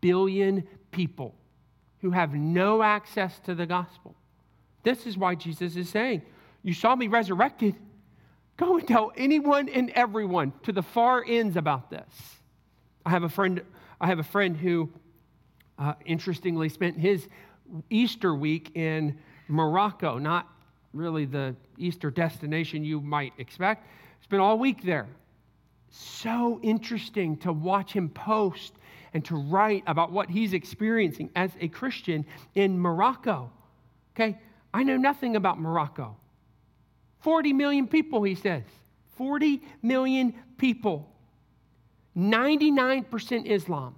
billion 0.00 0.66
people 0.90 1.34
who 2.00 2.10
have 2.10 2.34
no 2.34 2.82
access 2.82 3.38
to 3.40 3.54
the 3.54 3.66
gospel. 3.66 4.14
This 4.82 5.06
is 5.06 5.16
why 5.16 5.34
Jesus 5.34 5.76
is 5.76 5.88
saying, 5.88 6.22
You 6.62 6.74
saw 6.74 6.94
me 6.94 7.08
resurrected. 7.08 7.74
Go 8.56 8.76
and 8.76 8.86
tell 8.86 9.12
anyone 9.16 9.68
and 9.68 9.90
everyone 9.90 10.52
to 10.64 10.72
the 10.72 10.82
far 10.82 11.24
ends 11.26 11.56
about 11.56 11.90
this. 11.90 12.08
I 13.06 13.10
have 13.10 13.22
a 13.22 13.28
friend, 13.28 13.62
I 14.00 14.06
have 14.06 14.18
a 14.18 14.24
friend 14.24 14.56
who 14.56 14.90
uh, 15.78 15.94
interestingly 16.04 16.68
spent 16.68 16.98
his 16.98 17.26
Easter 17.88 18.34
week 18.34 18.76
in 18.76 19.18
Morocco, 19.48 20.18
not 20.18 20.48
really 20.92 21.24
the 21.24 21.54
Easter 21.78 22.10
destination 22.10 22.84
you 22.84 23.00
might 23.00 23.32
expect. 23.38 23.86
Spent 24.22 24.42
all 24.42 24.58
week 24.58 24.82
there. 24.82 25.08
So 25.90 26.60
interesting 26.62 27.36
to 27.38 27.52
watch 27.52 27.92
him 27.92 28.08
post 28.10 28.74
and 29.14 29.24
to 29.24 29.36
write 29.36 29.82
about 29.86 30.12
what 30.12 30.30
he's 30.30 30.52
experiencing 30.52 31.30
as 31.36 31.50
a 31.60 31.68
Christian 31.68 32.24
in 32.54 32.78
Morocco. 32.78 33.50
Okay, 34.14 34.38
I 34.72 34.82
know 34.82 34.96
nothing 34.96 35.36
about 35.36 35.60
Morocco. 35.60 36.16
40 37.20 37.52
million 37.52 37.86
people, 37.86 38.22
he 38.22 38.34
says. 38.34 38.62
40 39.16 39.62
million 39.82 40.34
people. 40.56 41.08
99% 42.16 43.46
Islam. 43.46 43.94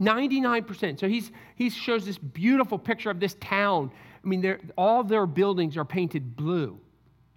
99%. 0.00 0.98
So 0.98 1.08
he's, 1.08 1.30
he 1.56 1.70
shows 1.70 2.04
this 2.04 2.18
beautiful 2.18 2.78
picture 2.78 3.10
of 3.10 3.20
this 3.20 3.34
town. 3.40 3.90
I 4.24 4.26
mean, 4.26 4.72
all 4.76 5.04
their 5.04 5.26
buildings 5.26 5.76
are 5.76 5.84
painted 5.84 6.36
blue. 6.36 6.78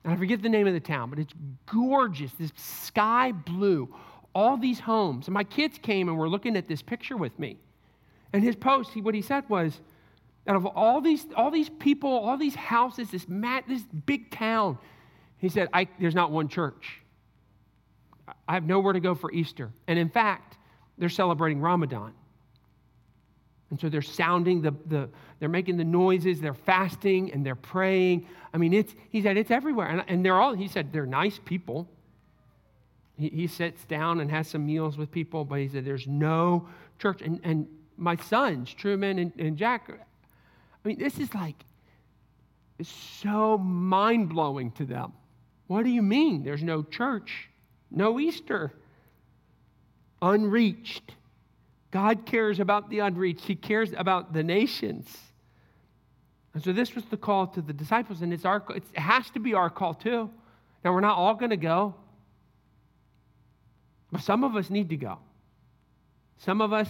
And 0.04 0.14
I 0.14 0.16
forget 0.16 0.42
the 0.42 0.50
name 0.50 0.68
of 0.68 0.74
the 0.74 0.80
town, 0.80 1.10
but 1.10 1.20
it's 1.20 1.34
gorgeous, 1.66 2.32
this 2.34 2.52
sky 2.56 3.32
blue. 3.32 3.94
All 4.38 4.56
these 4.56 4.80
homes. 4.80 5.26
And 5.28 5.34
my 5.34 5.44
kids 5.44 5.80
came 5.82 6.10
and 6.10 6.16
were 6.16 6.30
looking 6.30 6.56
at 6.56 6.68
this 6.68 6.84
picture 6.84 7.18
with 7.18 7.38
me. 7.40 7.58
And 8.34 8.44
his 8.44 8.56
post, 8.56 8.92
he, 8.94 9.02
what 9.02 9.16
he 9.16 9.24
said 9.24 9.50
was, 9.50 9.82
out 10.46 10.56
of 10.56 10.68
all 10.68 11.02
these, 11.02 11.26
all 11.36 11.50
these 11.50 11.70
people, 11.70 12.12
all 12.12 12.38
these 12.38 12.54
houses, 12.54 13.10
this, 13.10 13.28
mat, 13.28 13.64
this 13.68 13.82
big 14.06 14.30
town, 14.30 14.78
he 15.40 15.50
said, 15.50 15.70
there's 16.00 16.14
not 16.14 16.30
one 16.30 16.50
church. 16.50 17.02
I 18.48 18.54
have 18.54 18.66
nowhere 18.66 18.94
to 18.94 19.00
go 19.00 19.16
for 19.16 19.32
Easter. 19.32 19.72
And 19.88 19.98
in 19.98 20.10
fact, 20.10 20.58
they're 21.00 21.10
celebrating 21.10 21.60
Ramadan. 21.60 22.14
And 23.72 23.80
so 23.80 23.90
they're 23.90 24.04
sounding 24.04 24.62
the, 24.62 24.74
the 24.86 25.10
they're 25.40 25.50
making 25.50 25.78
the 25.78 25.84
noises, 25.84 26.40
they're 26.40 26.54
fasting 26.54 27.34
and 27.34 27.44
they're 27.44 27.56
praying. 27.56 28.28
I 28.54 28.58
mean, 28.58 28.74
it's, 28.74 28.94
he 29.10 29.24
said, 29.24 29.36
it's 29.36 29.52
everywhere. 29.52 29.88
And, 29.88 30.04
and 30.08 30.24
they're 30.24 30.40
all, 30.40 30.54
he 30.54 30.68
said, 30.68 30.94
they're 30.94 31.08
nice 31.08 31.40
people. 31.44 31.90
He, 33.18 33.30
he 33.30 33.48
sits 33.48 33.84
down 33.86 34.20
and 34.20 34.30
has 34.30 34.48
some 34.48 34.66
meals 34.66 34.98
with 34.98 35.12
people, 35.12 35.44
but 35.46 35.60
he 35.60 35.68
said, 35.68 35.86
there's 35.86 36.08
no 36.08 36.68
church. 37.00 37.22
And, 37.22 37.40
and 37.44 37.68
my 37.98 38.16
sons, 38.16 38.74
Truman 38.74 39.20
and, 39.20 39.32
and 39.40 39.58
Jack, 39.58 39.90
I 39.90 40.88
mean, 40.88 41.00
this 41.00 41.18
is 41.20 41.34
like, 41.34 41.56
it's 42.80 42.90
so 42.90 43.58
mind 43.58 44.30
blowing 44.30 44.72
to 44.72 44.86
them. 44.86 45.14
What 45.66 45.84
do 45.84 45.90
you 45.90 46.02
mean 46.02 46.44
there's 46.44 46.64
no 46.64 46.84
church? 46.84 47.50
No 47.90 48.20
Easter. 48.20 48.72
Unreached. 50.22 51.14
God 51.92 52.26
cares 52.26 52.60
about 52.60 52.90
the 52.90 53.00
unreached, 53.00 53.46
He 53.46 53.56
cares 53.56 53.94
about 53.98 54.34
the 54.34 54.44
nations. 54.44 55.18
And 56.54 56.64
so 56.64 56.74
this 56.74 56.96
was 56.96 57.06
the 57.06 57.18
call 57.18 57.48
to 57.48 57.62
the 57.62 57.74
disciples, 57.74 58.22
and 58.22 58.34
it's 58.34 58.46
our, 58.46 58.64
it 58.76 58.84
has 58.96 59.30
to 59.32 59.40
be 59.40 59.54
our 59.54 59.70
call 59.70 59.94
too. 59.94 60.30
Now, 60.84 60.94
we're 60.94 61.02
not 61.02 61.18
all 61.18 61.36
going 61.36 61.52
to 61.52 61.58
go, 61.58 61.94
some 64.20 64.44
of 64.44 64.56
us 64.56 64.70
need 64.70 64.90
to 64.90 64.98
go. 64.98 65.20
Some 66.38 66.62
of 66.62 66.74
us, 66.74 66.90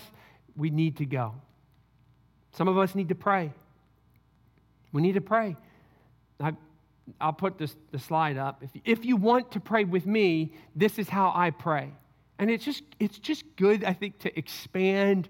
we 0.55 0.69
need 0.69 0.97
to 0.97 1.05
go. 1.05 1.33
Some 2.51 2.67
of 2.67 2.77
us 2.77 2.95
need 2.95 3.09
to 3.09 3.15
pray. 3.15 3.51
We 4.91 5.01
need 5.01 5.13
to 5.13 5.21
pray. 5.21 5.55
I, 6.39 6.53
I'll 7.19 7.33
put 7.33 7.57
this, 7.57 7.75
the 7.91 7.99
slide 7.99 8.37
up. 8.37 8.63
If, 8.63 8.71
if 8.83 9.05
you 9.05 9.15
want 9.15 9.51
to 9.51 9.59
pray 9.59 9.83
with 9.83 10.05
me, 10.05 10.53
this 10.75 10.99
is 10.99 11.09
how 11.09 11.31
I 11.33 11.51
pray. 11.51 11.91
And 12.39 12.51
it's 12.51 12.65
just, 12.65 12.83
it's 12.99 13.17
just 13.17 13.43
good, 13.55 13.83
I 13.83 13.93
think, 13.93 14.19
to 14.19 14.37
expand 14.37 15.29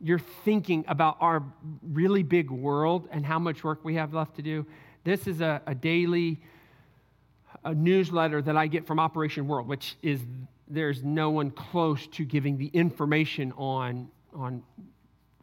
your 0.00 0.18
thinking 0.18 0.84
about 0.88 1.16
our 1.20 1.42
really 1.82 2.22
big 2.22 2.50
world 2.50 3.08
and 3.10 3.24
how 3.24 3.38
much 3.38 3.64
work 3.64 3.80
we 3.82 3.94
have 3.94 4.14
left 4.14 4.36
to 4.36 4.42
do. 4.42 4.66
This 5.04 5.26
is 5.26 5.40
a, 5.40 5.62
a 5.66 5.74
daily 5.74 6.40
a 7.64 7.74
newsletter 7.74 8.40
that 8.42 8.56
I 8.56 8.66
get 8.66 8.86
from 8.86 9.00
Operation 9.00 9.48
World, 9.48 9.66
which 9.66 9.96
is 10.02 10.20
there's 10.68 11.02
no 11.02 11.30
one 11.30 11.50
close 11.50 12.06
to 12.08 12.24
giving 12.24 12.58
the 12.58 12.66
information 12.68 13.52
on, 13.52 14.08
on 14.34 14.62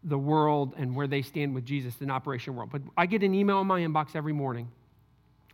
the 0.04 0.18
world 0.18 0.74
and 0.78 0.96
where 0.96 1.08
they 1.08 1.22
stand 1.22 1.56
with 1.56 1.66
Jesus 1.66 1.96
in 2.02 2.12
Operation 2.12 2.56
World. 2.56 2.70
But 2.72 2.82
I 2.98 3.06
get 3.06 3.24
an 3.24 3.34
email 3.34 3.62
in 3.62 3.68
my 3.68 3.82
inbox 3.82 4.16
every 4.16 4.34
morning 4.34 4.70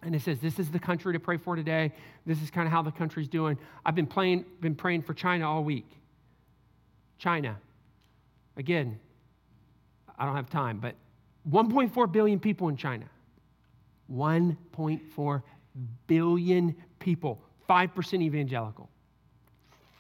and 0.02 0.16
it 0.16 0.22
says, 0.22 0.40
This 0.40 0.60
is 0.60 0.70
the 0.70 0.80
country 0.80 1.14
to 1.14 1.20
pray 1.20 1.38
for 1.38 1.56
today. 1.56 1.92
This 2.26 2.42
is 2.42 2.50
kind 2.50 2.68
of 2.68 2.72
how 2.72 2.82
the 2.82 2.92
country's 2.92 3.28
doing. 3.28 3.58
I've 3.86 3.96
been, 3.96 4.08
playing, 4.08 4.46
been 4.62 4.76
praying 4.76 5.04
for 5.04 5.14
China 5.14 5.50
all 5.50 5.64
week. 5.64 5.90
China. 7.18 7.58
Again, 8.56 9.00
I 10.18 10.26
don't 10.26 10.36
have 10.36 10.50
time, 10.50 10.80
but 10.80 10.96
1.4 11.50 12.12
billion 12.12 12.40
people 12.40 12.70
in 12.70 12.78
China. 12.78 13.06
1.4 14.14 15.44
billion 16.08 16.76
people, 17.00 17.42
5% 17.70 18.22
evangelical. 18.22 18.90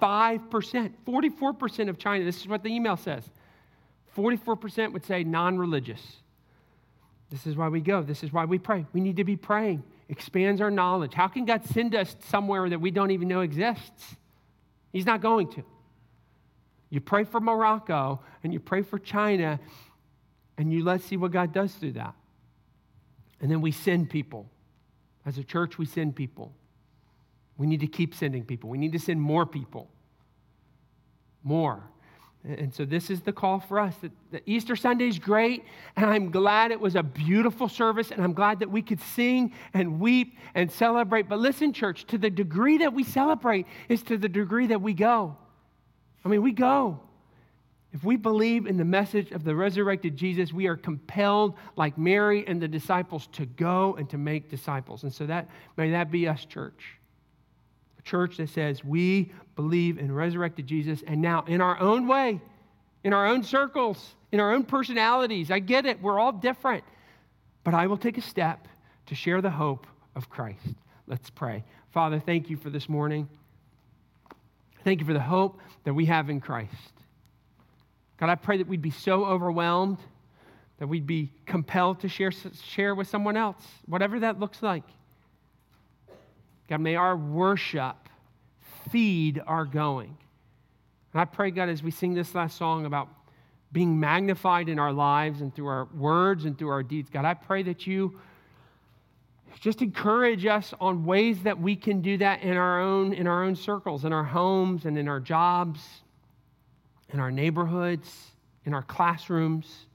5%, 0.02 0.92
44% 1.06 1.90
of 1.90 1.98
China, 1.98 2.24
this 2.24 2.38
is 2.38 2.48
what 2.48 2.64
the 2.64 2.70
email 2.70 2.98
says 2.98 3.30
44% 4.16 4.94
would 4.94 5.06
say 5.06 5.24
non 5.24 5.58
religious. 5.58 6.02
This 7.30 7.46
is 7.46 7.56
why 7.56 7.68
we 7.68 7.80
go. 7.80 8.02
This 8.02 8.24
is 8.24 8.34
why 8.34 8.46
we 8.46 8.58
pray. 8.58 8.86
We 8.92 9.02
need 9.02 9.18
to 9.18 9.24
be 9.24 9.36
praying, 9.36 9.84
expands 10.10 10.62
our 10.62 10.72
knowledge. 10.72 11.14
How 11.14 11.28
can 11.28 11.46
God 11.46 11.64
send 11.66 11.94
us 11.94 12.16
somewhere 12.28 12.68
that 12.70 12.82
we 12.82 12.92
don't 12.92 13.12
even 13.12 13.28
know 13.28 13.42
exists? 13.42 14.16
He's 14.92 15.06
not 15.06 15.22
going 15.22 15.52
to. 15.54 15.64
You 16.90 17.02
pray 17.02 17.24
for 17.24 17.40
Morocco 17.40 18.20
and 18.44 18.52
you 18.52 18.60
pray 18.60 18.82
for 18.82 18.98
China, 18.98 19.60
and 20.58 20.74
you 20.74 20.84
let's 20.84 21.06
see 21.06 21.18
what 21.18 21.32
God 21.32 21.54
does 21.54 21.74
through 21.74 21.94
that. 21.94 22.16
And 23.42 23.52
then 23.52 23.62
we 23.62 23.72
send 23.72 24.10
people. 24.10 24.50
As 25.26 25.38
a 25.38 25.44
church, 25.44 25.78
we 25.78 25.86
send 25.86 26.16
people. 26.16 26.52
We 27.60 27.68
need 27.68 27.82
to 27.82 27.88
keep 27.88 28.16
sending 28.16 28.46
people. 28.46 28.70
We 28.70 28.78
need 28.78 28.94
to 28.94 29.00
send 29.00 29.22
more 29.22 29.46
people. 29.46 29.92
More. 31.44 31.84
And 32.46 32.74
so 32.74 32.86
this 32.86 33.10
is 33.10 33.20
the 33.20 33.34
call 33.34 33.60
for 33.60 33.82
us. 33.82 33.94
That, 34.32 34.44
Easter 34.46 34.78
Sunday 34.78 35.10
is 35.10 35.20
great, 35.20 35.66
and 35.98 36.06
I'm 36.06 36.32
glad 36.32 36.72
it 36.72 36.80
was 36.80 36.96
a 36.96 37.04
beautiful 37.04 37.68
service, 37.68 38.12
and 38.12 38.24
I'm 38.24 38.32
glad 38.32 38.60
that 38.60 38.72
we 38.72 38.82
could 38.82 39.02
sing 39.02 39.54
and 39.74 40.00
weep 40.00 40.38
and 40.56 40.72
celebrate. 40.72 41.28
But 41.28 41.40
listen, 41.40 41.74
church, 41.74 42.06
to 42.08 42.18
the 42.18 42.30
degree 42.30 42.78
that 42.78 42.94
we 42.94 43.04
celebrate 43.04 43.68
is 43.90 44.02
to 44.04 44.18
the 44.18 44.30
degree 44.30 44.68
that 44.68 44.82
we 44.82 44.94
go. 44.94 45.36
I 46.24 46.30
mean, 46.30 46.42
we 46.42 46.54
go. 46.54 47.02
If 47.92 48.06
we 48.06 48.16
believe 48.16 48.68
in 48.68 48.78
the 48.78 48.86
message 48.86 49.32
of 49.32 49.44
the 49.44 49.54
resurrected 49.54 50.16
Jesus, 50.16 50.54
we 50.54 50.68
are 50.68 50.78
compelled, 50.78 51.56
like 51.76 51.98
Mary 51.98 52.48
and 52.48 52.62
the 52.62 52.70
disciples, 52.70 53.28
to 53.34 53.46
go 53.46 53.96
and 53.96 54.10
to 54.12 54.18
make 54.18 54.50
disciples. 54.50 55.04
And 55.04 55.14
so 55.14 55.26
that 55.26 55.50
may 55.76 55.92
that 55.92 56.10
be 56.10 56.26
us, 56.26 56.46
church. 56.46 56.99
A 58.00 58.02
church 58.04 58.38
that 58.38 58.50
says 58.50 58.84
we 58.84 59.32
believe 59.56 59.98
in 59.98 60.12
resurrected 60.12 60.66
Jesus, 60.68 61.04
and 61.06 61.22
now 61.22 61.44
in 61.48 61.62
our 61.62 61.80
own 61.80 62.08
way, 62.08 62.40
in 63.04 63.14
our 63.14 63.28
own 63.28 63.44
circles, 63.44 64.16
in 64.32 64.40
our 64.40 64.54
own 64.54 64.64
personalities. 64.64 65.52
I 65.52 65.60
get 65.60 65.86
it, 65.86 66.02
we're 66.02 66.20
all 66.20 66.32
different. 66.32 66.84
But 67.64 67.74
I 67.74 67.88
will 67.88 67.98
take 67.98 68.18
a 68.18 68.22
step 68.22 68.68
to 69.08 69.16
share 69.16 69.42
the 69.42 69.50
hope 69.50 69.86
of 70.16 70.30
Christ. 70.30 70.66
Let's 71.08 71.30
pray. 71.30 71.64
Father, 71.92 72.20
thank 72.20 72.50
you 72.50 72.58
for 72.58 72.70
this 72.70 72.88
morning. 72.88 73.28
Thank 74.84 75.02
you 75.02 75.06
for 75.06 75.14
the 75.14 75.20
hope 75.20 75.60
that 75.84 75.94
we 75.94 76.06
have 76.06 76.30
in 76.30 76.40
Christ. 76.40 76.74
God, 78.18 78.30
I 78.30 78.36
pray 78.36 78.58
that 78.58 78.68
we'd 78.68 78.82
be 78.82 78.92
so 78.92 79.26
overwhelmed 79.26 79.98
that 80.78 80.88
we'd 80.88 81.08
be 81.08 81.32
compelled 81.46 82.00
to 82.02 82.10
share, 82.10 82.32
share 82.32 82.96
with 82.96 83.08
someone 83.08 83.36
else, 83.36 83.62
whatever 83.86 84.22
that 84.22 84.40
looks 84.40 84.64
like. 84.64 84.84
God, 86.70 86.82
may 86.82 86.96
our 86.96 87.18
worship 87.18 87.98
feed 88.90 89.42
our 89.46 89.66
going. 89.66 90.16
And 91.14 91.22
I 91.22 91.26
pray, 91.26 91.52
God, 91.52 91.70
as 91.70 91.82
we 91.82 91.92
sing 91.92 92.14
this 92.14 92.36
last 92.36 92.58
song 92.58 92.86
about 92.86 93.10
being 93.72 94.00
magnified 94.00 94.70
in 94.70 94.80
our 94.80 94.94
lives 94.94 95.42
and 95.42 95.54
through 95.54 95.68
our 95.68 95.86
words 95.98 96.46
and 96.46 96.58
through 96.58 96.70
our 96.70 96.84
deeds, 96.84 97.10
God, 97.10 97.26
I 97.26 97.34
pray 97.34 97.64
that 97.64 97.88
you 97.88 98.20
just 99.60 99.82
encourage 99.82 100.46
us 100.46 100.74
on 100.80 101.04
ways 101.04 101.44
that 101.44 101.60
we 101.60 101.76
can 101.76 102.02
do 102.02 102.18
that 102.20 102.44
in 102.44 102.56
our 102.56 102.80
own 102.80 103.12
in 103.12 103.28
our 103.28 103.44
own 103.44 103.56
circles, 103.56 104.06
in 104.06 104.14
our 104.14 104.24
homes 104.24 104.86
and 104.86 104.98
in 104.98 105.10
our 105.10 105.20
jobs 105.20 106.02
in 107.14 107.20
our 107.20 107.32
neighborhoods, 107.32 108.32
in 108.66 108.74
our 108.74 108.84
classrooms. 108.84 109.86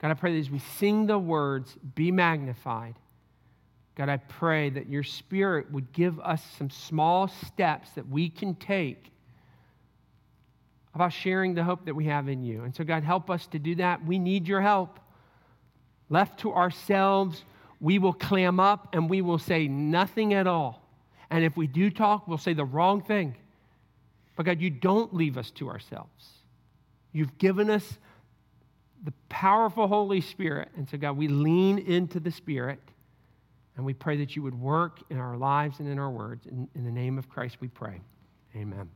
God, 0.00 0.10
I 0.10 0.14
pray 0.14 0.32
that 0.32 0.38
as 0.38 0.50
we 0.50 0.58
sing 0.58 1.06
the 1.06 1.18
words, 1.18 1.76
be 1.94 2.10
magnified. 2.12 2.94
God, 3.98 4.08
I 4.08 4.18
pray 4.18 4.70
that 4.70 4.88
your 4.88 5.02
spirit 5.02 5.72
would 5.72 5.92
give 5.92 6.20
us 6.20 6.40
some 6.56 6.70
small 6.70 7.26
steps 7.26 7.90
that 7.96 8.08
we 8.08 8.30
can 8.30 8.54
take 8.54 9.10
about 10.94 11.12
sharing 11.12 11.54
the 11.54 11.64
hope 11.64 11.84
that 11.86 11.96
we 11.96 12.04
have 12.04 12.28
in 12.28 12.44
you. 12.44 12.62
And 12.62 12.72
so, 12.72 12.84
God, 12.84 13.02
help 13.02 13.28
us 13.28 13.48
to 13.48 13.58
do 13.58 13.74
that. 13.74 14.06
We 14.06 14.20
need 14.20 14.46
your 14.46 14.60
help. 14.60 15.00
Left 16.10 16.38
to 16.40 16.52
ourselves, 16.52 17.44
we 17.80 17.98
will 17.98 18.12
clam 18.12 18.60
up 18.60 18.94
and 18.94 19.10
we 19.10 19.20
will 19.20 19.38
say 19.38 19.66
nothing 19.66 20.32
at 20.32 20.46
all. 20.46 20.80
And 21.28 21.44
if 21.44 21.56
we 21.56 21.66
do 21.66 21.90
talk, 21.90 22.28
we'll 22.28 22.38
say 22.38 22.54
the 22.54 22.64
wrong 22.64 23.02
thing. 23.02 23.34
But 24.36 24.46
God, 24.46 24.60
you 24.60 24.70
don't 24.70 25.12
leave 25.12 25.36
us 25.36 25.50
to 25.52 25.68
ourselves. 25.68 26.28
You've 27.12 27.36
given 27.36 27.68
us 27.68 27.98
the 29.04 29.12
powerful 29.28 29.88
Holy 29.88 30.20
Spirit. 30.20 30.68
And 30.76 30.88
so, 30.88 30.98
God, 30.98 31.16
we 31.16 31.26
lean 31.26 31.78
into 31.80 32.20
the 32.20 32.30
Spirit 32.30 32.78
and 33.78 33.86
we 33.86 33.94
pray 33.94 34.16
that 34.16 34.34
you 34.34 34.42
would 34.42 34.56
work 34.56 34.98
in 35.08 35.18
our 35.18 35.36
lives 35.36 35.78
and 35.78 35.88
in 35.88 36.00
our 36.00 36.10
words. 36.10 36.46
In, 36.46 36.68
in 36.74 36.84
the 36.84 36.90
name 36.90 37.16
of 37.16 37.28
Christ, 37.28 37.58
we 37.60 37.68
pray. 37.68 38.00
Amen. 38.56 38.90